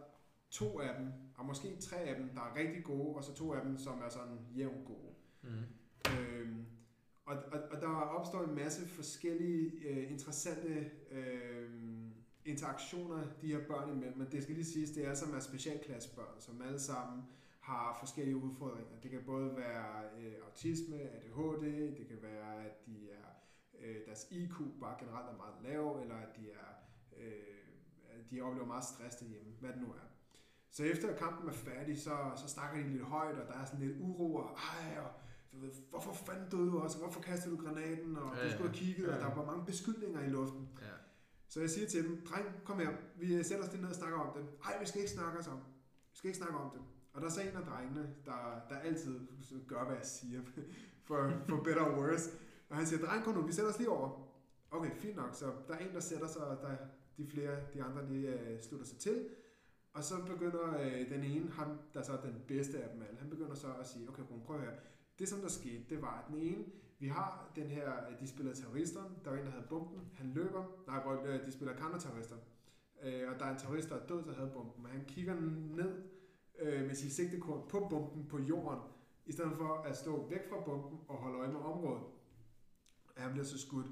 to 0.49 0.79
af 0.79 0.95
dem, 0.99 1.11
og 1.37 1.45
måske 1.45 1.77
tre 1.81 1.97
af 1.97 2.15
dem, 2.15 2.29
der 2.29 2.41
er 2.41 2.55
rigtig 2.55 2.83
gode, 2.83 3.15
og 3.15 3.23
så 3.23 3.33
to 3.33 3.53
af 3.53 3.61
dem, 3.61 3.77
som 3.77 4.01
er 4.01 4.09
sådan 4.09 4.39
jævnt 4.55 4.85
gode. 4.85 5.13
Mm. 5.41 5.63
Og, 7.27 7.37
og, 7.51 7.59
og 7.71 7.81
der 7.81 7.87
opstår 7.87 8.43
en 8.43 8.55
masse 8.55 8.87
forskellige 8.87 9.87
øh, 9.87 10.11
interessante 10.11 10.91
øh, 11.11 11.69
interaktioner, 12.45 13.23
de 13.41 13.47
her 13.47 13.67
børn 13.67 13.89
imellem. 13.89 14.17
Men 14.17 14.27
det 14.31 14.43
skal 14.43 14.55
lige 14.55 14.65
siges, 14.65 14.91
det 14.91 15.05
er 15.05 15.09
altså, 15.09 15.25
alle 15.25 15.33
sammen 15.33 15.35
er 15.35 15.57
specialklassebørn, 15.57 16.39
som 16.39 16.61
alle 16.61 16.79
sammen 16.79 17.23
har 17.59 17.97
forskellige 17.99 18.37
udfordringer. 18.37 18.99
Det 19.03 19.11
kan 19.11 19.21
både 19.25 19.57
være 19.57 20.03
øh, 20.19 20.33
autisme, 20.45 20.95
ADHD, 20.99 21.97
det 21.97 22.07
kan 22.07 22.17
være, 22.21 22.65
at 22.65 22.85
de 22.85 23.09
er, 23.11 23.29
øh, 23.79 24.05
deres 24.05 24.27
IQ 24.31 24.55
bare 24.81 24.95
generelt 24.99 25.29
er 25.29 25.37
meget 25.37 25.55
lav, 25.63 25.99
eller 26.01 26.15
at 26.15 26.35
de 26.37 26.51
er 26.51 26.69
øh, 27.17 27.57
de 28.31 28.41
oplever 28.41 28.67
meget 28.67 28.83
stress 28.83 29.15
derhjemme, 29.15 29.51
hvad 29.59 29.69
det 29.69 29.81
nu 29.81 29.87
er. 29.87 30.07
Så 30.69 30.83
efter 30.83 31.15
kampen 31.15 31.49
er 31.49 31.53
færdig, 31.53 32.01
så, 32.01 32.15
så 32.35 32.47
snakker 32.47 32.83
de 32.83 32.89
lidt 32.89 33.03
højt, 33.03 33.35
og 33.35 33.47
der 33.47 33.53
er 33.53 33.65
sådan 33.65 33.87
lidt 33.87 33.97
uro, 33.99 34.35
og 34.35 34.57
ej, 34.57 34.99
og 34.99 35.11
du 35.51 35.59
ved, 35.59 35.69
hvorfor 35.89 36.13
fanden 36.13 36.49
døde 36.49 36.71
du 36.71 36.79
også, 36.79 36.97
hvorfor 36.97 37.21
kastede 37.21 37.57
du 37.57 37.63
granaten, 37.63 38.17
og 38.17 38.35
Ja, 38.35 38.43
du 38.45 38.51
skulle 38.51 38.69
have 38.69 38.77
kigget, 38.77 39.09
og 39.09 39.15
Ja. 39.15 39.21
der 39.25 39.35
var 39.35 39.45
mange 39.45 39.65
beskyldninger 39.65 40.21
i 40.23 40.29
luften. 40.29 40.69
Ja. 40.81 40.85
Så 41.47 41.59
jeg 41.59 41.69
siger 41.69 41.87
til 41.87 42.03
dem, 42.07 42.25
dreng, 42.29 42.45
kom 42.65 42.79
her, 42.79 42.89
vi 43.19 43.43
sætter 43.43 43.65
os 43.65 43.71
lige 43.71 43.81
ned 43.81 43.89
og 43.89 43.95
snakker 43.95 44.17
om 44.19 44.37
det. 44.37 44.45
Ej, 44.65 44.79
vi 44.79 44.85
skal 44.85 45.01
ikke 45.01 45.11
snakke 45.13 45.39
os 45.39 45.47
om. 45.47 45.57
Vi 46.11 46.17
skal 46.17 46.27
ikke 46.27 46.37
snakke 46.37 46.57
om 46.57 46.71
det. 46.71 46.81
Og 47.13 47.21
der 47.21 47.27
er 47.27 47.31
så 47.31 47.41
en 47.41 47.47
af 47.47 47.63
drengene, 47.63 48.15
der, 48.25 48.61
der 48.69 48.75
altid 48.75 49.19
gør, 49.67 49.85
hvad 49.85 49.95
jeg 49.95 50.05
siger, 50.05 50.41
for, 51.07 51.31
for 51.49 51.63
better 51.63 51.81
or 51.85 51.97
worse. 52.01 52.29
Og 52.69 52.75
han 52.77 52.85
siger, 52.87 53.05
dreng, 53.05 53.23
kom 53.23 53.33
nu, 53.33 53.41
vi 53.41 53.51
sætter 53.51 53.71
os 53.71 53.77
lige 53.77 53.89
over. 53.89 54.27
Okay, 54.71 54.91
fint 54.95 55.15
nok. 55.15 55.29
Så 55.33 55.51
der 55.67 55.73
er 55.73 55.77
en, 55.77 55.93
der 55.93 55.99
sætter 55.99 56.27
sig, 56.27 56.41
og 56.47 56.57
der, 56.61 56.75
de 57.17 57.27
flere, 57.29 57.59
de 57.73 57.83
andre, 57.83 58.07
de 58.09 58.15
øh, 58.21 58.61
slutter 58.61 58.87
sig 58.87 58.97
til. 58.97 59.27
Og 59.93 60.03
så 60.03 60.15
begynder 60.25 60.79
øh, 60.81 61.09
den 61.09 61.23
ene, 61.23 61.51
ham, 61.51 61.79
der 61.93 62.01
så 62.01 62.11
er 62.11 62.21
den 62.21 62.35
bedste 62.47 62.83
af 62.83 62.89
dem 62.93 63.01
alle, 63.01 63.17
han 63.19 63.29
begynder 63.29 63.55
så 63.55 63.67
at 63.79 63.87
sige, 63.87 64.09
okay, 64.09 64.23
prøv 64.45 64.55
at 64.55 64.61
høre. 64.61 64.73
Det 65.19 65.27
som 65.27 65.41
der 65.41 65.49
skete, 65.49 65.83
det 65.89 66.01
var, 66.01 66.23
at 66.23 66.33
den 66.33 66.37
ene, 66.37 66.65
vi 66.99 67.07
har 67.07 67.51
den 67.55 67.67
her, 67.67 67.91
de 68.19 68.27
spiller 68.27 68.53
terrorister, 68.53 69.01
der 69.23 69.29
var 69.29 69.37
en, 69.37 69.45
der 69.45 69.51
havde 69.51 69.65
bomben, 69.69 70.01
han 70.13 70.29
løber, 70.29 70.65
nej, 70.87 71.25
øh, 71.25 71.45
de 71.45 71.51
spiller 71.51 71.77
counter-terrorister, 71.77 72.35
øh, 73.03 73.31
og 73.31 73.39
der 73.39 73.45
er 73.45 73.51
en 73.51 73.57
terrorist, 73.57 73.89
der 73.89 73.95
er 73.95 74.07
død, 74.07 74.23
der 74.25 74.33
havde 74.33 74.49
bomben, 74.53 74.83
men 74.83 74.91
han 74.91 75.05
kigger 75.05 75.35
ned 75.75 76.03
øh, 76.59 76.87
med 76.87 76.95
sit 76.95 77.13
sigtekort 77.13 77.67
på 77.67 77.87
bomben 77.89 78.25
på 78.27 78.39
jorden, 78.39 78.79
i 79.25 79.31
stedet 79.31 79.57
for 79.57 79.73
at 79.73 79.97
stå 79.97 80.27
væk 80.29 80.49
fra 80.49 80.61
bomben 80.65 80.99
og 81.07 81.17
holde 81.17 81.37
øje 81.37 81.51
med 81.51 81.59
området. 81.59 82.03
Han 83.17 83.31
bliver 83.31 83.45
så 83.45 83.59
skudt. 83.59 83.87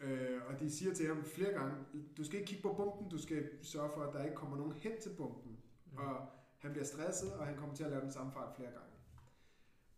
Øh, 0.00 0.40
og 0.48 0.60
de 0.60 0.70
siger 0.70 0.94
til 0.94 1.06
ham 1.06 1.24
flere 1.24 1.52
gange, 1.52 1.74
du 2.16 2.24
skal 2.24 2.38
ikke 2.38 2.48
kigge 2.48 2.62
på 2.62 2.74
bomben, 2.74 3.08
du 3.08 3.18
skal 3.18 3.48
sørge 3.62 3.90
for, 3.94 4.02
at 4.02 4.14
der 4.14 4.24
ikke 4.24 4.36
kommer 4.36 4.56
nogen 4.56 4.72
hen 4.72 4.92
til 5.02 5.10
bomben. 5.16 5.58
Mm. 5.92 5.98
Og 5.98 6.26
han 6.58 6.70
bliver 6.70 6.84
stresset, 6.84 7.32
og 7.32 7.46
han 7.46 7.56
kommer 7.56 7.74
til 7.74 7.84
at 7.84 7.90
lave 7.90 8.02
den 8.02 8.12
samme 8.12 8.32
fejl 8.32 8.48
flere 8.56 8.70
gange. 8.70 8.89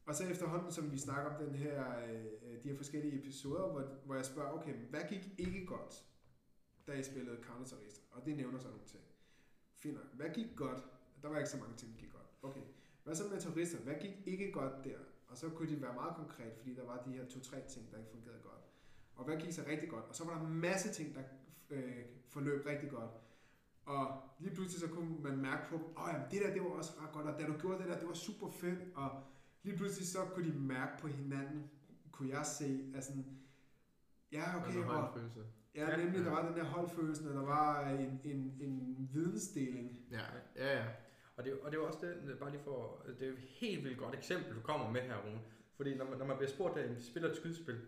Og 0.07 0.15
så 0.15 0.25
efterhånden, 0.25 0.73
som 0.73 0.93
vi 0.93 0.99
snakker 0.99 1.31
om 1.31 1.45
den 1.45 1.55
her, 1.55 1.99
øh, 1.99 2.63
de 2.63 2.69
her 2.69 2.77
forskellige 2.77 3.19
episoder, 3.19 3.69
hvor, 3.73 3.83
hvor 4.05 4.15
jeg 4.15 4.25
spørger, 4.25 4.53
okay, 4.53 4.75
hvad 4.75 5.01
gik 5.09 5.29
ikke 5.39 5.67
godt, 5.67 6.05
da 6.87 6.93
I 6.93 7.03
spillede 7.03 7.43
counter 7.43 7.77
Og 8.11 8.27
det 8.27 8.37
nævner 8.37 8.59
så 8.59 8.69
nogle 8.69 8.85
ting. 8.87 9.03
Fint 9.75 9.95
nok. 9.95 10.15
Hvad 10.15 10.31
gik 10.35 10.57
godt? 10.57 10.85
Der 11.23 11.29
var 11.29 11.39
ikke 11.39 11.51
så 11.51 11.57
mange 11.57 11.77
ting, 11.77 11.93
der 11.93 11.99
gik 11.99 12.13
godt. 12.13 12.27
Okay. 12.43 12.61
Hvad 13.05 13.15
så 13.15 13.25
med 13.31 13.41
terrorister? 13.41 13.79
Hvad 13.79 13.95
gik 13.95 14.17
ikke 14.27 14.53
godt 14.53 14.85
der? 14.85 14.99
Og 15.29 15.37
så 15.37 15.49
kunne 15.49 15.69
de 15.69 15.83
være 15.83 15.95
meget 15.95 16.17
konkret, 16.17 16.53
fordi 16.57 16.75
der 16.75 16.85
var 16.85 17.03
de 17.03 17.13
her 17.13 17.25
to-tre 17.29 17.57
ting, 17.69 17.91
der 17.91 17.99
ikke 17.99 18.11
fungerede 18.11 18.41
godt. 18.43 18.63
Og 19.15 19.25
hvad 19.25 19.37
gik 19.37 19.53
så 19.53 19.63
rigtig 19.69 19.91
godt? 19.91 20.05
Og 20.05 20.15
så 20.15 20.25
var 20.25 20.35
der 20.35 20.47
en 20.47 20.55
masse 20.55 20.93
ting, 20.93 21.15
der 21.15 21.23
øh, 21.71 22.05
forløb 22.29 22.67
rigtig 22.67 22.91
godt. 22.91 23.11
Og 23.85 24.23
lige 24.39 24.55
pludselig 24.55 24.81
så 24.81 24.95
kunne 24.95 25.23
man 25.23 25.37
mærke 25.37 25.69
på, 25.69 25.75
åh 25.75 26.09
jamen, 26.13 26.27
det 26.31 26.43
der, 26.43 26.53
det 26.53 26.63
var 26.63 26.69
også 26.69 26.93
ret 27.01 27.13
godt, 27.13 27.27
og 27.27 27.41
da 27.41 27.47
du 27.47 27.59
gjorde 27.59 27.79
det 27.79 27.89
der, 27.89 27.99
det 27.99 28.09
var 28.09 28.15
super 28.15 28.51
fedt. 28.51 28.79
Og 28.95 29.11
lige 29.63 29.77
pludselig 29.77 30.09
så 30.09 30.19
kunne 30.35 30.53
de 30.53 30.59
mærke 30.59 30.93
på 31.01 31.09
hinanden, 31.09 31.71
kunne 32.13 32.29
jeg 32.37 32.47
se, 32.47 32.93
at 32.95 33.05
sådan, 33.05 33.25
ja 34.33 34.57
okay, 34.57 34.69
Okay, 34.77 34.89
og, 34.89 35.11
følelse. 35.17 35.41
ja, 35.75 35.91
Ja, 35.91 35.97
nemlig, 35.97 36.19
ja. 36.19 36.25
der 36.25 36.31
var 36.31 36.47
den 36.49 36.57
der 36.57 36.65
holdfølelse, 36.65 37.29
og 37.29 37.35
der 37.35 37.43
var 37.45 37.89
en, 37.91 38.21
en, 38.25 38.57
en 38.61 39.09
vidensdeling. 39.13 39.99
Ja, 40.11 40.21
ja, 40.57 40.79
ja. 40.79 40.85
Og 41.37 41.45
det, 41.45 41.53
og 41.61 41.71
det 41.73 41.79
er 41.79 41.83
jo 41.83 41.87
også 41.87 41.99
det, 42.03 42.39
bare 42.39 42.51
lige 42.51 42.63
for, 42.63 43.07
det 43.19 43.23
er 43.23 43.27
jo 43.27 43.33
et 43.33 43.39
helt 43.41 43.85
vildt 43.85 43.99
godt 43.99 44.15
eksempel, 44.15 44.55
du 44.57 44.61
kommer 44.61 44.91
med 44.91 45.01
her, 45.01 45.17
Rune. 45.17 45.41
Fordi 45.77 45.95
når 45.97 46.05
man, 46.11 46.19
når 46.19 46.27
man 46.27 46.37
bliver 46.37 46.51
spurgt, 46.51 46.79
at 46.79 46.97
de 46.97 47.05
spiller 47.07 47.31
et 47.31 47.37
skydespil, 47.37 47.81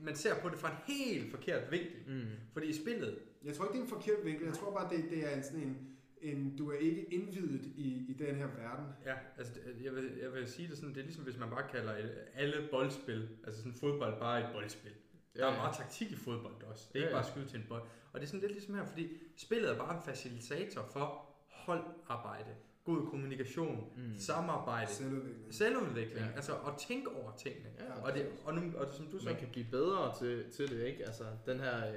man 0.00 0.16
ser 0.16 0.40
på 0.42 0.48
det 0.48 0.58
fra 0.58 0.70
en 0.70 0.76
helt 0.86 1.30
forkert 1.30 1.70
vinkel. 1.70 2.02
Mm. 2.06 2.30
Fordi 2.52 2.66
i 2.66 2.72
spillet, 2.72 3.18
Jeg 3.44 3.54
tror 3.54 3.64
ikke, 3.64 3.72
det 3.72 3.78
er 3.78 3.84
en 3.84 3.90
forkert 3.90 4.24
vinkel. 4.24 4.44
Jeg 4.46 4.54
tror 4.54 4.72
bare, 4.72 4.96
det, 4.96 5.10
det 5.10 5.32
er 5.32 5.36
en 5.36 5.42
sådan 5.42 5.60
en, 5.60 5.97
en, 6.22 6.56
du 6.56 6.70
er 6.70 6.76
ikke 6.78 7.02
indvidet 7.14 7.64
i, 7.76 8.06
i 8.08 8.12
den 8.18 8.34
her 8.36 8.46
verden. 8.46 8.86
ja, 9.06 9.14
altså 9.38 9.52
jeg 9.84 9.94
vil, 9.94 10.10
jeg 10.22 10.32
vil 10.32 10.48
sige 10.48 10.68
det 10.68 10.76
sådan, 10.78 10.94
det 10.94 11.00
er 11.00 11.04
ligesom 11.04 11.24
hvis 11.24 11.38
man 11.38 11.50
bare 11.50 11.68
kalder 11.70 11.92
et- 11.96 12.18
alle 12.34 12.68
boldspil, 12.70 13.28
altså 13.44 13.60
sådan 13.60 13.74
fodbold 13.74 14.18
bare 14.18 14.40
et 14.40 14.46
boldspil. 14.52 14.90
Der 15.36 15.46
er 15.46 15.56
meget 15.56 15.76
taktik 15.76 16.10
i 16.12 16.16
fodbold 16.16 16.62
også. 16.62 16.88
Det 16.92 16.98
er 16.98 17.00
Ja, 17.00 17.06
ikke 17.06 17.16
ja. 17.16 17.20
bare 17.22 17.26
at 17.26 17.32
skyde 17.32 17.46
til 17.48 17.58
en 17.60 17.66
bold. 17.68 17.82
Og 18.12 18.20
det 18.20 18.22
er 18.22 18.26
sådan 18.26 18.40
lidt 18.40 18.52
ligesom 18.52 18.74
her, 18.74 18.84
fordi 18.86 19.08
spillet 19.36 19.70
er 19.70 19.78
bare 19.78 19.96
en 19.96 20.02
facilitator 20.02 20.82
for 20.92 21.26
holdarbejde, 21.48 22.50
god 22.84 23.06
kommunikation, 23.06 23.92
Mm. 23.96 24.18
samarbejde, 24.18 24.90
Selvudvikling. 24.90 25.54
selvudvikling, 25.54 26.18
Ja. 26.18 26.24
ja. 26.26 26.32
altså 26.36 26.52
at 26.52 26.72
tænke 26.88 27.08
over 27.10 27.36
tingene. 27.36 27.68
Ja, 27.80 28.02
Og, 28.02 28.14
det, 28.14 28.28
og, 28.44 28.54
nu, 28.54 28.62
og 28.78 28.92
som 28.92 29.06
du 29.06 29.12
man 29.12 29.20
sagde, 29.20 29.38
kan 29.38 29.48
blive 29.52 29.66
bedre 29.70 30.18
til, 30.18 30.50
til 30.50 30.68
det, 30.70 30.86
ikke? 30.86 31.04
Altså, 31.06 31.24
den 31.46 31.60
her 31.60 31.88
øh, 31.88 31.94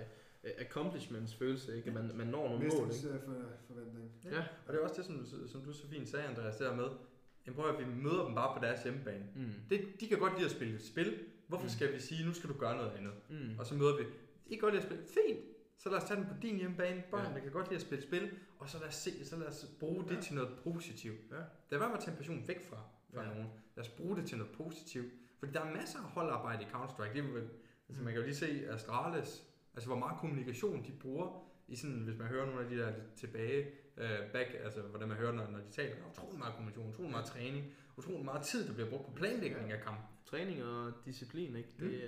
accomplishments 0.57 1.35
følelse, 1.35 1.77
ikke? 1.77 1.87
At 1.87 1.93
man, 1.93 2.11
man 2.15 2.27
når 2.27 2.49
nogle 2.49 2.53
mål, 2.53 2.63
ikke? 2.63 2.85
Mestringsforventning. 2.85 4.11
Ja. 4.25 4.39
Og 4.67 4.73
det 4.73 4.79
er 4.79 4.83
også 4.83 4.95
det, 4.97 5.05
som, 5.05 5.17
du- 5.17 5.47
som 5.47 5.61
du 5.61 5.73
så 5.73 5.87
fint 5.87 6.09
sagde, 6.09 6.25
Andreas, 6.25 6.55
det 6.57 6.67
der 6.67 6.75
med, 6.75 6.87
jamen 7.45 7.55
prøv 7.61 7.69
at 7.69 7.79
vi 7.79 7.85
møder 8.03 8.25
dem 8.25 8.35
bare 8.35 8.59
på 8.59 8.65
deres 8.65 8.83
hjemmebane. 8.83 9.25
Mm. 9.35 9.51
Det, 9.69 9.85
de 9.99 10.07
kan 10.07 10.19
godt 10.19 10.33
lide 10.33 10.45
at 10.45 10.51
spille 10.51 10.75
et 10.75 10.83
spil. 10.85 11.19
Hvorfor 11.47 11.63
Mm. 11.63 11.69
skal 11.69 11.93
vi 11.93 11.99
sige, 11.99 12.25
nu 12.25 12.33
skal 12.33 12.49
du 12.49 12.53
gøre 12.57 12.77
noget 12.77 12.91
andet? 12.91 13.13
Mm. 13.29 13.59
Og 13.59 13.65
så 13.65 13.75
møder 13.75 13.97
vi, 13.97 14.03
I 14.47 14.49
kan 14.55 14.59
godt 14.61 14.73
lide 14.73 14.83
at 14.83 14.89
spille. 14.89 15.03
Fint! 15.07 15.39
Så 15.77 15.89
lad 15.89 15.97
os 15.97 16.03
tage 16.03 16.19
den 16.19 16.27
på 16.27 16.33
din 16.41 16.57
hjemmebane. 16.57 17.03
Børnene 17.11 17.35
Ja. 17.35 17.39
kan 17.41 17.51
godt 17.51 17.67
lide 17.67 17.75
at 17.75 17.81
spille 17.81 18.03
spil. 18.03 18.31
Og 18.59 18.69
så 18.69 18.79
lad 18.79 18.87
os, 18.87 18.95
se, 18.95 19.25
så 19.25 19.37
lad 19.37 19.47
os 19.47 19.65
bruge 19.79 20.03
det 20.03 20.15
Ja. 20.15 20.21
til 20.21 20.35
noget 20.35 20.49
positivt. 20.63 21.19
Ja. 21.31 21.35
Det 21.35 21.75
er 21.75 21.79
være 21.79 21.89
med 21.89 21.97
at 21.97 22.03
tage 22.03 22.17
passion 22.17 22.43
væk 22.47 22.65
fra, 22.69 22.75
fra 23.13 23.21
Ja. 23.21 23.27
ja. 23.27 23.33
nogen. 23.33 23.49
Lad 23.75 23.85
os 23.85 23.89
bruge 23.89 24.15
det 24.17 24.25
til 24.27 24.37
noget 24.37 24.53
positivt. 24.57 25.11
Fordi 25.39 25.51
der 25.51 25.61
er 25.61 25.73
masser 25.75 25.99
af 25.99 26.05
holdarbejde 26.05 26.63
i 26.63 26.65
Counter-Strike. 26.65 27.13
Det 27.13 27.19
er, 27.19 27.23
vel- 27.33 27.49
altså 27.89 28.03
man 28.03 28.13
kan 28.13 28.21
jo 28.21 28.25
lige 28.27 28.35
se 28.35 28.67
Astralis, 28.69 29.43
altså 29.73 29.87
hvor 29.89 29.97
meget 29.99 30.19
kommunikation 30.19 30.83
de 30.87 30.91
bruger 30.91 31.47
i 31.67 31.75
sådan, 31.75 31.97
hvis 31.97 32.17
man 32.17 32.27
hører 32.27 32.45
nogle 32.45 32.61
af 32.61 32.69
de 32.69 32.77
der 32.77 32.93
tilbage, 33.15 33.67
uh, 33.97 34.31
back, 34.33 34.49
altså 34.63 34.81
hvordan 34.81 35.07
man 35.07 35.17
hører, 35.17 35.31
når, 35.31 35.47
når 35.47 35.59
de 35.59 35.71
taler. 35.71 35.95
Der 35.95 36.03
er 36.03 36.09
utrolig 36.11 36.39
meget 36.39 36.53
kommunikation, 36.55 36.89
utrolig 36.89 37.11
meget 37.11 37.25
træning, 37.25 37.65
utrolig 37.97 38.25
meget 38.25 38.41
tid, 38.41 38.67
der 38.67 38.73
bliver 38.73 38.89
brugt 38.89 39.05
på 39.05 39.11
planlægning 39.11 39.71
af 39.71 39.81
kampen. 39.81 40.05
Træning 40.25 40.63
og 40.63 40.91
disciplin, 41.05 41.55
ikke? 41.55 41.69
Det, 41.79 42.03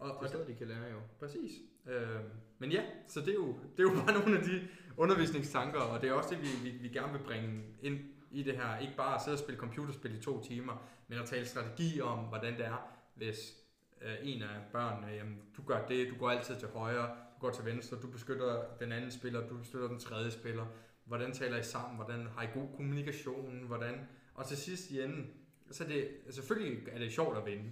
Mm. 0.00 0.10
Og, 0.10 0.16
det 0.20 0.26
er 0.26 0.32
sådan, 0.32 0.46
de 0.46 0.54
kan 0.54 0.68
lære 0.68 0.90
jo. 0.90 0.98
Præcis. 1.18 1.52
Øh, 1.86 2.20
men 2.58 2.72
ja, 2.72 2.82
så 3.08 3.20
det 3.20 3.28
er, 3.28 3.34
jo, 3.34 3.46
det 3.76 3.78
er 3.78 3.92
jo 3.92 4.02
bare 4.04 4.12
nogle 4.20 4.38
af 4.38 4.44
de 4.44 4.68
undervisningstanker, 4.96 5.80
og 5.80 6.00
det 6.00 6.08
er 6.08 6.12
også 6.12 6.34
det, 6.34 6.42
vi, 6.42 6.70
vi, 6.70 6.76
vi 6.76 6.88
gerne 6.88 7.12
vil 7.12 7.24
bringe 7.24 7.62
ind 7.82 7.98
i 8.30 8.42
det 8.42 8.56
her. 8.56 8.78
Ikke 8.78 8.96
bare 8.96 9.14
at 9.14 9.22
sidde 9.22 9.34
og 9.34 9.38
spille 9.38 9.58
computerspil 9.60 10.18
i 10.18 10.22
to 10.22 10.42
timer, 10.42 10.88
men 11.08 11.18
at 11.18 11.26
tale 11.26 11.46
strategi 11.46 12.00
om, 12.00 12.18
hvordan 12.18 12.56
det 12.56 12.66
er, 12.66 12.96
hvis 13.14 13.63
øh, 14.04 14.16
en 14.22 14.42
af 14.42 14.60
børnene, 14.72 15.12
jamen, 15.12 15.42
du 15.56 15.62
gør 15.62 15.86
det, 15.86 16.10
du 16.10 16.18
går 16.18 16.30
altid 16.30 16.56
til 16.56 16.68
højre, 16.68 17.06
du 17.06 17.40
går 17.40 17.50
til 17.50 17.64
venstre, 17.64 17.96
du 18.02 18.10
beskytter 18.10 18.64
den 18.80 18.92
anden 18.92 19.10
spiller, 19.10 19.48
du 19.48 19.56
beskytter 19.56 19.88
den 19.88 19.98
tredje 19.98 20.30
spiller. 20.30 20.66
Hvordan 21.04 21.32
taler 21.32 21.58
I 21.58 21.62
sammen? 21.62 21.96
Hvordan 21.96 22.26
har 22.26 22.42
I 22.42 22.46
god 22.54 22.68
kommunikation? 22.76 23.66
Hvordan? 23.66 24.08
Og 24.34 24.46
til 24.46 24.56
sidst 24.56 24.90
i 24.90 25.02
enden, 25.02 25.30
så 25.70 25.84
er 25.84 25.88
det, 25.88 26.08
selvfølgelig 26.30 26.88
er 26.88 26.98
det 26.98 27.12
sjovt 27.12 27.38
at 27.38 27.46
vinde, 27.46 27.70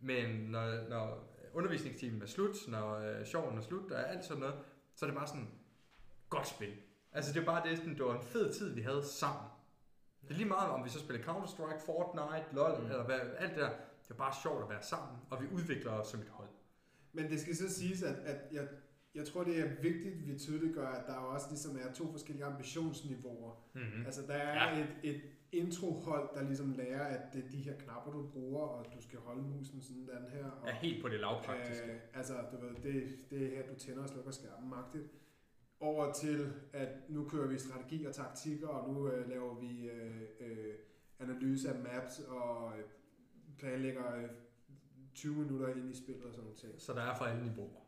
men 0.00 0.30
når, 0.30 0.88
når 0.88 1.36
undervisningstimen 1.54 2.22
er 2.22 2.26
slut, 2.26 2.56
når 2.68 2.98
øh, 2.98 3.26
sjoven 3.26 3.58
er 3.58 3.62
slut, 3.62 3.90
og 3.90 4.10
alt 4.10 4.24
sådan 4.24 4.40
noget, 4.40 4.54
så 4.94 5.06
er 5.06 5.10
det 5.10 5.18
bare 5.18 5.26
sådan, 5.26 5.48
godt 6.28 6.48
spil. 6.48 6.72
Altså 7.12 7.32
det 7.32 7.40
er 7.40 7.44
bare 7.44 7.68
det, 7.68 7.78
sådan, 7.78 7.94
det 7.94 8.04
var 8.04 8.16
en 8.16 8.22
fed 8.22 8.52
tid, 8.52 8.74
vi 8.74 8.80
havde 8.80 9.04
sammen. 9.04 9.50
Det 10.22 10.30
er 10.30 10.34
lige 10.34 10.48
meget, 10.48 10.70
om 10.70 10.84
vi 10.84 10.88
så 10.88 10.98
spiller 10.98 11.22
Counter-Strike, 11.22 11.86
Fortnite, 11.86 12.46
LoL, 12.52 12.80
mm. 12.80 12.90
eller 12.90 13.04
hvad, 13.04 13.20
alt 13.38 13.50
det 13.50 13.58
der. 13.58 13.70
Det 14.10 14.14
er 14.16 14.18
bare 14.18 14.34
sjovt 14.42 14.62
at 14.62 14.68
være 14.70 14.82
sammen, 14.82 15.16
og 15.30 15.42
vi 15.42 15.46
udvikler 15.52 15.90
os 15.92 16.06
som 16.06 16.20
et 16.20 16.28
hold. 16.28 16.48
Men 17.12 17.30
det 17.30 17.40
skal 17.40 17.56
så 17.56 17.68
siges, 17.74 18.02
at, 18.02 18.14
at 18.14 18.36
jeg, 18.52 18.68
jeg 19.14 19.26
tror, 19.26 19.44
det 19.44 19.58
er 19.60 19.68
vigtigt, 19.82 20.14
at 20.14 20.26
vi 20.26 20.38
tydeliggør, 20.38 20.88
at 20.88 21.06
der 21.06 21.14
også 21.14 21.46
ligesom 21.50 21.76
er 21.76 21.92
to 21.92 22.10
forskellige 22.10 22.44
ambitionsniveauer. 22.44 23.52
Mm-hmm. 23.74 24.06
Altså, 24.06 24.22
der 24.26 24.34
er 24.34 24.68
Ja. 24.70 24.78
ja. 24.78 24.84
et, 24.84 25.14
et 25.14 25.20
introhold, 25.52 26.28
der 26.34 26.42
ligesom 26.42 26.72
lærer, 26.72 27.04
at 27.16 27.20
det 27.32 27.44
er 27.44 27.48
de 27.48 27.56
her 27.56 27.76
knapper, 27.78 28.12
du 28.12 28.26
bruger, 28.32 28.66
og 28.66 28.86
du 28.96 29.02
skal 29.02 29.18
holde 29.18 29.42
musen 29.42 29.82
sådan 29.82 30.02
den 30.06 30.30
her. 30.32 30.44
Og, 30.44 30.68
Er 30.68 30.72
helt 30.74 31.02
på 31.02 31.08
det 31.08 31.20
lavpraktiske. 31.20 31.92
Øh, 31.92 31.98
altså, 32.14 32.34
du 32.52 32.66
ved, 32.66 32.74
det, 32.82 33.16
det 33.30 33.42
er 33.42 33.56
her, 33.56 33.66
du 33.74 33.78
tænder 33.78 34.02
og 34.02 34.08
slukker 34.08 34.30
skærmen 34.30 34.70
magtigt. 34.70 35.04
Over 35.80 36.12
til, 36.12 36.52
at 36.72 36.88
nu 37.08 37.28
kører 37.28 37.46
vi 37.48 37.58
strategi 37.58 38.04
og 38.04 38.14
taktikker, 38.14 38.68
og 38.68 38.94
nu 38.94 39.08
øh, 39.08 39.28
laver 39.28 39.54
vi 39.60 39.88
øh, 39.88 40.20
øh, 40.40 40.74
analyse 41.18 41.72
af 41.72 41.78
maps 41.82 42.18
og 42.20 42.72
øh, 42.78 42.84
planlægger 43.60 44.16
øh, 44.16 44.28
20 45.14 45.34
minutter 45.34 45.68
ind 45.68 45.90
i 45.90 45.96
spillet 46.02 46.24
og 46.24 46.32
sådan 46.32 46.44
nogle 46.44 46.58
ting. 46.58 46.74
Så 46.80 46.92
der 46.92 47.02
er 47.02 47.16
for 47.16 47.24
alle 47.24 47.42
niveauer. 47.44 47.80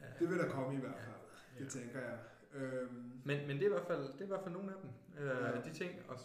Ja. 0.00 0.06
Det 0.18 0.30
vil 0.30 0.38
der 0.38 0.48
komme 0.48 0.76
i 0.76 0.80
hvert 0.80 0.98
fald, 1.00 1.14
Ja. 1.58 1.64
det 1.64 1.72
tænker 1.72 2.00
jeg. 2.00 2.18
Øhm, 2.54 3.20
Men, 3.24 3.46
men 3.46 3.56
det, 3.56 3.62
er 3.62 3.66
i 3.66 3.72
hvert 3.72 3.86
fald, 3.86 4.02
det 4.12 4.20
er 4.20 4.24
i 4.24 4.28
hvert 4.28 4.42
fald 4.42 4.54
nogle 4.54 4.72
af 4.74 4.76
dem. 4.82 4.90
Øh, 5.22 5.26
Ja. 5.28 5.46
ja. 5.50 5.60
De 5.60 5.72
ting, 5.72 5.92
og 6.08 6.18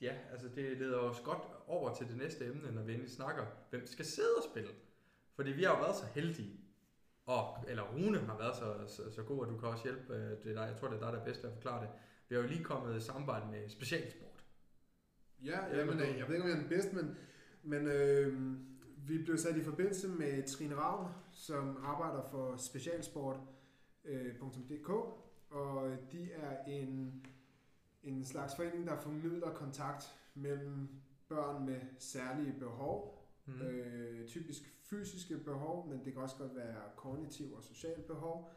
ja, 0.00 0.14
altså 0.32 0.48
det 0.48 0.78
leder 0.78 0.98
os 0.98 1.20
godt 1.24 1.42
over 1.66 1.94
til 1.94 2.08
det 2.08 2.16
næste 2.16 2.46
emne, 2.46 2.72
når 2.72 2.82
vi 2.82 2.92
endelig 2.92 3.12
snakker, 3.12 3.46
hvem 3.70 3.86
skal 3.86 4.04
sidde 4.04 4.34
og 4.36 4.42
spille. 4.52 4.70
Fordi 5.34 5.50
vi 5.52 5.62
har 5.62 5.70
jo 5.76 5.80
været 5.82 5.96
så 5.96 6.06
heldige, 6.14 6.60
og, 7.26 7.64
eller 7.68 7.82
Rune 7.82 8.18
har 8.18 8.38
været 8.38 8.56
så, 8.56 8.94
så, 8.96 9.10
så 9.14 9.22
god, 9.22 9.46
at 9.46 9.52
du 9.52 9.58
kan 9.58 9.68
også 9.68 9.84
hjælpe. 9.84 10.14
øh, 10.14 10.30
Det 10.44 10.50
er 10.50 10.54
dig, 10.54 10.66
jeg 10.72 10.76
tror, 10.76 10.88
det 10.88 10.96
er 10.96 11.00
dig, 11.00 11.12
der 11.12 11.20
er 11.20 11.24
bedst 11.24 11.40
til 11.40 11.46
at 11.46 11.52
forklare 11.52 11.82
det. 11.82 11.90
Vi 12.28 12.34
har 12.34 12.42
jo 12.42 12.48
lige 12.48 12.64
kommet 12.64 12.96
i 12.96 13.00
samarbejde 13.00 13.46
med 13.50 13.68
specialsport. 13.68 14.44
Ja, 15.44 15.64
Ja, 15.66 15.78
jamen, 15.78 15.96
men- 15.96 16.06
øh, 16.08 16.18
jeg 16.18 16.28
ved 16.28 16.34
ikke, 16.34 16.44
om 16.44 16.50
jeg 16.50 16.56
er 16.56 16.60
den 16.60 16.68
bedste, 16.68 16.94
men, 16.96 17.16
men 17.62 17.86
øh, 17.86 18.56
vi 19.08 19.22
blev 19.24 19.38
sat 19.38 19.56
i 19.56 19.62
forbindelse 19.62 20.08
med 20.08 20.42
Trine 20.46 20.74
Ravn, 20.76 21.08
som 21.30 21.76
arbejder 21.84 22.22
for 22.30 22.56
specialsport.dk, 22.56 24.88
og 25.50 25.96
de 26.12 26.32
er 26.32 26.64
en, 26.64 27.26
en 28.02 28.24
slags 28.24 28.56
forening, 28.56 28.86
der 28.86 29.00
formidler 29.00 29.54
kontakt 29.54 30.14
mellem 30.34 30.88
børn 31.28 31.66
med 31.66 31.80
særlige 31.98 32.54
behov, 32.58 33.18
Mm. 33.46 33.60
øh, 33.62 34.28
typisk 34.28 34.62
fysiske 34.82 35.38
behov, 35.38 35.88
men 35.88 36.04
det 36.04 36.12
kan 36.12 36.22
også 36.22 36.36
godt 36.36 36.56
være 36.56 36.76
kognitive 36.96 37.56
og 37.56 37.62
sociale 37.62 38.02
behov, 38.02 38.52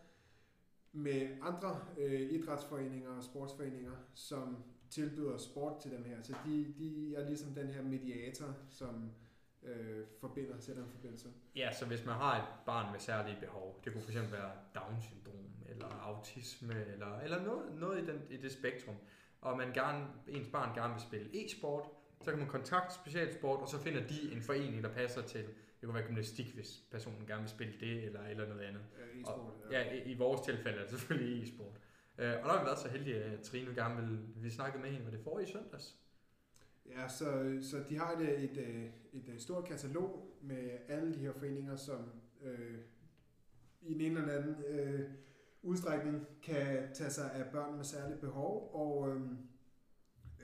med 0.91 1.37
andre 1.41 1.79
øh, 1.97 2.21
idrætsforeninger 2.21 3.09
og 3.09 3.23
sportsforeninger, 3.23 3.91
som 4.13 4.57
tilbyder 4.89 5.37
sport 5.37 5.81
til 5.81 5.91
dem 5.91 6.03
her. 6.03 6.21
Så 6.23 6.33
de, 6.45 6.73
de 6.79 7.15
er 7.15 7.25
ligesom 7.25 7.53
den 7.53 7.67
her 7.67 7.81
mediator, 7.81 8.55
som 8.69 9.11
øh, 9.63 10.05
forbinder, 10.19 10.59
sætter 10.59 10.83
en 10.83 10.89
forbindelse. 10.89 11.29
Ja, 11.55 11.73
så 11.73 11.85
hvis 11.85 12.05
man 12.05 12.15
har 12.15 12.37
et 12.37 12.47
barn 12.65 12.91
med 12.91 12.99
særlige 12.99 13.37
behov, 13.39 13.81
det 13.85 13.93
kunne 13.93 14.03
fx 14.03 14.15
være 14.31 14.51
Down-syndrom, 14.75 15.35
eller 15.69 15.87
autisme, 15.87 16.85
eller, 16.93 17.19
eller 17.19 17.43
noget, 17.43 17.79
noget 17.79 18.03
i, 18.03 18.05
den, 18.05 18.21
i 18.29 18.37
det 18.37 18.51
spektrum, 18.51 18.95
og 19.41 19.57
man 19.57 19.73
gerne, 19.73 20.07
ens 20.27 20.47
barn 20.47 20.75
gerne 20.75 20.93
vil 20.93 21.01
spille 21.01 21.45
e-sport, 21.45 21.85
så 22.21 22.29
kan 22.31 22.39
man 22.39 22.47
kontakte 22.47 22.95
specialsport, 22.95 23.59
og 23.59 23.67
så 23.67 23.79
finder 23.79 24.07
de 24.07 24.31
en 24.31 24.41
forening, 24.41 24.83
der 24.83 24.93
passer 24.93 25.21
til, 25.21 25.41
det 25.41 25.83
kunne 25.83 25.93
være 25.93 26.07
gymnastik, 26.07 26.53
hvis 26.53 26.83
personen 26.91 27.27
gerne 27.27 27.41
vil 27.41 27.49
spille 27.49 27.73
det, 27.79 28.03
eller, 28.03 28.21
eller 28.21 28.47
noget 28.47 28.61
andet. 28.61 28.81
Øh, 29.01 29.21
e-sport, 29.21 29.53
Ja, 29.71 29.93
i, 29.93 30.11
i 30.11 30.17
vores 30.17 30.41
tilfælde 30.41 30.77
er 30.77 30.81
det 30.81 30.89
selvfølgelig 30.89 31.43
e-sport. 31.43 31.79
Øh, 32.17 32.33
og 32.33 32.43
der 32.43 32.49
har 32.49 32.59
vi 32.59 32.65
været 32.65 32.79
så 32.79 32.89
heldige, 32.89 33.23
at 33.23 33.41
Trine 33.41 33.75
gerne 33.75 34.01
vil, 34.01 34.19
vi 34.35 34.49
snakkede 34.49 34.81
med 34.83 34.91
hende, 34.91 35.05
var 35.05 35.11
det 35.11 35.19
forrige 35.19 35.47
søndags? 35.47 35.99
Ja, 36.85 37.07
så, 37.07 37.57
så 37.61 37.83
de 37.89 37.97
har 37.97 38.11
et, 38.11 38.43
et, 38.43 38.57
et, 39.13 39.29
et 39.29 39.41
stort 39.41 39.63
katalog 39.63 40.37
med 40.41 40.69
alle 40.87 41.13
de 41.13 41.19
her 41.19 41.33
foreninger, 41.33 41.75
som 41.75 42.11
øh, 42.41 42.77
i 43.81 44.05
en 44.05 44.17
eller 44.17 44.33
anden 44.33 44.63
øh, 44.67 45.09
udstrækning 45.61 46.27
kan 46.43 46.93
tage 46.93 47.09
sig 47.09 47.33
af 47.33 47.51
børn 47.51 47.75
med 47.75 47.83
særlige 47.83 48.19
behov, 48.19 48.71
og 48.73 49.15
øh, 49.15 49.21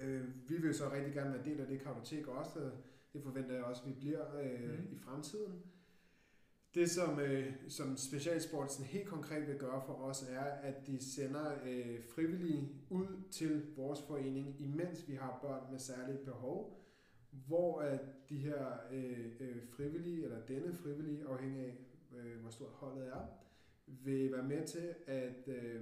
øh, 0.01 0.49
vi 0.49 0.57
vil 0.57 0.73
så 0.73 0.91
rigtig 0.91 1.13
gerne 1.13 1.33
være 1.33 1.45
del 1.45 1.59
af 1.59 1.67
det 1.67 1.81
kartotek 1.81 2.27
også, 2.27 2.59
og 2.59 2.71
det 3.13 3.23
forventer 3.23 3.55
jeg 3.55 3.63
også, 3.63 3.81
at 3.81 3.89
vi 3.89 3.93
bliver 3.93 4.39
øh, 4.41 4.79
mm. 4.79 4.87
i 4.91 4.99
fremtiden. 4.99 5.63
Det, 6.73 6.91
som, 6.91 7.19
øh, 7.19 7.53
som 7.67 7.97
Specialsportsen 7.97 8.85
helt 8.85 9.07
konkret 9.07 9.47
vil 9.47 9.57
gøre 9.57 9.81
for 9.85 9.93
os, 9.93 10.23
er, 10.29 10.43
at 10.43 10.87
de 10.87 11.03
sender 11.13 11.51
øh, 11.65 12.03
frivillige 12.15 12.69
ud 12.89 13.07
til 13.31 13.75
vores 13.75 14.01
forening, 14.01 14.61
imens 14.61 15.07
vi 15.07 15.15
har 15.15 15.39
børn 15.41 15.71
med 15.71 15.79
særlige 15.79 16.25
behov, 16.25 16.81
hvor 17.31 17.81
at 17.81 17.99
de 18.29 18.37
her 18.37 18.65
øh, 18.91 19.31
øh, 19.39 19.67
frivillige, 19.69 20.23
eller 20.23 20.45
denne 20.45 20.73
frivillige, 20.73 21.25
afhængig 21.27 21.65
af 21.65 21.77
øh, 22.17 22.41
hvor 22.41 22.49
stort 22.49 22.71
holdet 22.73 23.07
er, 23.07 23.25
vil 23.87 24.31
være 24.31 24.43
med 24.43 24.67
til 24.67 24.95
at 25.07 25.47
øh, 25.47 25.81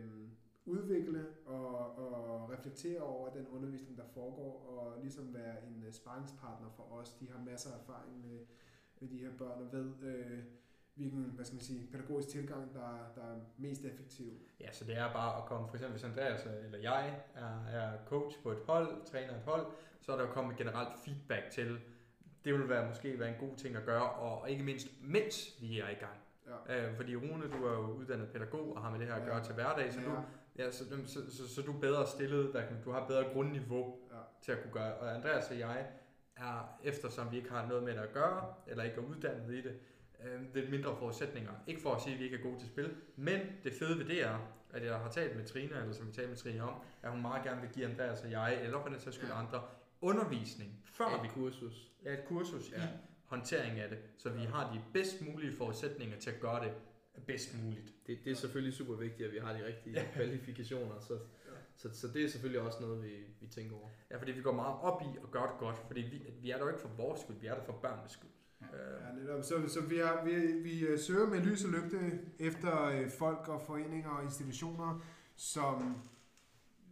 udvikle 0.66 1.26
og, 1.46 1.96
og 1.98 2.50
reflektere 2.50 3.02
over 3.02 3.34
den 3.34 3.48
undervisning, 3.48 3.98
der 3.98 4.08
foregår, 4.14 4.66
og 4.68 5.02
ligesom 5.02 5.34
være 5.34 5.68
en 5.68 5.84
øh, 5.88 5.94
sparringspartner 5.94 6.70
for 6.70 6.84
os. 6.84 7.14
De 7.14 7.30
har 7.30 7.44
masser 7.44 7.72
af 7.72 7.80
erfaring 7.80 8.22
med, 8.22 8.40
med 9.00 9.10
de 9.10 9.18
her 9.18 9.32
børn 9.38 9.62
og 9.62 9.74
ved, 9.74 9.94
øh, 10.04 10.44
hvilken 11.00 11.32
hvad 11.36 11.46
skal 11.46 11.56
man 11.56 11.62
sige, 11.64 11.88
pædagogisk 11.92 12.30
tilgang, 12.30 12.74
der, 12.74 13.12
der 13.16 13.22
er 13.22 13.36
mest 13.58 13.86
effektiv. 13.86 14.26
Ja, 14.60 14.72
så 14.72 14.86
det 14.86 14.98
er 14.98 15.14
bare 15.14 15.38
at 15.38 15.46
komme, 15.46 15.68
for 15.68 15.76
eksempel 15.76 15.92
hvis 16.00 16.04
Andreas 16.04 16.46
eller 16.66 16.78
jeg 16.80 17.22
er, 17.36 17.66
er 17.68 17.92
coach 18.06 18.42
på 18.44 18.52
et 18.52 18.60
hold, 18.68 19.06
træner 19.06 19.34
et 19.36 19.42
hold, 19.46 19.66
så 20.02 20.12
er 20.12 20.18
der 20.18 20.24
jo 20.24 20.32
kommet 20.32 20.58
generelt 20.58 20.90
feedback 21.06 21.50
til, 21.52 21.80
det 22.46 22.54
vil 22.54 22.70
være 22.70 22.88
måske 22.88 23.20
være 23.20 23.30
en 23.30 23.48
god 23.50 23.56
ting 23.56 23.76
at 23.76 23.86
gøre, 23.86 24.10
og 24.12 24.50
ikke 24.50 24.64
mindst, 24.64 24.88
mens 25.02 25.58
vi 25.62 25.80
er 25.80 25.90
i 25.90 25.94
gang. 25.94 26.18
Ja. 26.70 26.88
Øh, 26.90 26.96
fordi 26.96 27.16
Rune, 27.16 27.44
du 27.52 27.66
er 27.66 27.72
jo 27.74 27.80
uddannet 27.92 28.30
pædagog 28.30 28.76
og 28.76 28.82
har 28.82 28.90
med 28.92 29.00
det 29.00 29.08
her 29.08 29.14
at 29.16 29.22
Ja. 29.22 29.28
gøre 29.28 29.44
til 29.44 29.54
hverdag, 29.54 29.94
så, 29.94 30.00
Ja. 30.00 30.06
du, 30.06 30.12
ja, 30.58 30.72
så, 30.72 30.84
så, 31.06 31.32
så, 31.38 31.50
så, 31.56 31.62
du 31.62 31.76
er 31.76 31.80
bedre 31.80 32.08
stillet, 32.08 32.54
man- 32.54 32.82
du 32.86 32.92
har 32.92 33.08
bedre 33.08 33.24
grundniveau 33.34 33.98
Ja. 34.12 34.18
til 34.42 34.52
at 34.52 34.62
kunne 34.62 34.74
gøre. 34.74 34.94
Og 34.94 35.16
Andreas 35.16 35.50
og 35.52 35.60
jeg 35.60 35.88
er, 36.36 36.78
eftersom 36.84 37.32
vi 37.32 37.38
ikke 37.38 37.52
har 37.52 37.68
noget 37.68 37.84
med 37.84 37.94
det 37.94 38.00
at 38.00 38.14
gøre, 38.14 38.54
eller 38.68 38.84
ikke 38.84 38.96
er 38.98 39.02
uddannet 39.02 39.54
i 39.54 39.62
det, 39.62 39.80
øh, 40.26 40.56
lidt 40.56 40.70
mindre 40.70 40.96
forudsætninger. 40.98 41.52
Ikke 41.68 41.82
for 41.82 41.94
at 41.96 42.02
sige, 42.02 42.14
at 42.14 42.20
vi 42.20 42.24
ikke 42.26 42.38
er 42.38 42.42
gode 42.42 42.60
til 42.60 42.68
spil, 42.68 42.96
men 43.16 43.40
det 43.64 43.74
fede 43.74 44.00
ved 44.00 44.06
det 44.06 44.22
er, 44.26 44.38
at 44.74 44.86
jeg 44.86 44.96
har 44.96 45.10
talt 45.12 45.36
med 45.36 45.46
Trine, 45.46 45.76
eller 45.82 45.94
som 45.94 46.08
vi 46.08 46.12
talte 46.12 46.30
med 46.30 46.38
Trine 46.38 46.64
om, 46.64 46.82
at 47.04 47.12
hun 47.12 47.22
meget 47.22 47.44
gerne 47.44 47.62
vil 47.62 47.70
give 47.70 47.86
Andreas 47.86 48.22
og 48.24 48.32
jeg, 48.32 48.60
eller 48.64 48.82
for 48.82 48.90
den 48.90 49.00
sags 49.00 49.16
skyld 49.16 49.30
Ja. 49.30 49.40
andre, 49.40 49.62
undervisning, 50.02 50.84
før 50.86 51.22
vi 51.22 51.28
Et 51.28 51.34
kursus. 51.34 51.92
ja, 52.06 52.14
et 52.14 52.26
kursus 52.28 52.72
ja. 52.72 52.82
Ja. 52.82 52.86
i 52.88 52.90
håndtering 53.26 53.80
af 53.80 53.90
det, 53.90 53.98
så 54.18 54.30
vi 54.30 54.42
har 54.44 54.74
de 54.74 54.82
bedst 54.94 55.22
mulige 55.22 55.54
forudsætninger 55.58 56.18
til 56.20 56.30
at 56.30 56.40
gøre 56.40 56.64
det 56.64 56.72
bedst 57.28 57.64
muligt. 57.64 57.94
Det, 58.08 58.20
det 58.26 58.32
er 58.32 58.36
selvfølgelig 58.36 58.74
super 58.74 58.96
vigtigt, 58.96 59.28
at 59.28 59.34
vi 59.34 59.40
har 59.40 59.54
de 59.54 59.66
rigtige 59.66 59.96
kvalifikationer, 60.14 61.00
så, 61.00 61.20
så, 61.76 61.90
så 61.94 62.08
det 62.08 62.24
er 62.24 62.30
selvfølgelig 62.30 62.62
også 62.62 62.78
noget, 62.82 63.04
vi, 63.04 63.10
vi 63.42 63.48
tænker 63.48 63.76
over. 63.76 63.90
Ja, 64.12 64.18
fordi 64.18 64.32
vi 64.32 64.42
går 64.42 64.52
meget 64.54 64.76
op 64.82 65.02
i 65.02 65.18
at 65.24 65.32
gøre 65.32 65.48
det 65.52 65.60
godt, 65.60 65.76
fordi 65.88 66.02
vi, 66.02 66.22
vi 66.42 66.52
er 66.52 66.58
der 66.58 66.64
jo 66.64 66.70
ikke 66.70 66.82
for 66.82 66.90
vores 66.98 67.22
skyld, 67.22 67.36
vi 67.40 67.48
er 67.48 67.56
der 67.56 67.64
for 67.64 67.74
børnenes 67.74 68.12
skyld. 68.12 68.30
Ja, 68.62 69.14
netop. 69.22 69.44
Så, 69.44 69.68
så 69.68 69.82
vi, 69.82 69.98
har, 69.98 70.26
vi, 70.26 70.52
vi 70.62 70.80
øh, 70.80 71.00
søger 71.00 71.28
med 71.30 71.40
lys 71.40 71.64
og 71.66 71.72
lygte 71.72 72.20
efter 72.40 72.84
øh, 72.86 73.10
folk 73.10 73.48
og 73.48 73.62
foreninger 73.62 74.10
og 74.10 74.24
institutioner, 74.24 75.04
som 75.36 76.02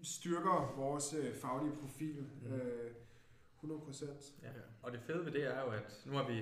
styrker 0.04 0.74
vores 0.78 1.14
øh, 1.14 1.36
faglige 1.36 1.76
profil 1.82 2.26
Mm. 2.42 2.54
øh, 2.54 2.92
100 3.56 3.82
procent. 3.82 4.34
Ja. 4.44 4.48
Og 4.82 4.92
det 4.92 5.00
fede 5.02 5.26
ved 5.26 5.32
det 5.32 5.44
er 5.56 5.62
jo, 5.62 5.68
at 5.72 6.02
nu 6.06 6.12
har 6.14 6.28
vi 6.28 6.40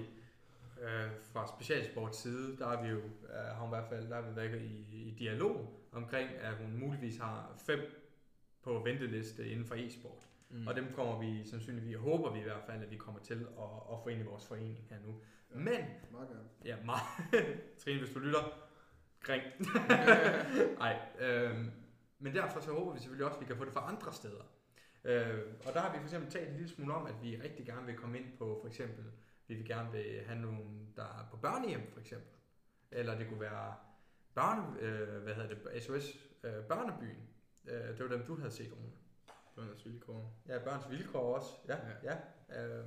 øh, 0.82 1.10
fra 1.34 1.48
specialsports 1.58 2.18
side, 2.18 2.58
der 2.58 2.68
har 2.68 2.84
vi 2.84 2.90
jo, 2.90 2.98
øh, 2.98 3.56
har 3.56 3.60
hun 3.60 3.68
i 3.70 3.76
hvert 3.76 3.90
fald, 3.90 4.10
der 4.10 4.16
har 4.16 4.30
vi 4.30 4.36
været 4.36 4.62
i, 4.62 5.04
i 5.08 5.16
dialog 5.20 5.80
omkring, 5.92 6.30
at 6.30 6.54
hun 6.56 6.78
muligvis 6.80 7.18
har 7.18 7.62
fem 7.66 7.80
på 8.64 8.80
venteliste 8.86 9.50
inden 9.50 9.66
for 9.66 9.76
e-sport. 9.76 10.30
Mm. 10.56 10.68
Og 10.68 10.76
dem 10.76 10.94
kommer 10.94 11.20
vi 11.20 11.46
sandsynligvis, 11.46 11.96
håber 11.96 12.34
vi 12.34 12.40
i 12.40 12.44
hvert 12.44 12.64
fald, 12.66 12.84
at 12.84 12.92
vi 12.92 12.96
kommer 12.96 13.20
til 13.22 13.34
at, 13.34 13.94
at 13.94 14.00
få 14.04 14.10
ind 14.10 14.22
i 14.22 14.24
vores 14.24 14.48
forening 14.48 14.86
her 14.90 14.98
nu. 15.06 15.22
Ja. 15.52 15.56
Men, 15.56 15.86
Meget 16.12 16.30
gerne. 16.30 16.50
ja, 16.66 16.76
meget, 16.86 17.02
Trine, 17.84 18.00
hvis 18.00 18.14
du 18.14 18.20
lytter, 18.20 18.68
kring. 19.20 19.44
Nej, 20.80 21.00
øh, 21.20 21.66
men 22.20 22.36
derfor 22.36 22.60
så 22.60 22.72
håber 22.72 22.94
vi 22.94 23.00
selvfølgelig 23.00 23.26
også, 23.26 23.38
at 23.38 23.42
vi 23.42 23.46
kan 23.46 23.58
få 23.58 23.66
det 23.66 23.74
fra 23.74 23.92
andre 23.92 24.14
steder. 24.14 24.44
Øh, 25.04 25.40
og 25.68 25.74
der 25.74 25.80
har 25.80 25.92
vi 25.92 25.98
for 25.98 26.04
eksempel 26.04 26.32
talt 26.32 26.50
en 26.50 26.56
lille 26.56 26.70
smule 26.70 26.94
om, 26.94 27.06
at 27.06 27.16
vi 27.24 27.42
rigtig 27.44 27.66
gerne 27.66 27.86
vil 27.86 27.96
komme 27.96 28.18
ind 28.20 28.38
på, 28.38 28.58
for 28.62 28.68
eksempel, 28.68 29.06
vi 29.48 29.56
vil 29.56 29.66
gerne 29.66 29.92
vil 29.92 30.22
have 30.26 30.40
nogen, 30.40 30.94
der 30.96 31.04
er 31.04 31.28
på 31.32 31.38
børnehjem, 31.38 31.92
for 31.94 32.00
eksempel. 32.00 32.30
Eller 32.92 33.18
det 33.18 33.28
kunne 33.28 33.42
være 33.42 33.74
børne, 34.36 34.80
øh, 34.82 35.24
hvad 35.24 35.34
hedder 35.34 35.56
det, 35.56 35.84
SOS 35.84 36.18
øh, 36.44 36.64
Børnebyen. 36.64 37.28
Øh, 37.68 37.98
det 37.98 38.00
var 38.00 38.18
dem, 38.18 38.26
du 38.26 38.36
havde 38.36 38.52
set, 38.52 38.72
Rune. 38.72 38.92
Børnenes 39.56 39.86
vilkår. 39.86 40.34
Ja, 40.48 40.60
børns 40.64 40.90
vilkår 40.90 41.36
også. 41.36 41.50
Ja, 41.68 41.76
ja. 42.04 42.16
ja. 42.50 42.80
Øh, 42.80 42.86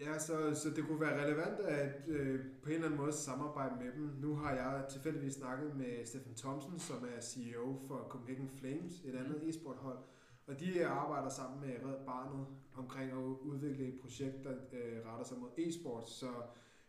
Ja, 0.00 0.18
så, 0.18 0.54
så 0.54 0.70
det 0.76 0.84
kunne 0.86 1.00
være 1.00 1.24
relevant 1.24 1.60
at 1.60 2.08
øh, 2.08 2.40
på 2.62 2.68
en 2.68 2.74
eller 2.74 2.86
anden 2.86 3.00
måde 3.00 3.12
samarbejde 3.12 3.74
med 3.84 3.92
dem. 3.92 4.02
Nu 4.20 4.34
har 4.34 4.52
jeg 4.54 4.84
tilfældigvis 4.90 5.34
snakket 5.34 5.76
med 5.76 6.04
Stefan 6.04 6.34
Thomsen, 6.34 6.78
som 6.78 7.04
er 7.16 7.20
CEO 7.20 7.78
for 7.88 8.06
Copenhagen 8.08 8.48
Flames, 8.48 8.92
et 9.04 9.14
andet 9.14 9.42
Mm. 9.42 9.48
e-sporthold. 9.48 9.98
Og 10.46 10.60
de 10.60 10.86
arbejder 10.86 11.28
sammen 11.28 11.60
med 11.60 11.74
Red 11.90 12.04
Barnet 12.06 12.46
omkring 12.74 13.10
at 13.10 13.16
udvikle 13.50 13.84
et 13.86 14.00
projekt, 14.00 14.44
der 14.44 14.52
øh, 14.72 15.06
retter 15.06 15.24
sig 15.24 15.38
mod 15.38 15.48
e-sport. 15.58 16.08
Så 16.10 16.26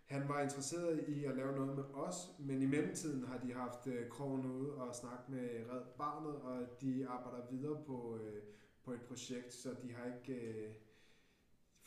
han 0.06 0.28
var 0.30 0.42
interesseret 0.42 1.04
i 1.08 1.26
at 1.26 1.36
lave 1.36 1.56
noget 1.56 1.76
med 1.76 1.84
os, 1.94 2.16
men 2.40 2.62
i 2.62 2.66
mellemtiden 2.66 3.26
har 3.28 3.38
de 3.38 3.54
haft 3.54 3.88
øh, 3.88 4.10
krogen 4.10 4.46
ude 4.46 4.74
og 4.74 4.96
snakket 4.96 5.30
med 5.30 5.50
Red 5.74 5.82
Barnet, 5.98 6.36
og 6.36 6.82
de 6.82 7.08
arbejder 7.10 7.46
videre 7.52 7.84
på, 7.86 8.18
øh, 8.24 8.42
på 8.88 8.94
et 8.94 9.02
projekt, 9.10 9.54
så 9.54 9.70
de 9.84 9.94
har 9.94 10.06
ikke... 10.16 10.34
Øh, 10.34 10.74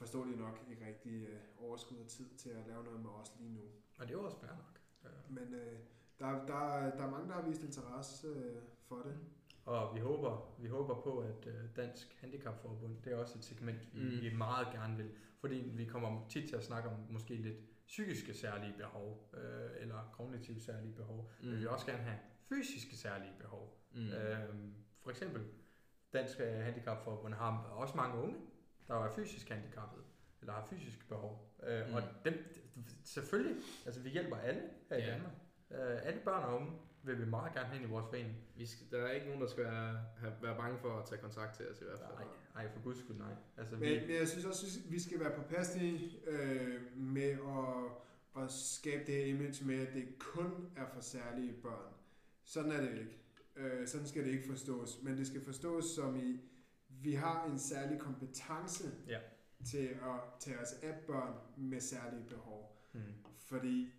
forståeligt 0.01 0.39
nok 0.39 0.57
ikke 0.71 0.87
rigtig 0.87 1.27
øh, 1.29 1.41
overskud 1.59 1.97
af 1.97 2.07
tid 2.07 2.29
til 2.37 2.51
at 2.51 2.67
lave 2.67 2.85
noget 2.85 3.01
med 3.01 3.11
os 3.11 3.33
lige 3.39 3.53
nu. 3.53 3.61
og 3.99 4.09
det 4.09 4.15
er 4.15 4.19
jo 4.19 4.25
også 4.25 4.41
fair 4.41 4.51
nok. 4.51 4.81
Øh, 5.05 5.37
Men 5.37 5.55
øh, 5.55 5.79
der, 6.19 6.27
der, 6.47 6.91
der 6.97 7.05
er 7.07 7.11
mange, 7.11 7.29
der 7.29 7.35
har 7.35 7.49
vist 7.49 7.63
interesse 7.63 8.27
øh, 8.27 8.63
for 8.89 8.97
det. 8.97 9.17
Og 9.65 9.95
vi 9.95 10.01
håber, 10.01 10.55
vi 10.59 10.69
håber 10.69 11.01
på, 11.01 11.19
at 11.19 11.47
øh, 11.47 11.77
Dansk 11.77 12.17
Handicapforbund, 12.21 12.97
det 13.05 13.13
er 13.13 13.17
også 13.17 13.39
et 13.39 13.45
segment, 13.45 13.95
vi, 13.95 14.01
mm. 14.01 14.15
Mm. 14.15 14.21
vi 14.21 14.37
meget 14.37 14.67
gerne 14.73 14.97
vil. 14.97 15.11
Fordi 15.39 15.57
vi 15.75 15.85
kommer 15.85 16.29
tit 16.29 16.49
til 16.49 16.57
at 16.57 16.65
snakke 16.65 16.89
om 16.89 16.97
måske 17.11 17.35
lidt 17.35 17.87
psykiske 17.87 18.35
særlige 18.35 18.75
behov, 18.79 19.31
øh, 19.35 19.71
eller 19.83 20.11
kognitive 20.13 20.61
særlige 20.61 20.95
behov. 20.95 21.31
Mm. 21.41 21.47
Men 21.47 21.55
vi 21.55 21.59
vil 21.59 21.69
også 21.69 21.87
gerne 21.87 22.03
have 22.03 22.19
fysiske 22.49 22.97
særlige 22.97 23.33
behov. 23.39 23.79
Mm. 23.95 24.01
Mm. 24.01 24.09
Øh, 24.11 24.55
for 25.03 25.11
eksempel, 25.11 25.43
Dansk 26.13 26.41
øh, 26.41 26.53
Handicapforbund 26.65 27.35
har 27.35 27.63
også 27.73 27.97
mange 27.97 28.23
unge, 28.23 28.37
der 28.89 29.05
er 29.05 29.11
fysisk 29.11 29.49
handicappede, 29.49 30.03
eller 30.41 30.53
har 30.53 30.67
fysiske 30.71 31.05
behov. 31.09 31.55
Øh, 31.67 31.89
mm. 31.89 31.95
Og 31.95 32.03
dem, 32.25 32.35
selvfølgelig, 33.05 33.57
altså 33.87 34.01
vi 34.01 34.09
hjælper 34.11 34.37
alle 34.37 34.63
her 34.91 34.97
i 34.97 35.01
Ja. 35.01 35.11
Danmark. 35.13 35.33
Øh, 35.71 36.07
alle 36.07 36.21
børn 36.25 36.43
og 36.45 36.57
unge 36.57 36.73
vil 37.03 37.19
vi 37.21 37.25
meget 37.25 37.55
gerne 37.55 37.67
have 37.67 37.77
ind 37.81 37.89
i 37.89 37.93
vores 37.93 38.07
forening. 38.09 38.37
Vi 38.57 38.67
skal, 38.67 38.87
der 38.91 39.07
er 39.07 39.11
ikke 39.13 39.27
nogen, 39.27 39.41
der 39.43 39.49
skal 39.49 39.65
være, 39.65 40.05
have, 40.19 40.33
være 40.43 40.57
bange 40.57 40.79
for 40.79 40.99
at 40.99 41.07
tage 41.07 41.21
kontakt 41.21 41.57
til 41.57 41.69
os 41.71 41.81
i 41.81 41.85
hvert 41.85 41.99
fald. 41.99 42.15
Nej, 42.15 42.25
nej, 42.55 42.73
for 42.73 42.81
guds 42.83 42.99
skyld 42.99 43.17
nej. 43.17 43.35
Altså, 43.57 43.75
Men, 43.75 43.83
vi, 43.83 44.01
men 44.01 44.11
jeg 44.17 44.29
synes 44.29 44.45
også, 44.45 44.67
at 44.87 44.93
vi 44.93 45.01
skal 45.01 45.21
være 45.21 45.31
påpasselige 45.37 46.21
øh, 46.27 46.97
med 46.97 47.31
at, 47.31 48.43
at 48.43 48.51
skabe 48.53 49.05
det 49.07 49.15
her 49.15 49.25
image 49.27 49.65
med, 49.67 49.87
at 49.87 49.95
det 49.95 50.19
kun 50.19 50.71
er 50.77 50.87
for 50.95 51.01
særlige 51.01 51.53
børn. 51.63 51.93
Sådan 52.45 52.73
er 52.73 52.81
det 52.81 52.91
ikke. 52.91 53.20
Øh, 53.61 53.87
sådan 53.89 54.07
skal 54.07 54.25
det 54.25 54.31
ikke 54.31 54.47
forstås. 54.49 55.01
Men 55.03 55.17
det 55.19 55.27
skal 55.27 55.45
forstås 55.45 55.85
som 55.85 56.17
i, 56.17 56.41
vi 56.89 57.13
har 57.13 57.47
en 57.53 57.59
særlig 57.59 57.99
kompetence 57.99 58.91
Ja. 59.09 59.19
til 59.67 59.87
at 59.89 60.21
tage 60.41 60.59
os 60.59 60.73
af 60.83 60.95
børn 61.07 61.35
med 61.57 61.81
særlige 61.81 62.25
behov. 62.29 62.77
hmm. 62.93 63.03
Fordi 63.39 63.93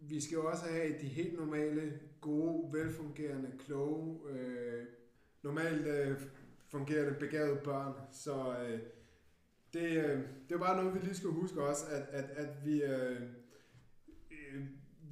vi 0.00 0.20
skal 0.20 0.34
jo 0.36 0.46
også 0.50 0.64
have 0.70 0.92
de 1.00 1.06
helt 1.08 1.38
normale, 1.38 2.00
gode, 2.20 2.72
velfungerende, 2.72 3.52
kloge, 3.58 4.30
øh, 4.30 4.86
normalt 5.42 5.86
øh, 5.86 6.20
fungerende, 6.68 7.16
begavede 7.20 7.60
børn. 7.64 7.94
Så 8.12 8.58
øh, 8.58 8.80
det, 9.72 10.04
øh, 10.04 10.22
det 10.48 10.54
er 10.54 10.58
bare 10.58 10.76
noget, 10.76 10.94
vi 10.94 11.06
lige 11.06 11.14
skal 11.14 11.30
huske 11.30 11.62
også, 11.62 11.84
at, 11.90 12.02
at, 12.02 12.30
at 12.30 12.64
vi, 12.66 12.82
øh, 12.82 13.22
øh, 14.30 14.66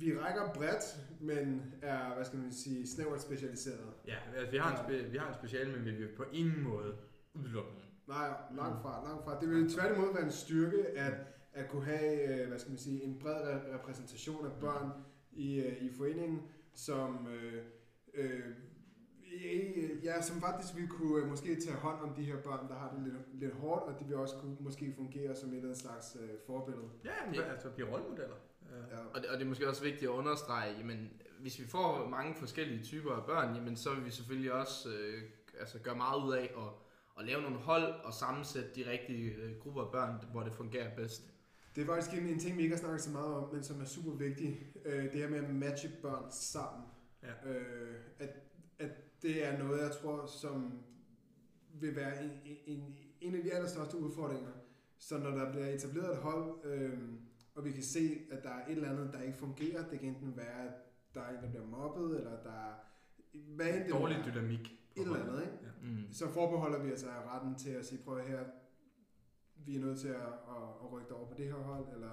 vi 0.04 0.18
rækker 0.18 0.52
bredt, 0.54 0.84
men 1.20 1.74
er, 1.82 2.14
hvad 2.14 2.24
skal 2.24 2.38
man 2.38 2.52
sige, 2.52 2.86
snævert 2.86 3.22
specialiseret. 3.22 3.92
Ja, 4.06 4.16
altså, 4.36 4.50
vi, 4.50 4.56
har 4.56 4.70
en 4.70 4.78
spe, 4.84 5.10
vi 5.10 5.18
har 5.18 5.28
en 5.28 5.34
speciale, 5.34 5.72
men 5.72 5.84
vi 5.84 5.90
vil 5.90 6.08
på 6.16 6.24
ingen 6.32 6.62
måde 6.62 6.94
udelukke 7.34 7.70
nogen. 7.70 7.88
Nej, 8.08 8.28
langt 8.56 8.82
fra, 8.82 9.04
langt 9.04 9.24
fra. 9.24 9.40
Det 9.40 9.48
vil 9.48 9.70
tværtimod 9.70 10.14
være 10.14 10.24
en 10.24 10.30
styrke 10.30 10.86
at, 10.86 11.14
at 11.52 11.68
kunne 11.68 11.84
have, 11.84 12.40
øh, 12.40 12.48
hvad 12.48 12.58
skal 12.58 12.70
man 12.70 12.78
sige, 12.78 13.02
en 13.02 13.18
bred 13.18 13.34
re- 13.34 13.74
repræsentation 13.74 14.46
af 14.46 14.52
børn 14.60 14.90
i, 15.32 15.60
øh, 15.60 15.82
i 15.82 15.90
foreningen, 15.92 16.42
som, 16.74 17.28
øh, 17.28 17.62
øh, 18.14 18.40
ja, 20.04 20.22
som 20.22 20.40
faktisk 20.40 20.76
vil 20.76 20.88
kunne 20.88 21.22
øh, 21.22 21.28
måske 21.28 21.60
tage 21.60 21.76
hånd 21.76 22.00
om 22.00 22.14
de 22.14 22.22
her 22.22 22.36
børn, 22.36 22.68
der 22.68 22.74
har 22.74 22.94
det 22.94 23.02
lidt, 23.04 23.40
lidt 23.40 23.54
hårdt, 23.54 23.84
og 23.84 24.00
de 24.00 24.04
vil 24.04 24.16
også 24.16 24.36
kunne 24.36 24.56
måske 24.60 24.92
fungere 24.96 25.36
som 25.36 25.48
et 25.50 25.56
eller 25.56 25.68
andet 25.68 25.82
slags 25.82 26.16
øh, 26.20 26.28
forbillede. 26.46 26.88
Ja, 27.04 27.10
men, 27.26 27.34
altså 27.40 27.70
blive 27.70 27.90
rollemodeller. 27.92 28.36
Ja. 28.90 28.98
Og 29.14 29.20
det, 29.20 29.30
og 29.30 29.38
det 29.38 29.44
er 29.44 29.48
måske 29.48 29.68
også 29.68 29.82
vigtigt 29.82 30.04
at 30.04 30.14
understrege, 30.14 30.76
jamen, 30.78 31.12
hvis 31.40 31.58
vi 31.60 31.66
får 31.66 32.08
mange 32.08 32.34
forskellige 32.34 32.82
typer 32.82 33.12
af 33.12 33.26
børn, 33.26 33.54
jamen, 33.56 33.76
så 33.76 33.94
vil 33.94 34.04
vi 34.04 34.10
selvfølgelig 34.10 34.52
også 34.52 34.88
øh, 34.88 35.22
altså, 35.60 35.78
gøre 35.78 35.96
meget 35.96 36.24
ud 36.24 36.32
af 36.32 36.42
at, 36.56 36.72
at 37.18 37.24
lave 37.26 37.42
nogle 37.42 37.56
hold 37.56 37.94
og 38.04 38.12
sammensætte 38.14 38.70
de 38.74 38.90
rigtige 38.90 39.34
øh, 39.34 39.58
grupper 39.58 39.82
af 39.82 39.92
børn, 39.92 40.24
hvor 40.32 40.42
det 40.42 40.52
fungerer 40.52 40.96
bedst. 40.96 41.22
Det 41.76 41.82
er 41.82 41.86
faktisk 41.86 42.16
en, 42.16 42.28
en 42.28 42.38
ting, 42.38 42.58
vi 42.58 42.62
ikke 42.62 42.74
har 42.74 42.80
snakket 42.80 43.02
så 43.02 43.10
meget 43.10 43.34
om, 43.34 43.54
men 43.54 43.62
som 43.62 43.80
er 43.80 43.84
super 43.84 44.12
vigtig. 44.12 44.66
Øh, 44.84 45.04
det 45.04 45.12
her 45.12 45.28
med 45.28 45.38
at 45.38 45.54
matche 45.54 45.90
børn 46.02 46.24
sammen. 46.30 46.84
Ja. 47.22 47.50
Øh, 47.50 47.94
at, 48.18 48.30
at 48.78 49.22
det 49.22 49.46
er 49.46 49.58
noget, 49.58 49.82
jeg 49.82 49.90
tror, 49.90 50.26
som 50.26 50.72
vil 51.80 51.96
være 51.96 52.24
en, 52.24 52.30
en, 52.66 52.96
en 53.20 53.34
af 53.34 53.42
de 53.42 53.52
allerstørste 53.52 53.96
udfordringer. 53.96 54.50
Så 54.98 55.18
når 55.18 55.30
der 55.30 55.52
bliver 55.52 55.66
etableret 55.66 56.12
et 56.12 56.18
hold, 56.18 56.64
øh, 56.64 56.98
og 57.54 57.64
vi 57.64 57.72
kan 57.72 57.82
se, 57.82 58.18
at 58.30 58.42
der 58.42 58.50
er 58.50 58.66
et 58.66 58.72
eller 58.72 58.90
andet, 58.90 59.12
der 59.12 59.22
ikke 59.22 59.38
fungerer, 59.38 59.88
det 59.88 60.00
kan 60.00 60.08
enten 60.08 60.36
være, 60.36 60.68
at 60.68 60.72
der 61.14 61.20
er 61.20 61.36
en, 61.38 61.42
der 61.44 61.50
bliver 61.50 61.66
mobbet, 61.66 62.16
eller 62.18 62.42
der 62.42 62.52
er... 62.52 62.74
Hvad 63.32 63.66
end 63.74 63.84
det 63.84 63.92
Dårlig 63.92 64.16
er, 64.16 64.24
dynamik. 64.24 64.58
på 64.96 65.02
et 65.02 65.06
eller 65.06 65.20
andet, 65.20 65.40
ikke? 65.42 65.54
Ja. 65.62 65.70
Mm. 65.82 66.12
Så 66.12 66.28
forbeholder 66.28 66.82
vi 66.82 66.90
altså 66.90 67.06
retten 67.08 67.54
til 67.54 67.70
at 67.70 67.86
sige, 67.86 68.02
prøv 68.04 68.20
her, 68.26 68.44
vi 69.56 69.76
er 69.76 69.80
nødt 69.80 70.00
til 70.00 70.08
at, 70.08 70.16
at, 70.16 70.62
at 70.82 70.92
rykke 70.92 71.14
over 71.14 71.28
på 71.28 71.34
det 71.36 71.46
her 71.46 71.54
hold, 71.54 71.84
eller 71.94 72.10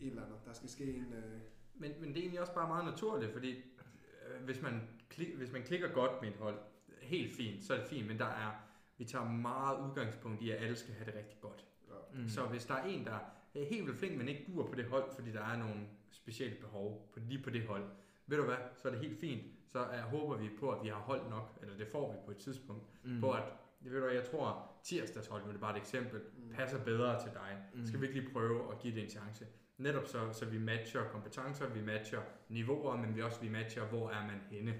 et 0.00 0.06
eller 0.08 0.24
andet. 0.24 0.38
Der 0.44 0.52
skal 0.52 0.68
ske 0.68 0.94
en... 0.94 1.12
Øh, 1.12 1.40
Men, 1.74 1.92
men 2.00 2.08
det 2.08 2.16
er 2.16 2.20
egentlig 2.20 2.40
også 2.40 2.54
bare 2.54 2.68
meget 2.68 2.84
naturligt, 2.84 3.32
fordi 3.32 3.50
øh, 3.56 4.44
hvis, 4.44 4.62
man 4.62 4.80
klik, 5.08 5.34
hvis 5.36 5.52
man 5.52 5.62
klikker 5.62 5.88
godt 5.88 6.22
med 6.22 6.28
et 6.30 6.36
hold, 6.36 6.58
helt 7.02 7.36
fint, 7.36 7.64
så 7.64 7.74
er 7.74 7.78
det 7.78 7.88
fint, 7.88 8.06
men 8.06 8.18
der 8.18 8.26
er, 8.26 8.50
vi 8.98 9.04
tager 9.04 9.24
meget 9.30 9.88
udgangspunkt 9.88 10.42
i, 10.42 10.50
at 10.50 10.62
alle 10.64 10.76
skal 10.76 10.94
have 10.94 11.06
det 11.06 11.14
rigtig 11.14 11.38
godt. 11.40 11.66
ja. 11.88 12.20
Mm. 12.22 12.28
Så 12.28 12.46
hvis 12.46 12.64
der 12.66 12.74
er 12.74 12.84
en, 12.84 13.04
der 13.04 13.12
er 13.12 13.20
helt 13.54 13.86
vildt 13.86 13.98
flink, 13.98 14.16
men 14.18 14.28
ikke 14.28 14.44
duer 14.52 14.66
på 14.66 14.74
det 14.74 14.84
hold, 14.84 15.04
fordi 15.14 15.32
der 15.32 15.40
er 15.44 15.56
nogle 15.58 15.80
specielle 16.10 16.56
behov 16.60 17.10
på, 17.12 17.20
lige 17.20 17.42
på 17.42 17.50
det 17.50 17.66
hold, 17.66 17.84
ved 18.26 18.36
du 18.38 18.44
hvad, 18.44 18.56
så 18.76 18.88
er 18.88 18.92
det 18.92 19.00
helt 19.00 19.20
fint. 19.20 19.42
Så 19.68 19.78
er, 19.78 20.02
håber 20.02 20.36
vi 20.36 20.48
på, 20.60 20.70
at 20.70 20.82
vi 20.82 20.88
har 20.88 20.96
hold 20.98 21.28
nok, 21.30 21.58
eller 21.62 21.76
det 21.76 21.86
får 21.88 22.12
vi 22.12 22.18
på 22.24 22.30
et 22.30 22.36
tidspunkt, 22.36 22.84
mm. 23.04 23.20
på 23.20 23.30
at 23.32 23.42
det 23.84 23.92
ved 23.92 23.98
du, 24.00 24.04
hvad, 24.06 24.14
jeg 24.14 24.24
tror, 24.30 24.70
tirsdagshold, 24.82 25.42
nu 25.42 25.48
er 25.48 25.52
det 25.52 25.60
bare 25.60 25.76
et 25.76 25.80
eksempel, 25.80 26.20
Mm. 26.36 26.50
passer 26.54 26.84
bedre 26.84 27.22
til 27.22 27.30
dig. 27.34 27.62
Mm. 27.74 27.86
Skal 27.86 28.00
vi 28.00 28.06
ikke 28.06 28.20
lige 28.20 28.32
prøve 28.32 28.72
at 28.72 28.78
give 28.78 28.94
det 28.94 29.02
en 29.02 29.10
chance? 29.10 29.46
Netop 29.78 30.06
så, 30.06 30.32
så 30.32 30.44
vi 30.46 30.58
matcher 30.58 31.08
kompetencer, 31.08 31.68
vi 31.68 31.82
matcher 31.82 32.20
niveauer, 32.48 32.96
men 32.96 33.16
vi 33.16 33.22
også 33.22 33.40
vi 33.40 33.48
matcher, 33.48 33.84
hvor 33.86 34.10
er 34.10 34.26
man 34.26 34.40
henne. 34.50 34.70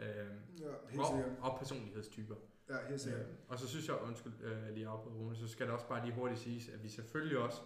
Øhm, 0.00 0.08
Ja, 0.60 0.66
helt 0.90 1.00
og, 1.00 1.06
sikkert. 1.06 1.30
og 1.40 1.58
personlighedstyper. 1.58 2.34
Ja, 2.68 2.74
helt 2.88 3.00
sikkert. 3.00 3.20
Øh, 3.20 3.26
og 3.48 3.58
så 3.58 3.68
synes 3.68 3.88
jeg, 3.88 3.96
undskyld 4.02 4.32
øh, 4.42 4.74
lige 4.74 4.88
afbryde 4.88 5.14
Rune, 5.14 5.36
så 5.36 5.48
skal 5.48 5.66
det 5.66 5.74
også 5.74 5.88
bare 5.88 6.04
lige 6.06 6.14
hurtigt 6.14 6.40
siges, 6.40 6.68
at 6.68 6.82
vi 6.82 6.88
selvfølgelig 6.88 7.38
også, 7.38 7.60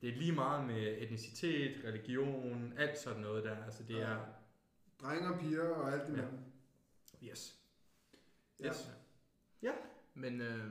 det 0.00 0.08
er 0.08 0.16
lige 0.16 0.32
meget 0.32 0.66
med 0.66 0.96
etnicitet, 0.98 1.84
religion, 1.84 2.72
alt 2.78 2.98
sådan 2.98 3.20
noget 3.20 3.44
der. 3.44 3.64
Altså 3.64 3.82
det 3.82 4.02
er, 4.02 4.16
Drenge 5.02 5.34
og 5.34 5.40
piger 5.40 5.68
og 5.68 5.92
alt 5.92 6.06
det 6.06 6.16
Ja. 6.16 6.22
ja. 7.22 7.28
yes. 7.30 7.56
Ja. 8.60 8.68
Yes. 8.68 8.90
Men 10.14 10.40
øh, 10.40 10.64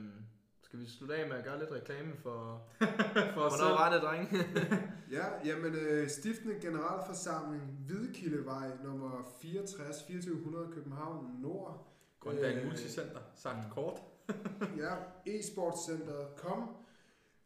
skal 0.62 0.78
vi 0.78 0.86
slutte 0.88 1.14
af 1.16 1.28
med 1.28 1.36
at 1.36 1.44
gøre 1.44 1.58
lidt 1.58 1.70
reklame 1.70 2.16
for, 2.16 2.68
For 3.34 3.40
os 3.40 3.52
hvornår 3.52 3.56
selv. 3.56 3.70
var 3.70 3.92
det, 3.92 4.02
drenge? 4.02 4.38
Ja, 5.16 5.24
jamen 5.44 5.74
øh, 5.74 6.08
stiftende 6.08 6.60
generalforsamling 6.60 7.62
Hvidkildevej 7.62 8.70
nummer 8.84 9.34
64, 9.42 9.96
2400 10.02 10.68
København 10.72 11.36
Nord. 11.42 11.86
Grøndal 12.20 12.58
Øh, 12.58 12.64
Multicenter, 12.64 13.20
sagt 13.34 13.72
kort. 13.72 14.02
Ja, 14.82 14.94
e-sportscenteret 15.26 16.36
kom. 16.36 16.76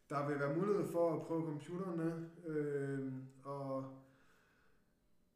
Der 0.09 0.27
vil 0.27 0.39
være 0.39 0.55
mulighed 0.55 0.91
for 0.91 1.13
at 1.15 1.21
prøve 1.27 1.41
computerne. 1.45 2.29
Øh, 2.47 3.11
og 3.43 4.01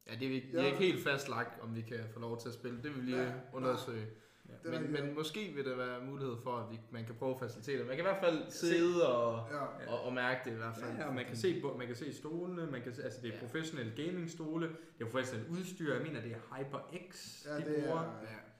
Ja, 0.06 0.14
det 0.14 0.28
er, 0.28 0.32
ikke, 0.32 0.46
det 0.46 0.54
Ja. 0.54 0.62
er 0.62 0.66
ikke 0.66 0.78
helt 0.78 1.04
fastlagt, 1.04 1.60
om 1.62 1.74
vi 1.76 1.80
kan 1.80 1.98
få 2.12 2.20
lov 2.20 2.40
til 2.40 2.48
at 2.48 2.54
spille. 2.54 2.82
Det 2.82 2.94
vil 2.94 3.06
vi 3.06 3.10
lige 3.10 3.22
Ja, 3.22 3.32
undersøge. 3.52 4.06
er 4.64 4.70
Men, 4.80 4.92
men 4.92 5.14
måske 5.14 5.52
vil 5.54 5.64
der 5.64 5.76
være 5.76 6.04
mulighed 6.06 6.36
for, 6.42 6.56
at 6.56 6.70
vi, 6.70 6.80
man 6.90 7.04
kan 7.04 7.14
prøve 7.14 7.38
faciliteter. 7.38 7.78
Man 7.86 7.96
kan 7.96 8.04
i 8.04 8.08
hvert 8.08 8.20
fald 8.24 8.50
sidde 8.50 9.08
og, 9.14 9.48
ja, 9.52 9.90
og, 9.92 10.04
og 10.04 10.12
mærke 10.12 10.40
det 10.44 10.50
i 10.50 10.56
hvert 10.56 10.74
fald. 10.76 10.96
Ja, 10.98 11.06
ja, 11.06 11.10
man 11.12 11.24
kan 11.24 11.36
se, 11.36 11.62
man 11.78 11.86
kan 11.86 11.96
se 11.96 12.12
stolene, 12.12 12.66
man 12.66 12.82
kan 12.82 12.94
se, 12.94 13.04
altså 13.04 13.18
det 13.22 13.30
er 13.30 13.34
Ja. 13.34 13.40
professionelle 13.40 13.92
gaming-stole, 14.04 14.66
det 14.98 15.04
er 15.06 15.10
professionelt 15.10 15.48
udstyr, 15.50 15.94
jeg 15.94 16.02
mener 16.02 16.20
det 16.20 16.32
er 16.32 16.56
HyperX, 16.56 17.44
ja, 17.46 17.56
de 17.56 17.64
det 17.64 17.84
bruger. 17.84 18.00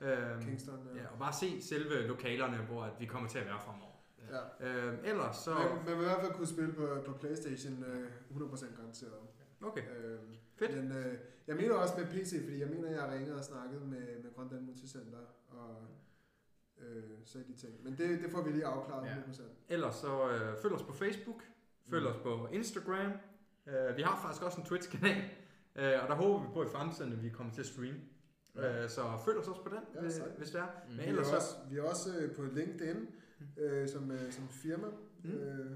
er 0.01 0.33
Øhm, 0.35 0.43
Kingston. 0.43 0.79
ja, 0.97 1.07
og 1.13 1.19
bare 1.19 1.33
se 1.33 1.63
selve 1.63 2.07
lokalerne, 2.07 2.57
hvor 2.57 2.83
at 2.83 2.93
vi 3.01 3.07
kommer 3.07 3.29
til 3.29 3.39
at 3.39 3.47
være 3.47 3.61
fremover. 3.61 3.90
Ja. 4.31 4.67
Øhm, 4.67 4.99
ellers 5.05 5.37
så... 5.37 5.55
Man, 5.55 5.69
man 5.87 5.97
vil 5.99 6.03
i 6.05 6.09
hvert 6.09 6.21
fald 6.21 6.33
kunne 6.33 6.47
spille 6.47 6.73
på, 6.73 6.87
på 7.07 7.13
Playstation 7.13 7.85
øh, 7.85 8.11
100% 8.37 8.77
garanteret. 8.77 9.13
Okay, 9.63 9.83
Øh, 9.97 10.19
Fedt. 10.57 10.77
Men 10.77 10.93
øh, 10.93 11.19
jeg 11.47 11.57
mener 11.57 11.75
også 11.75 11.95
med 11.99 12.07
PC, 12.07 12.45
fordi 12.45 12.61
jeg 12.61 12.69
mener, 12.69 12.91
jeg 12.91 13.01
har 13.01 13.15
ringet 13.15 13.35
og 13.35 13.45
snakket 13.45 13.83
med, 13.83 14.23
med 14.23 14.35
Grøndal 14.35 14.63
Multicenter 14.63 15.19
og 15.49 15.77
øh, 16.79 17.03
så 17.25 17.39
de 17.39 17.53
ting. 17.57 17.85
Men 17.85 17.99
det, 17.99 18.23
det 18.23 18.31
får 18.31 18.43
vi 18.43 18.51
lige 18.51 18.67
afklaret 18.67 19.07
Ja. 19.07 19.15
100%. 19.33 19.43
ellers 19.69 19.95
så 19.95 20.29
øh, 20.31 20.57
følg 20.63 20.75
os 20.75 20.83
på 20.83 20.93
Facebook, 20.93 21.43
følg 21.91 22.07
os 22.07 22.17
på 22.17 22.49
Instagram. 22.53 23.13
Øh, 23.67 23.97
vi 23.97 24.03
har 24.03 24.21
faktisk 24.23 24.43
også 24.43 24.61
en 24.61 24.67
Twitch-kanal, 24.67 25.23
øh, 25.77 26.03
og 26.03 26.09
der 26.09 26.15
håber 26.15 26.47
vi 26.47 26.53
på 26.55 26.63
i 26.63 26.67
fremtiden, 26.73 27.13
at 27.13 27.23
vi 27.23 27.29
kommer 27.29 27.53
til 27.53 27.61
at 27.61 27.67
streame. 27.67 28.01
Ja. 28.57 28.83
Øh, 28.83 28.89
så 28.91 29.03
følg 29.25 29.39
os 29.39 29.49
også 29.49 29.63
på 29.63 29.69
den, 29.69 29.79
Ja, 29.95 30.01
hvis, 30.01 30.13
sejt. 30.15 30.33
hvis 30.37 30.51
det 30.51 30.61
er. 30.61 30.67
Mm. 30.89 30.95
Men 30.97 31.07
Vi 31.07 31.11
er 31.11 31.19
også, 31.35 31.57
vi 31.71 31.79
er 31.79 31.83
også 31.83 32.19
øh, 32.19 32.35
på 32.37 32.43
LinkedIn 32.43 33.09
øh, 33.57 33.89
som, 33.89 34.11
øh, 34.11 34.33
som 34.33 34.49
firma 34.49 34.87
Mm. 35.25 35.31
øh, 35.31 35.71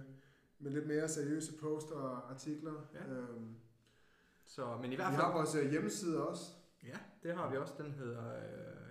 med 0.59 0.71
lidt 0.71 0.87
mere 0.87 1.09
seriøse 1.09 1.53
poster 1.59 1.95
og 1.95 2.31
artikler. 2.31 2.73
Ja. 2.95 3.13
Øhm, 3.15 3.55
Så, 4.45 4.77
men 4.77 4.85
i 4.87 4.89
vi 4.89 4.97
hvert 4.97 5.13
fald... 5.13 5.23
har 5.23 5.33
vores 5.37 5.55
øh, 5.55 5.71
hjemmeside 5.71 6.29
også. 6.29 6.43
Ja, 6.87 6.99
det 7.23 7.35
har 7.35 7.51
vi 7.51 7.57
også. 7.57 7.75
Den 7.79 7.93
hedder... 7.93 8.35
Øh, 8.37 8.43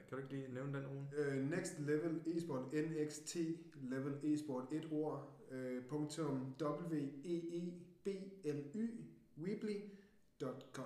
kan 0.07 0.17
du 0.17 0.23
ikke 0.23 0.29
lige 0.33 0.53
nævne 0.53 0.77
den, 0.77 0.87
Rune? 0.87 1.07
Øh, 1.17 1.49
Next 1.49 1.79
Level 1.79 2.21
Esport, 2.37 2.61
NXT 2.73 3.37
Level 3.75 4.17
Esport, 4.33 4.63
et 4.71 4.87
ord, 4.91 5.39
øh, 5.51 5.85
punktum 5.85 6.55
E 6.59 6.63
W-E-E-B-L-Y, 7.73 8.89
weebly.com. 9.37 10.85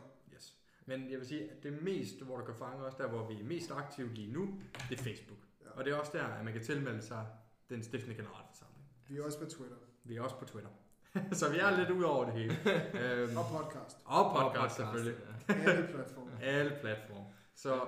Men 0.88 1.12
jeg 1.12 1.20
vil 1.20 1.28
sige, 1.28 1.52
at 1.52 1.64
det 1.64 1.84
mest, 1.84 2.22
hvor 2.22 2.38
du 2.38 2.46
kan 2.46 2.56
fange 2.56 2.86
os, 2.86 2.96
der 2.96 3.08
hvor 3.08 3.28
vi 3.28 3.40
er 3.40 3.44
mest 3.44 3.72
aktive 3.72 4.14
lige 4.14 4.34
nu, 4.34 4.60
det 4.90 5.00
er 5.00 5.04
Facebook. 5.04 5.40
Ja. 5.62 5.70
Og 5.70 5.86
det 5.86 5.94
er 5.94 5.98
også 5.98 6.12
der, 6.14 6.24
at 6.24 6.46
man 6.46 6.54
kan 6.54 6.64
tilmelde 6.64 7.02
sig 7.02 7.26
den 7.70 7.84
stiftende 7.84 8.16
generalforsamling. 8.16 8.86
Vi 9.08 9.18
er 9.18 9.24
også 9.24 9.40
på 9.40 9.46
Twitter 9.46 9.78
Vi 10.04 10.16
er 10.16 10.22
også 10.22 10.40
på 10.40 10.46
Twitter. 10.46 10.70
så 11.40 11.52
vi 11.52 11.58
er 11.60 11.78
lidt 11.78 11.90
ud 11.90 12.04
over 12.04 12.26
det 12.26 12.34
hele. 12.34 12.56
øhm, 13.02 13.38
og 13.38 13.46
podcast. 13.52 13.98
og 14.06 14.36
podcast 14.42 14.76
selvfølgelig. 14.76 15.16
Ja. 15.50 15.54
Alle 15.54 15.88
platforme. 15.88 16.32
Alle 16.58 16.78
platforme. 16.82 17.26
Så 17.56 17.82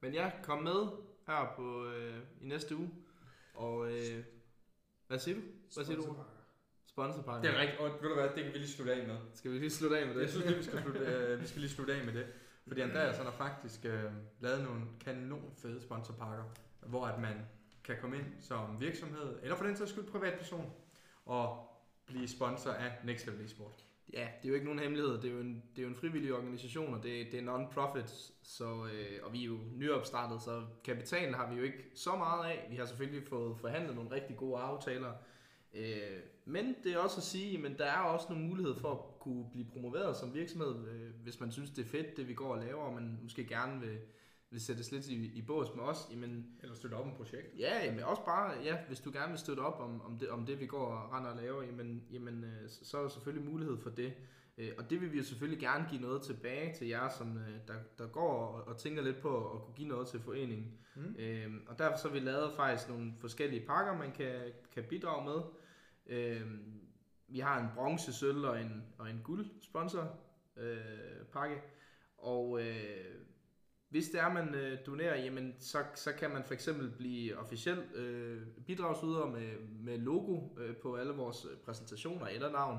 Men 0.00 0.14
ja, 0.14 0.30
kom 0.42 0.62
med 0.62 0.86
her 1.26 1.52
på, 1.56 1.86
øh, 1.86 2.22
i 2.40 2.46
næste 2.46 2.76
uge. 2.76 2.90
Og 3.54 3.92
øh, 3.92 4.24
hvad 5.06 5.18
siger 5.18 5.34
du? 5.34 5.42
Hvad 5.74 5.84
siger 5.84 5.96
du? 5.96 6.16
Sponsorpakker. 6.96 7.42
Sponsorpakke. 7.42 7.48
det 7.48 7.56
er 7.56 7.60
rigtigt. 7.60 7.80
Og 7.80 8.02
ved 8.02 8.08
du 8.08 8.14
hvad, 8.14 8.28
det 8.36 8.44
kan 8.44 8.52
vi 8.52 8.58
lige 8.58 8.68
slutte 8.68 8.94
af 8.94 9.06
med. 9.06 9.16
Skal 9.34 9.50
vi 9.52 9.58
lige 9.58 9.70
slutte 9.70 9.98
af 9.98 10.06
med 10.06 10.14
det? 10.14 10.20
Jeg 10.20 10.30
synes 10.30 10.46
lige, 10.46 10.56
vi 10.56 10.62
skal, 10.62 10.82
slutte, 10.82 11.00
øh, 11.00 11.40
vi 11.40 11.46
skal 11.46 11.60
lige 11.60 11.70
slutte 11.70 11.94
af 11.94 12.04
med 12.04 12.12
det. 12.12 12.26
Fordi 12.66 12.80
Andreas 12.80 13.16
han 13.16 13.26
har 13.26 13.32
faktisk 13.32 13.84
øh, 13.84 14.04
lavet 14.40 14.62
nogle 14.64 14.80
kanon 15.04 15.52
fede 15.62 15.82
sponsorpakker, 15.82 16.44
hvor 16.86 17.06
at 17.06 17.20
man 17.20 17.36
kan 17.84 17.96
komme 18.00 18.16
ind 18.16 18.26
som 18.40 18.80
virksomhed, 18.80 19.38
eller 19.42 19.56
for 19.56 19.64
den 19.64 19.76
sags 19.76 19.90
skyld 19.90 20.04
privatperson, 20.04 20.72
og 21.26 21.68
blive 22.06 22.28
sponsor 22.28 22.70
af 22.70 22.92
Next 23.04 23.26
Level 23.26 23.44
Esport. 23.44 23.84
Ja, 24.12 24.28
det 24.42 24.44
er 24.44 24.48
jo 24.48 24.54
ikke 24.54 24.66
nogen 24.66 24.80
hemmelighed. 24.80 25.12
Det 25.12 25.24
er 25.24 25.34
jo 25.34 25.40
en, 25.40 25.62
det 25.76 25.78
er 25.78 25.82
jo 25.82 25.88
en 25.88 25.96
frivillig 25.96 26.34
organisation, 26.34 26.94
og 26.94 27.02
det, 27.02 27.26
det 27.32 27.40
er 27.40 27.42
non-profit, 27.42 28.32
så, 28.42 28.86
øh, 28.92 29.18
og 29.22 29.32
vi 29.32 29.42
er 29.42 29.46
jo 29.46 29.58
nyopstartet, 29.74 30.42
så 30.42 30.62
kapitalen 30.84 31.34
har 31.34 31.50
vi 31.50 31.56
jo 31.56 31.62
ikke 31.62 31.90
så 31.94 32.16
meget 32.16 32.44
af. 32.44 32.66
Vi 32.70 32.76
har 32.76 32.84
selvfølgelig 32.84 33.28
fået 33.28 33.56
forhandlet 33.60 33.94
nogle 33.94 34.10
rigtig 34.10 34.36
gode 34.36 34.58
aftaler. 34.58 35.12
Øh, 35.76 36.20
men 36.44 36.74
det 36.84 36.92
er 36.92 36.98
også 36.98 37.16
at 37.16 37.22
sige, 37.22 37.66
at 37.66 37.78
der 37.78 37.84
er 37.84 37.98
også 38.00 38.26
nogle 38.30 38.44
muligheder 38.44 38.76
for 38.76 38.92
at 38.92 39.20
kunne 39.20 39.44
blive 39.52 39.66
promoveret 39.72 40.16
som 40.16 40.34
virksomhed, 40.34 40.88
øh, 40.88 41.10
hvis 41.22 41.40
man 41.40 41.52
synes, 41.52 41.70
det 41.70 41.84
er 41.84 41.88
fedt, 41.88 42.16
det 42.16 42.28
vi 42.28 42.34
går 42.34 42.54
og 42.54 42.64
laver, 42.64 42.82
og 42.82 42.94
man 42.94 43.18
måske 43.22 43.44
gerne 43.44 43.80
vil, 43.80 43.98
vil 44.50 44.60
sættes 44.60 44.92
lidt 44.92 45.08
i, 45.08 45.26
i 45.34 45.42
bås 45.42 45.68
med 45.74 45.84
os. 45.84 46.08
Jamen, 46.10 46.46
Eller 46.62 46.74
støtte 46.74 46.94
op 46.94 47.04
om 47.06 47.12
projekt. 47.16 47.58
Ja, 47.58 47.84
jamen 47.84 48.04
også 48.04 48.24
bare, 48.24 48.52
ja, 48.64 48.76
hvis 48.88 49.00
du 49.00 49.10
gerne 49.12 49.28
vil 49.30 49.38
støtte 49.38 49.60
op 49.60 49.80
om, 49.80 50.02
om, 50.02 50.18
det, 50.18 50.28
om 50.28 50.46
det, 50.46 50.60
vi 50.60 50.66
går 50.66 50.86
og 50.86 51.12
render 51.12 51.30
og 51.30 51.36
laver, 51.36 51.62
jamen, 51.62 52.02
jamen 52.12 52.44
øh, 52.44 52.68
så 52.68 52.98
er 52.98 53.02
der 53.02 53.08
selvfølgelig 53.08 53.50
mulighed 53.50 53.78
for 53.78 53.90
det. 53.90 54.12
Øh, 54.58 54.70
Og 54.78 54.90
det 54.90 55.00
vil 55.00 55.12
vi 55.12 55.18
jo 55.18 55.24
selvfølgelig 55.24 55.60
gerne 55.60 55.86
give 55.90 56.00
noget 56.00 56.22
tilbage 56.22 56.74
til 56.74 56.88
jer, 56.88 57.08
som 57.08 57.38
øh, 57.38 57.54
der, 57.68 57.74
der 57.98 58.06
går 58.06 58.32
og, 58.46 58.68
og 58.68 58.78
tænker 58.78 59.02
lidt 59.02 59.20
på 59.20 59.50
at 59.54 59.62
kunne 59.62 59.74
give 59.74 59.88
noget 59.88 60.08
til 60.08 60.20
foreningen. 60.20 60.72
Mm. 60.96 61.16
Øhm, 61.18 61.62
og 61.68 61.78
derfor 61.78 61.98
så 61.98 62.08
har 62.08 62.12
vi 62.14 62.20
lavet 62.20 62.52
faktisk 62.56 62.88
nogle 62.88 63.12
forskellige 63.20 63.66
pakker, 63.66 63.98
man 63.98 64.12
kan, 64.12 64.34
kan 64.74 64.84
bidrage 64.88 65.24
med. 65.24 65.40
Øh, 66.06 66.40
vi 67.28 67.38
har 67.38 67.60
en 67.60 67.68
bronze, 67.74 68.12
sølv 68.12 68.44
og 68.44 68.60
en, 68.60 68.84
og 68.98 69.10
en 69.10 69.20
guld 69.24 69.46
sponsor 69.62 70.18
øh, 70.56 71.26
pakke. 71.32 71.62
Og 72.18 72.62
øh, 72.62 73.14
hvis 73.88 74.08
det 74.08 74.20
er, 74.20 74.32
man 74.32 74.54
øh, 74.54 74.78
donerer, 74.86 75.22
jamen, 75.22 75.54
så, 75.58 75.84
så 75.94 76.12
kan 76.12 76.30
man 76.30 76.44
for 76.44 76.54
eksempel 76.54 76.90
blive 76.90 77.38
officiel 77.38 77.78
øh, 77.78 78.46
bidragsyder 78.66 79.26
med, 79.26 79.58
med 79.58 79.98
logo 79.98 80.48
øh, 80.58 80.76
på 80.76 80.96
alle 80.96 81.12
vores 81.12 81.46
øh, 81.50 81.56
præsentationer 81.58 82.26
eller 82.26 82.52
navn, 82.52 82.78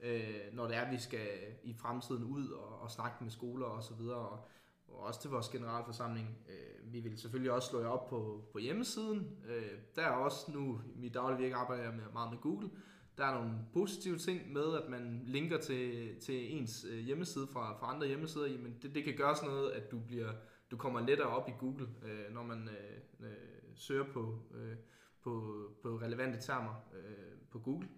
øh, 0.00 0.40
når 0.52 0.66
det 0.66 0.76
er, 0.76 0.90
vi 0.90 0.98
skal 0.98 1.28
i 1.62 1.74
fremtiden 1.74 2.24
ud 2.24 2.48
og, 2.48 2.80
og 2.80 2.90
snakke 2.90 3.24
med 3.24 3.30
skoler 3.30 3.66
og 3.66 3.82
så 3.82 3.94
videre. 3.94 4.28
Og, 4.28 4.48
og 4.88 4.98
også 4.98 5.20
til 5.20 5.30
vores 5.30 5.48
generalforsamling. 5.48 6.38
Øh, 6.48 6.92
vi 6.92 7.00
vil 7.00 7.18
selvfølgelig 7.18 7.52
også 7.52 7.68
slå 7.68 7.80
jer 7.80 7.88
op 7.88 8.08
på, 8.08 8.44
på 8.52 8.58
hjemmesiden. 8.58 9.36
Øh, 9.48 9.78
der 9.96 10.02
er 10.02 10.10
også 10.10 10.52
nu, 10.52 10.80
i 10.94 10.98
mit 10.98 11.14
daglige 11.14 11.38
virke 11.38 11.54
arbejder 11.54 11.84
jeg 11.84 11.94
med, 11.94 12.04
meget 12.12 12.32
med 12.32 12.40
Google. 12.40 12.70
Der 13.18 13.24
er 13.24 13.34
nogle 13.34 13.54
positive 13.72 14.18
ting 14.18 14.52
med, 14.52 14.74
at 14.82 14.90
man 14.90 15.22
linker 15.24 15.58
til, 15.58 16.16
til 16.20 16.56
ens 16.56 16.86
øh, 16.90 16.98
hjemmeside 16.98 17.46
fra, 17.52 17.78
fra 17.78 17.94
andre 17.94 18.06
hjemmesider. 18.06 18.46
Jamen, 18.46 18.76
det, 18.82 18.94
det 18.94 19.04
kan 19.04 19.16
gøre 19.16 19.36
sådan 19.36 19.50
noget, 19.50 19.70
at 19.70 19.90
du 19.90 19.98
bliver 19.98 20.32
du 20.70 20.76
kommer 20.76 21.06
lettere 21.06 21.28
op 21.28 21.48
i 21.48 21.52
Google, 21.58 21.88
øh, 22.04 22.34
når 22.34 22.42
man 22.42 22.68
øh, 22.68 23.26
øh, 23.30 23.36
søger 23.74 24.12
på, 24.12 24.38
øh, 24.54 24.76
på, 25.22 25.62
på 25.82 25.88
relevante 25.88 26.40
termer 26.40 26.74
øh, 26.94 27.38
på 27.50 27.58
Google. 27.58 27.88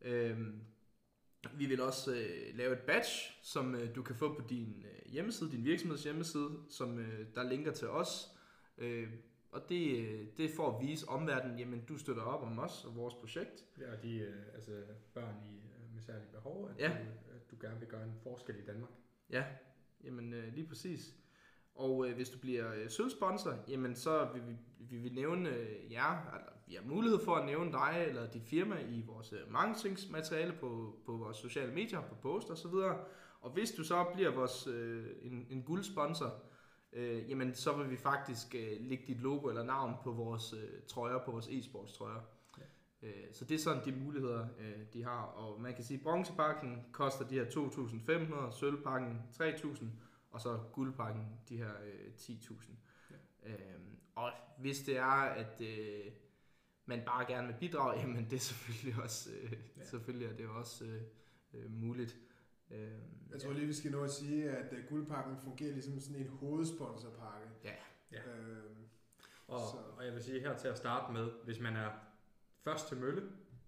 Øh, 0.00 0.38
vi 1.54 1.66
vil 1.66 1.80
også 1.80 2.14
øh, 2.14 2.56
lave 2.56 2.72
et 2.72 2.80
badge, 2.80 3.32
som 3.42 3.74
øh, 3.74 3.94
du 3.94 4.02
kan 4.02 4.16
få 4.16 4.34
på 4.34 4.46
din 4.48 4.84
øh, 4.84 4.95
hjemmeside, 5.12 5.50
din 5.50 5.64
virksomheds 5.64 6.04
hjemmeside, 6.04 6.50
som 6.68 6.98
øh, 6.98 7.26
der 7.34 7.42
linker 7.42 7.72
til 7.72 7.88
os. 7.88 8.28
Øh, 8.78 9.08
og 9.50 9.68
det, 9.68 9.98
øh, 9.98 10.26
det 10.36 10.44
er 10.44 10.54
for 10.56 10.76
at 10.76 10.86
vise 10.86 11.08
omverdenen, 11.08 11.58
jamen 11.58 11.84
du 11.84 11.98
støtter 11.98 12.22
op 12.22 12.42
om 12.42 12.58
os 12.58 12.84
og 12.84 12.96
vores 12.96 13.14
projekt. 13.14 13.64
Ja, 13.80 13.92
og 13.96 14.02
de 14.02 14.18
øh, 14.18 14.34
altså, 14.54 14.72
børn 15.14 15.34
i, 15.44 15.56
øh, 15.56 15.94
med 15.94 16.02
særlige 16.02 16.28
behov, 16.32 16.70
at, 16.70 16.80
Ja. 16.80 16.88
du, 16.88 17.34
at 17.36 17.50
du 17.50 17.56
gerne 17.60 17.78
vil 17.78 17.88
gøre 17.88 18.04
en 18.04 18.14
forskel 18.22 18.56
i 18.56 18.64
Danmark. 18.66 18.90
Ja, 19.30 19.44
jamen 20.04 20.34
lige 20.54 20.66
præcis. 20.66 21.14
Og 21.76 22.08
øh, 22.08 22.14
hvis 22.14 22.28
du 22.30 22.38
bliver 22.38 22.74
øh, 22.74 22.90
sølvsponsor, 22.90 23.54
jamen 23.68 23.94
så 23.94 24.28
vil 24.34 24.42
vi, 24.48 24.56
vi 24.78 24.96
vil 24.96 25.14
nævne 25.14 25.48
øh, 25.48 25.92
jer, 25.92 26.34
eller 26.34 26.52
vi 26.66 26.74
har 26.74 26.82
mulighed 26.82 27.18
for 27.24 27.34
at 27.34 27.46
nævne 27.46 27.72
dig 27.72 28.04
eller 28.08 28.30
dit 28.30 28.44
firma 28.44 28.78
i 28.80 29.02
vores 29.06 29.32
øh, 29.32 29.52
marketingmateriale 29.52 30.52
på, 30.52 30.98
på 31.06 31.16
vores 31.16 31.36
sociale 31.36 31.74
medier, 31.74 32.00
på 32.00 32.14
post 32.14 32.50
og 32.50 32.58
så 32.58 32.68
videre. 32.68 33.04
Og 33.46 33.52
hvis 33.52 33.70
du 33.70 33.84
så 33.84 34.04
bliver 34.14 34.30
vores 34.30 34.66
øh, 34.66 35.06
en, 35.22 35.46
en 35.50 35.62
guldsponsor, 35.62 36.42
øh, 36.92 37.30
jamen 37.30 37.54
så 37.54 37.76
vil 37.76 37.90
vi 37.90 37.96
faktisk 37.96 38.54
øh, 38.54 38.76
lægge 38.80 39.04
dit 39.06 39.20
logo 39.20 39.48
eller 39.48 39.62
navn 39.62 39.94
på 40.04 40.12
vores 40.12 40.52
øh, 40.52 40.82
trøjer, 40.88 41.18
på 41.24 41.30
vores 41.30 41.46
e-sports 41.46 41.96
trøjer. 41.98 42.20
Ja. 42.58 43.08
Øh, 43.08 43.32
så 43.32 43.44
det 43.44 43.54
er 43.54 43.58
sådan 43.58 43.84
de 43.84 43.92
muligheder, 43.92 44.48
øh, 44.58 44.86
de 44.92 45.04
har. 45.04 45.22
Og 45.22 45.60
man 45.60 45.74
kan 45.74 45.84
sige, 45.84 45.98
at 45.98 46.02
bronzepakken 46.02 46.84
koster 46.92 47.28
de 47.28 47.34
her 47.34 47.44
2.500, 47.44 48.58
sølvpakken 48.58 49.22
3.000, 49.32 49.84
og 50.30 50.40
så 50.40 50.60
guldpakken 50.72 51.26
de 51.48 51.56
her 51.56 51.70
øh, 51.84 52.12
10.000. 52.18 52.70
Ja. 53.10 53.50
Øh, 53.50 53.80
og 54.14 54.30
hvis 54.58 54.80
det 54.80 54.96
er, 54.96 55.22
at 55.22 55.60
øh, 55.60 56.12
man 56.86 57.02
bare 57.06 57.26
gerne 57.26 57.46
vil 57.46 57.56
bidrage, 57.60 57.98
jamen 58.00 58.24
det 58.30 58.36
er 58.36 58.40
selvfølgelig 58.40 59.02
også, 59.02 59.30
øh, 59.42 59.52
ja. 59.76 59.84
selvfølgelig 59.84 60.28
er 60.28 60.36
det 60.36 60.48
også 60.48 60.84
øh, 60.84 61.02
øh, 61.54 61.70
muligt. 61.70 62.16
Øh, 62.70 62.88
jeg 63.32 63.40
tror 63.40 63.52
lige, 63.52 63.66
vi 63.66 63.72
skal 63.72 63.90
nå 63.90 64.04
at 64.04 64.10
sige, 64.10 64.50
at 64.50 64.72
uh, 64.72 64.78
guldpakken 64.88 65.36
fungerer 65.36 65.72
ligesom 65.72 66.00
sådan 66.00 66.22
en 66.22 66.28
hovedsponsorpakke. 66.28 67.48
Ja. 67.64 67.72
ja. 68.12 68.18
Øh, 68.18 68.76
og, 69.48 69.60
og 69.96 70.04
jeg 70.04 70.14
vil 70.14 70.22
sige 70.22 70.40
her 70.40 70.56
til 70.56 70.68
at 70.68 70.76
starte 70.76 71.12
med, 71.12 71.30
hvis 71.44 71.60
man 71.60 71.76
er 71.76 71.90
først 72.64 72.88
til 72.88 72.96
mølle, 72.96 73.22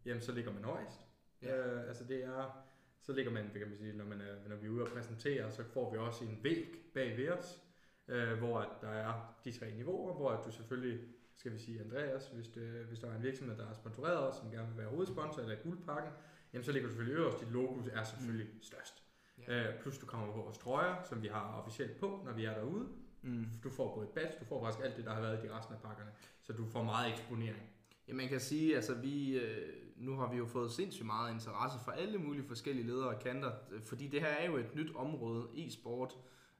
jamen 0.05 0.23
så 0.23 0.33
ligger 0.33 0.53
man 0.53 0.65
højst. 0.65 1.01
Ja. 1.43 1.57
Øh, 1.57 1.89
altså 1.89 2.05
det 2.05 2.25
er, 2.25 2.65
så 3.01 3.13
ligger 3.13 3.33
man, 3.33 3.51
kan 3.53 3.69
man 3.69 3.79
sige, 3.79 3.93
når, 3.93 4.05
man 4.05 4.21
er, 4.21 4.49
når 4.49 4.57
vi 4.57 4.67
er 4.67 4.71
ude 4.71 4.83
og 4.83 4.89
præsentere, 4.89 5.51
så 5.51 5.65
får 5.65 5.93
vi 5.93 5.99
også 5.99 6.25
en 6.25 6.41
væg 6.43 6.67
bag 6.95 7.17
ved 7.17 7.29
os, 7.29 7.63
øh, 8.09 8.39
hvor 8.39 8.79
der 8.81 8.89
er 8.89 9.35
de 9.45 9.53
tre 9.53 9.71
niveauer, 9.71 10.15
hvor 10.15 10.43
du 10.43 10.51
selvfølgelig, 10.51 11.01
skal 11.37 11.53
vi 11.53 11.59
sige 11.59 11.81
Andreas, 11.81 12.29
hvis, 12.29 12.49
det, 12.49 12.85
hvis 12.85 12.99
der 12.99 13.11
er 13.11 13.17
en 13.17 13.23
virksomhed, 13.23 13.57
der 13.57 13.69
er 13.69 13.75
sponsoreret 13.75 14.19
os, 14.19 14.37
som 14.37 14.51
gerne 14.51 14.69
vil 14.69 14.79
være 14.79 14.89
hovedsponsor 14.89 15.43
eller 15.43 15.57
guldpakken, 15.57 16.13
jamen 16.53 16.65
så 16.65 16.73
ligger 16.73 16.89
du 16.89 16.95
selvfølgelig 16.95 17.21
øverst, 17.21 17.41
dit 17.41 17.53
logo 17.53 17.81
er 17.93 18.05
selvfølgelig 18.05 18.47
mm. 18.55 18.63
størst. 18.63 19.03
Ja. 19.49 19.69
Øh, 19.69 19.81
plus 19.81 19.99
du 19.99 20.07
kommer 20.07 20.27
på 20.27 20.43
vores 20.43 20.59
trøjer, 20.59 21.03
som 21.05 21.23
vi 21.23 21.29
har 21.29 21.63
officielt 21.63 22.01
på, 22.01 22.21
når 22.25 22.33
vi 22.33 22.45
er 22.45 22.55
derude. 22.55 22.89
Mm. 23.23 23.47
Du 23.65 23.71
får 23.71 23.95
både 23.95 24.07
badge, 24.15 24.33
du 24.41 24.45
får 24.45 24.65
faktisk 24.65 24.85
alt 24.85 24.97
det, 24.97 25.05
der 25.05 25.15
har 25.15 25.21
været 25.21 25.45
i 25.45 25.47
de 25.47 25.57
resten 25.57 25.75
af 25.75 25.81
pakkerne. 25.81 26.11
Så 26.43 26.53
du 26.53 26.67
får 26.67 26.83
meget 26.83 27.13
eksponering. 27.13 27.63
Ja, 28.09 28.13
man 28.13 28.29
kan 28.29 28.41
sige, 28.41 28.77
altså 28.77 28.95
vi, 28.95 29.39
øh, 29.39 29.75
nu 29.97 30.17
har 30.17 30.31
vi 30.31 30.37
jo 30.37 30.47
fået 30.47 30.71
sindssygt 30.71 31.07
meget 31.07 31.35
interesse 31.35 31.79
fra 31.85 31.97
alle 31.97 32.19
mulige 32.19 32.45
forskellige 32.45 32.87
ledere 32.87 33.09
og 33.09 33.21
kanter, 33.21 33.53
fordi 33.85 34.09
det 34.09 34.21
her 34.21 34.29
er 34.29 34.47
jo 34.47 34.57
et 34.57 34.75
nyt 34.75 34.95
område, 34.95 35.49
e-sport, 35.55 36.17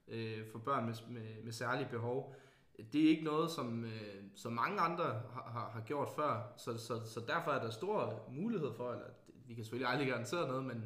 øh, 0.07 0.47
for 0.51 0.59
børn 0.59 0.85
med, 0.85 0.93
med, 1.09 1.43
med 1.43 1.51
særlige 1.51 1.87
behov. 1.91 2.35
Det 2.93 3.05
er 3.05 3.09
ikke 3.09 3.23
noget, 3.23 3.51
som, 3.51 3.85
øh, 3.85 4.23
som 4.35 4.53
mange 4.53 4.79
andre 4.79 5.03
har, 5.03 5.49
har, 5.51 5.69
har 5.69 5.81
gjort 5.81 6.09
før, 6.15 6.53
så, 6.57 6.77
så, 6.77 7.01
så 7.05 7.19
derfor 7.27 7.51
er 7.51 7.63
der 7.63 7.69
stor 7.69 8.25
mulighed 8.31 8.73
for, 8.73 8.91
eller 8.91 9.05
vi 9.49 9.53
kan 9.53 9.63
selvfølgelig 9.63 9.89
aldrig 9.89 10.07
garantere 10.07 10.47
noget, 10.47 10.65
men 10.65 10.83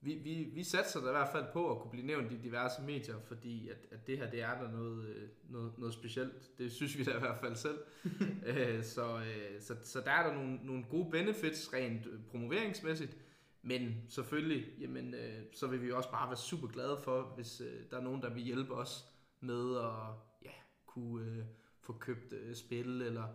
vi, 0.00 0.14
vi, 0.14 0.50
vi 0.54 0.64
satser 0.64 1.00
da 1.00 1.06
i 1.06 1.10
hvert 1.10 1.28
fald 1.32 1.44
på 1.52 1.70
at 1.70 1.78
kunne 1.80 1.90
blive 1.90 2.06
nævnt 2.06 2.32
i 2.32 2.36
diverse 2.36 2.82
medier, 2.82 3.20
fordi 3.20 3.68
at, 3.68 3.76
at 3.90 4.06
det 4.06 4.18
her, 4.18 4.30
det 4.30 4.42
er 4.42 4.60
der 4.60 4.70
noget, 4.70 5.08
øh, 5.08 5.28
noget, 5.48 5.78
noget 5.78 5.94
specielt. 5.94 6.58
Det 6.58 6.72
synes 6.72 6.98
vi 6.98 7.04
da 7.04 7.16
i 7.16 7.20
hvert 7.20 7.40
fald 7.40 7.56
selv. 7.56 7.78
Øh, 8.46 8.84
så, 8.84 9.18
øh, 9.18 9.60
så, 9.60 9.76
så 9.84 10.00
der 10.00 10.10
er 10.10 10.26
der 10.26 10.34
nogle, 10.34 10.58
nogle 10.62 10.84
gode 10.90 11.10
benefits 11.10 11.72
rent 11.72 12.06
promoveringsmæssigt, 12.30 13.16
men 13.62 14.02
selvfølgelig, 14.08 14.66
jamen, 14.80 15.14
så 15.52 15.66
vil 15.66 15.82
vi 15.82 15.92
også 15.92 16.10
bare 16.10 16.28
være 16.28 16.36
super 16.36 16.68
glade 16.68 16.98
for, 17.04 17.22
hvis 17.22 17.62
der 17.90 17.96
er 17.96 18.02
nogen, 18.02 18.22
der 18.22 18.34
vil 18.34 18.42
hjælpe 18.42 18.74
os 18.74 19.04
med 19.40 19.76
at 19.76 20.14
ja, 20.44 20.54
kunne 20.86 21.46
få 21.80 21.92
købt 21.92 22.34
spil, 22.54 23.02
eller 23.02 23.28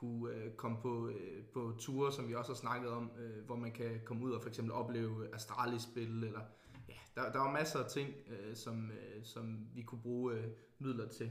kunne 0.00 0.34
øh, 0.34 0.54
komme 0.54 0.78
på, 0.82 1.08
øh, 1.08 1.44
på 1.52 1.74
ture, 1.78 2.12
som 2.12 2.28
vi 2.28 2.34
også 2.34 2.50
har 2.52 2.56
snakket 2.56 2.90
om, 2.90 3.10
øh, 3.18 3.44
hvor 3.46 3.56
man 3.56 3.72
kan 3.72 4.00
komme 4.04 4.24
ud 4.24 4.32
og 4.32 4.42
for 4.42 4.48
eksempel 4.48 4.72
opleve 4.72 5.34
Astralis-spil, 5.34 6.24
eller 6.24 6.40
ja, 6.88 6.94
der, 7.14 7.32
der 7.32 7.40
er 7.40 7.52
masser 7.52 7.78
af 7.78 7.90
ting, 7.90 8.14
øh, 8.30 8.56
som, 8.56 8.90
øh, 8.90 9.24
som 9.24 9.68
vi 9.74 9.82
kunne 9.82 10.02
bruge 10.02 10.34
øh, 10.34 10.44
midler 10.78 11.08
til, 11.08 11.30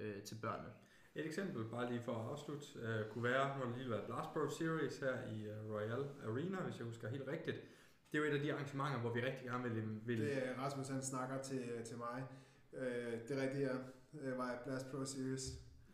øh, 0.00 0.22
til 0.22 0.34
børnene. 0.42 0.68
Et 1.14 1.26
eksempel, 1.26 1.64
bare 1.64 1.90
lige 1.90 2.02
for 2.04 2.14
at 2.14 2.30
afslutte, 2.30 2.66
øh, 2.82 3.10
kunne 3.10 3.24
være, 3.24 3.58
nu 3.58 3.64
har 3.64 3.76
lige 3.78 3.90
været 3.90 4.04
Blast 4.04 4.32
Pro 4.32 4.48
Series 4.58 4.98
her 4.98 5.28
i 5.28 5.48
uh, 5.48 5.74
Royal 5.74 6.04
Arena, 6.26 6.60
hvis 6.60 6.78
jeg 6.78 6.86
husker 6.86 7.08
helt 7.08 7.26
rigtigt. 7.26 7.56
Det 8.12 8.18
er 8.18 8.22
jo 8.22 8.30
et 8.30 8.34
af 8.34 8.40
de 8.40 8.52
arrangementer, 8.52 8.98
hvor 9.00 9.12
vi 9.12 9.20
rigtig 9.20 9.44
gerne 9.44 9.70
vil... 9.70 10.00
vil... 10.06 10.20
Det 10.20 10.48
er 10.48 10.58
Rasmus, 10.58 10.88
han 10.88 11.02
snakker 11.02 11.42
til, 11.42 11.62
til 11.84 11.96
mig. 11.96 12.24
Øh, 12.72 13.12
det 13.28 13.36
rigtige 13.42 13.64
er, 13.64 13.78
øh, 14.20 14.38
var 14.38 14.62
Blast 14.64 14.90
Pro 14.90 15.04
Series. 15.04 15.42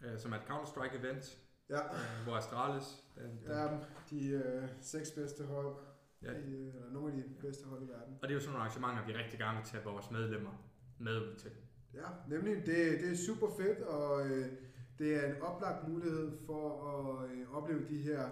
Øh, 0.04 0.18
som 0.18 0.32
er 0.32 0.36
et 0.36 0.42
Counter-Strike 0.42 0.96
event, 0.98 1.38
Ja. 1.71 1.85
Øh, 1.85 2.25
hvor 2.25 2.35
Astralis... 2.35 3.05
Den, 3.14 3.25
den. 3.25 3.51
Ja, 3.51 3.69
de 4.11 4.29
øh, 4.29 4.69
seks 4.81 5.11
bedste 5.11 5.45
hold, 5.45 5.77
ja. 6.23 6.33
i, 6.33 6.69
eller 6.69 6.91
nogle 6.93 7.12
af 7.12 7.23
de 7.23 7.35
bedste 7.41 7.66
hold 7.66 7.83
i 7.83 7.89
verden. 7.89 8.14
Og 8.23 8.29
det 8.29 8.31
er 8.31 8.35
jo 8.35 8.41
sådan 8.41 8.53
nogle 8.53 8.64
arrangementer, 8.64 9.07
vi 9.07 9.12
rigtig 9.12 9.39
gerne 9.39 9.57
vil 9.59 9.66
tage 9.66 9.85
vores 9.85 10.11
medlemmer 10.11 10.64
med 10.99 11.16
ud 11.16 11.35
til. 11.35 11.51
Ja, 11.95 12.09
nemlig. 12.29 12.57
Det, 12.57 13.01
det 13.01 13.12
er 13.12 13.16
super 13.16 13.47
fedt, 13.57 13.79
og 13.79 14.27
øh, 14.27 14.53
det 14.99 15.14
er 15.14 15.35
en 15.35 15.43
oplagt 15.43 15.89
mulighed 15.89 16.33
for 16.47 16.89
at 16.89 17.31
øh, 17.31 17.57
opleve 17.57 17.89
de 17.89 17.99
her 17.99 18.29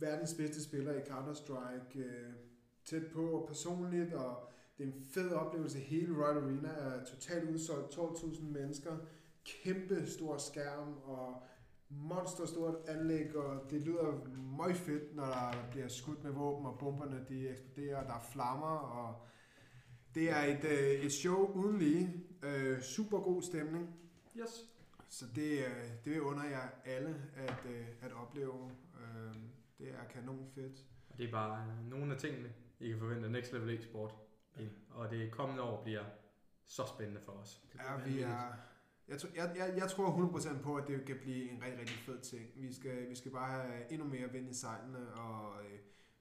verdens 0.00 0.34
bedste 0.34 0.64
spillere 0.64 0.96
i 0.96 1.00
Counter-Strike 1.00 1.98
øh, 1.98 2.32
tæt 2.84 3.02
på 3.14 3.30
og 3.30 3.48
personligt, 3.48 4.14
og 4.14 4.50
det 4.78 4.84
er 4.84 4.92
en 4.92 5.04
fed 5.14 5.32
oplevelse. 5.32 5.78
Hele 5.78 6.14
Royal 6.16 6.36
Arena 6.36 6.68
er 6.68 7.04
totalt 7.04 7.50
udsolgt, 7.50 7.98
12.000 7.98 8.44
mennesker, 8.44 8.96
kæmpe 9.44 10.06
stor 10.06 10.38
skærm, 10.38 10.96
og 11.04 11.42
monsterstort 11.90 12.74
anlæg, 12.88 13.36
og 13.36 13.70
det 13.70 13.82
lyder 13.82 14.28
meget 14.56 14.76
fedt, 14.76 15.16
når 15.16 15.24
der 15.24 15.68
bliver 15.70 15.88
skudt 15.88 16.24
med 16.24 16.32
våben, 16.32 16.66
og 16.66 16.78
bomberne 16.78 17.24
de 17.28 17.48
eksploderer, 17.48 17.96
og 17.96 18.06
der 18.06 18.14
er 18.14 18.26
flammer, 18.32 18.76
og 18.76 19.26
det 20.14 20.30
er 20.30 20.42
et, 20.42 20.64
øh, 20.64 21.04
et 21.04 21.12
show 21.12 21.52
uden 21.52 21.78
lige. 21.78 22.24
Øh, 22.42 22.80
super 22.80 23.20
god 23.20 23.42
stemning. 23.42 23.96
Yes. 24.36 24.64
Så 25.08 25.24
det, 25.34 25.58
øh, 25.58 25.90
det 26.04 26.12
vil 26.12 26.22
under 26.22 26.44
jer 26.44 26.68
alle 26.84 27.22
at, 27.36 27.58
øh, 27.66 27.86
at 28.00 28.12
opleve. 28.12 28.70
Øh, 28.94 29.34
det 29.78 29.88
er 29.88 30.04
kanon 30.12 30.50
fedt. 30.54 30.86
Og 31.10 31.18
det 31.18 31.28
er 31.28 31.30
bare 31.30 31.66
nogle 31.90 32.14
af 32.14 32.20
tingene, 32.20 32.52
I 32.80 32.88
kan 32.88 32.98
forvente 32.98 33.28
Next 33.28 33.52
Level 33.52 33.78
E-sport. 33.78 34.14
Ja. 34.58 34.64
Og 34.90 35.10
det 35.10 35.30
kommende 35.30 35.62
år 35.62 35.82
bliver 35.82 36.04
så 36.66 36.82
spændende 36.86 37.20
for 37.20 37.32
os. 37.32 37.62
Det 37.72 37.78
ja, 37.78 38.10
vi 38.10 38.20
er, 38.20 38.52
jeg, 39.08 39.18
jeg, 39.36 39.52
jeg, 39.56 39.74
jeg 39.76 39.90
tror 39.90 40.38
100% 40.38 40.62
på, 40.62 40.76
at 40.76 40.86
det 40.88 41.04
kan 41.04 41.16
blive 41.22 41.50
en 41.50 41.62
rigtig, 41.62 41.80
rigtig 41.80 41.96
fed 41.96 42.20
ting. 42.20 42.46
Vi 42.56 42.72
skal, 42.72 43.10
vi 43.10 43.14
skal 43.14 43.30
bare 43.30 43.50
have 43.50 43.92
endnu 43.92 44.08
mere 44.08 44.32
vind 44.32 44.50
i 44.50 44.54
sejlene, 44.54 45.12
og 45.14 45.64
øh, 45.64 45.72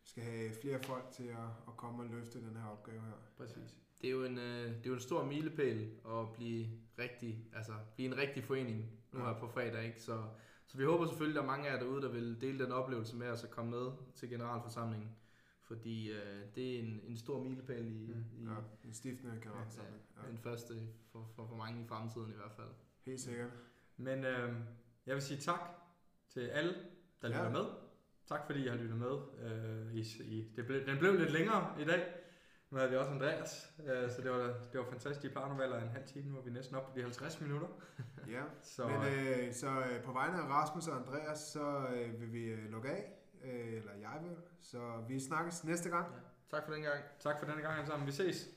vi 0.02 0.10
skal 0.10 0.24
have 0.24 0.52
flere 0.62 0.80
folk 0.84 1.06
til 1.12 1.24
at, 1.24 1.50
at 1.68 1.78
komme 1.78 2.04
og 2.04 2.10
løfte 2.10 2.40
den 2.40 2.58
her 2.58 2.68
opgave 2.68 3.02
her. 3.02 3.18
Præcis. 3.38 3.78
Det 4.02 4.08
er 4.08 4.12
jo 4.12 4.24
en, 4.24 4.38
øh, 4.38 4.68
det 4.68 4.86
er 4.86 4.90
jo 4.90 4.94
en 4.94 5.00
stor 5.00 5.26
milepæl 5.26 5.92
at 6.06 6.34
blive, 6.34 6.68
rigtig, 7.00 7.46
altså, 7.56 7.72
blive 7.96 8.08
en 8.12 8.18
rigtig 8.18 8.44
forening 8.44 8.92
nu 9.12 9.20
her 9.20 9.40
på 9.40 9.48
fredag. 9.48 9.86
Ikke? 9.86 10.02
Så, 10.02 10.24
så 10.68 10.78
vi 10.78 10.84
håber 10.84 11.06
selvfølgelig, 11.06 11.40
at 11.40 11.44
der 11.46 11.52
er 11.52 11.56
mange 11.56 11.70
af 11.70 11.74
jer 11.74 11.80
derude, 11.80 12.02
der 12.02 12.12
vil 12.12 12.42
dele 12.42 12.66
den 12.66 12.72
oplevelse 12.72 13.16
med 13.16 13.28
os 13.28 13.44
og 13.44 13.50
komme 13.50 13.72
med 13.72 13.92
til 14.16 14.30
generalforsamlingen. 14.30 15.10
Fordi 15.68 16.12
øh, 16.12 16.56
det 16.56 16.76
er 16.76 16.80
en, 16.80 17.02
en 17.08 17.18
stor 17.18 17.44
milepæl 17.44 17.88
i, 17.88 18.14
mm. 18.14 18.44
i 18.44 18.46
ja, 18.46 18.56
en 18.88 18.94
stiftende 18.94 19.40
generalforsamling. 19.42 20.04
Ja, 20.16 20.22
ja. 20.24 20.30
Den 20.30 20.38
første 20.38 20.74
for, 21.12 21.32
for, 21.36 21.48
for 21.48 21.56
mange 21.56 21.82
i 21.82 21.88
fremtiden 21.88 22.32
i 22.32 22.36
hvert 22.36 22.52
fald. 22.56 22.70
Helt 23.06 23.22
sikkert. 23.22 23.50
Men 23.98 24.26
øh, 24.26 24.54
jeg 25.06 25.16
vil 25.16 25.24
sige 25.24 25.40
tak 25.40 25.60
til 26.30 26.40
alle, 26.40 26.74
der 27.22 27.28
lytter 27.28 27.44
ja. 27.44 27.50
med. 27.50 27.66
Tak 28.28 28.46
fordi 28.46 28.66
I 28.66 28.68
har 28.68 28.76
lyttet 28.76 28.98
med. 28.98 29.18
Øh, 29.44 29.96
i, 29.96 30.02
i, 30.24 30.54
det 30.56 30.66
ble, 30.66 30.86
den 30.86 30.98
blev 30.98 31.14
lidt 31.14 31.32
længere 31.32 31.82
i 31.82 31.86
dag. 31.86 32.14
Nu 32.70 32.78
havde 32.78 32.90
vi 32.90 32.98
også 32.98 33.12
Andreas, 33.12 33.74
øh, 33.86 34.12
så 34.12 34.22
det 34.22 34.32
var, 34.32 34.48
det 34.72 34.80
var 34.80 34.86
fantastisk. 34.90 35.22
De 35.24 35.30
plejer 35.30 35.70
nu 35.70 35.76
en 35.76 35.90
halv 35.90 36.08
time, 36.08 36.32
nu 36.32 36.38
er 36.38 36.42
vi 36.42 36.52
næsten 36.52 36.76
op 36.76 36.86
på 36.86 36.92
de 36.96 37.02
50 37.02 37.42
minutter. 37.42 37.68
ja, 38.28 38.44
så, 38.76 38.88
men 38.88 39.04
øh, 39.04 39.54
så 39.54 39.68
øh, 39.70 40.04
på 40.04 40.12
vegne 40.12 40.38
af 40.38 40.48
Rasmus 40.48 40.88
og 40.88 40.96
Andreas, 40.96 41.40
så 41.40 41.88
øh, 41.96 42.22
vil 42.22 42.34
vi 42.34 42.44
øh, 42.44 42.72
lukke 42.72 42.90
af, 42.90 43.17
øh, 43.44 43.74
eller 43.74 43.92
jeg 44.02 44.20
vil. 44.24 44.36
Så 44.62 45.04
vi 45.08 45.20
snakkes 45.20 45.64
næste 45.64 45.90
gang. 45.90 46.06
Ja. 46.06 46.58
Tak 46.58 46.66
for 46.66 46.74
den 46.74 46.84
gang. 46.84 47.04
Tak 47.20 47.36
for 47.40 47.46
den 47.46 47.62
gang 47.62 47.76
alle 47.76 47.88
sammen. 47.88 48.08
Vi 48.08 48.12
ses. 48.12 48.50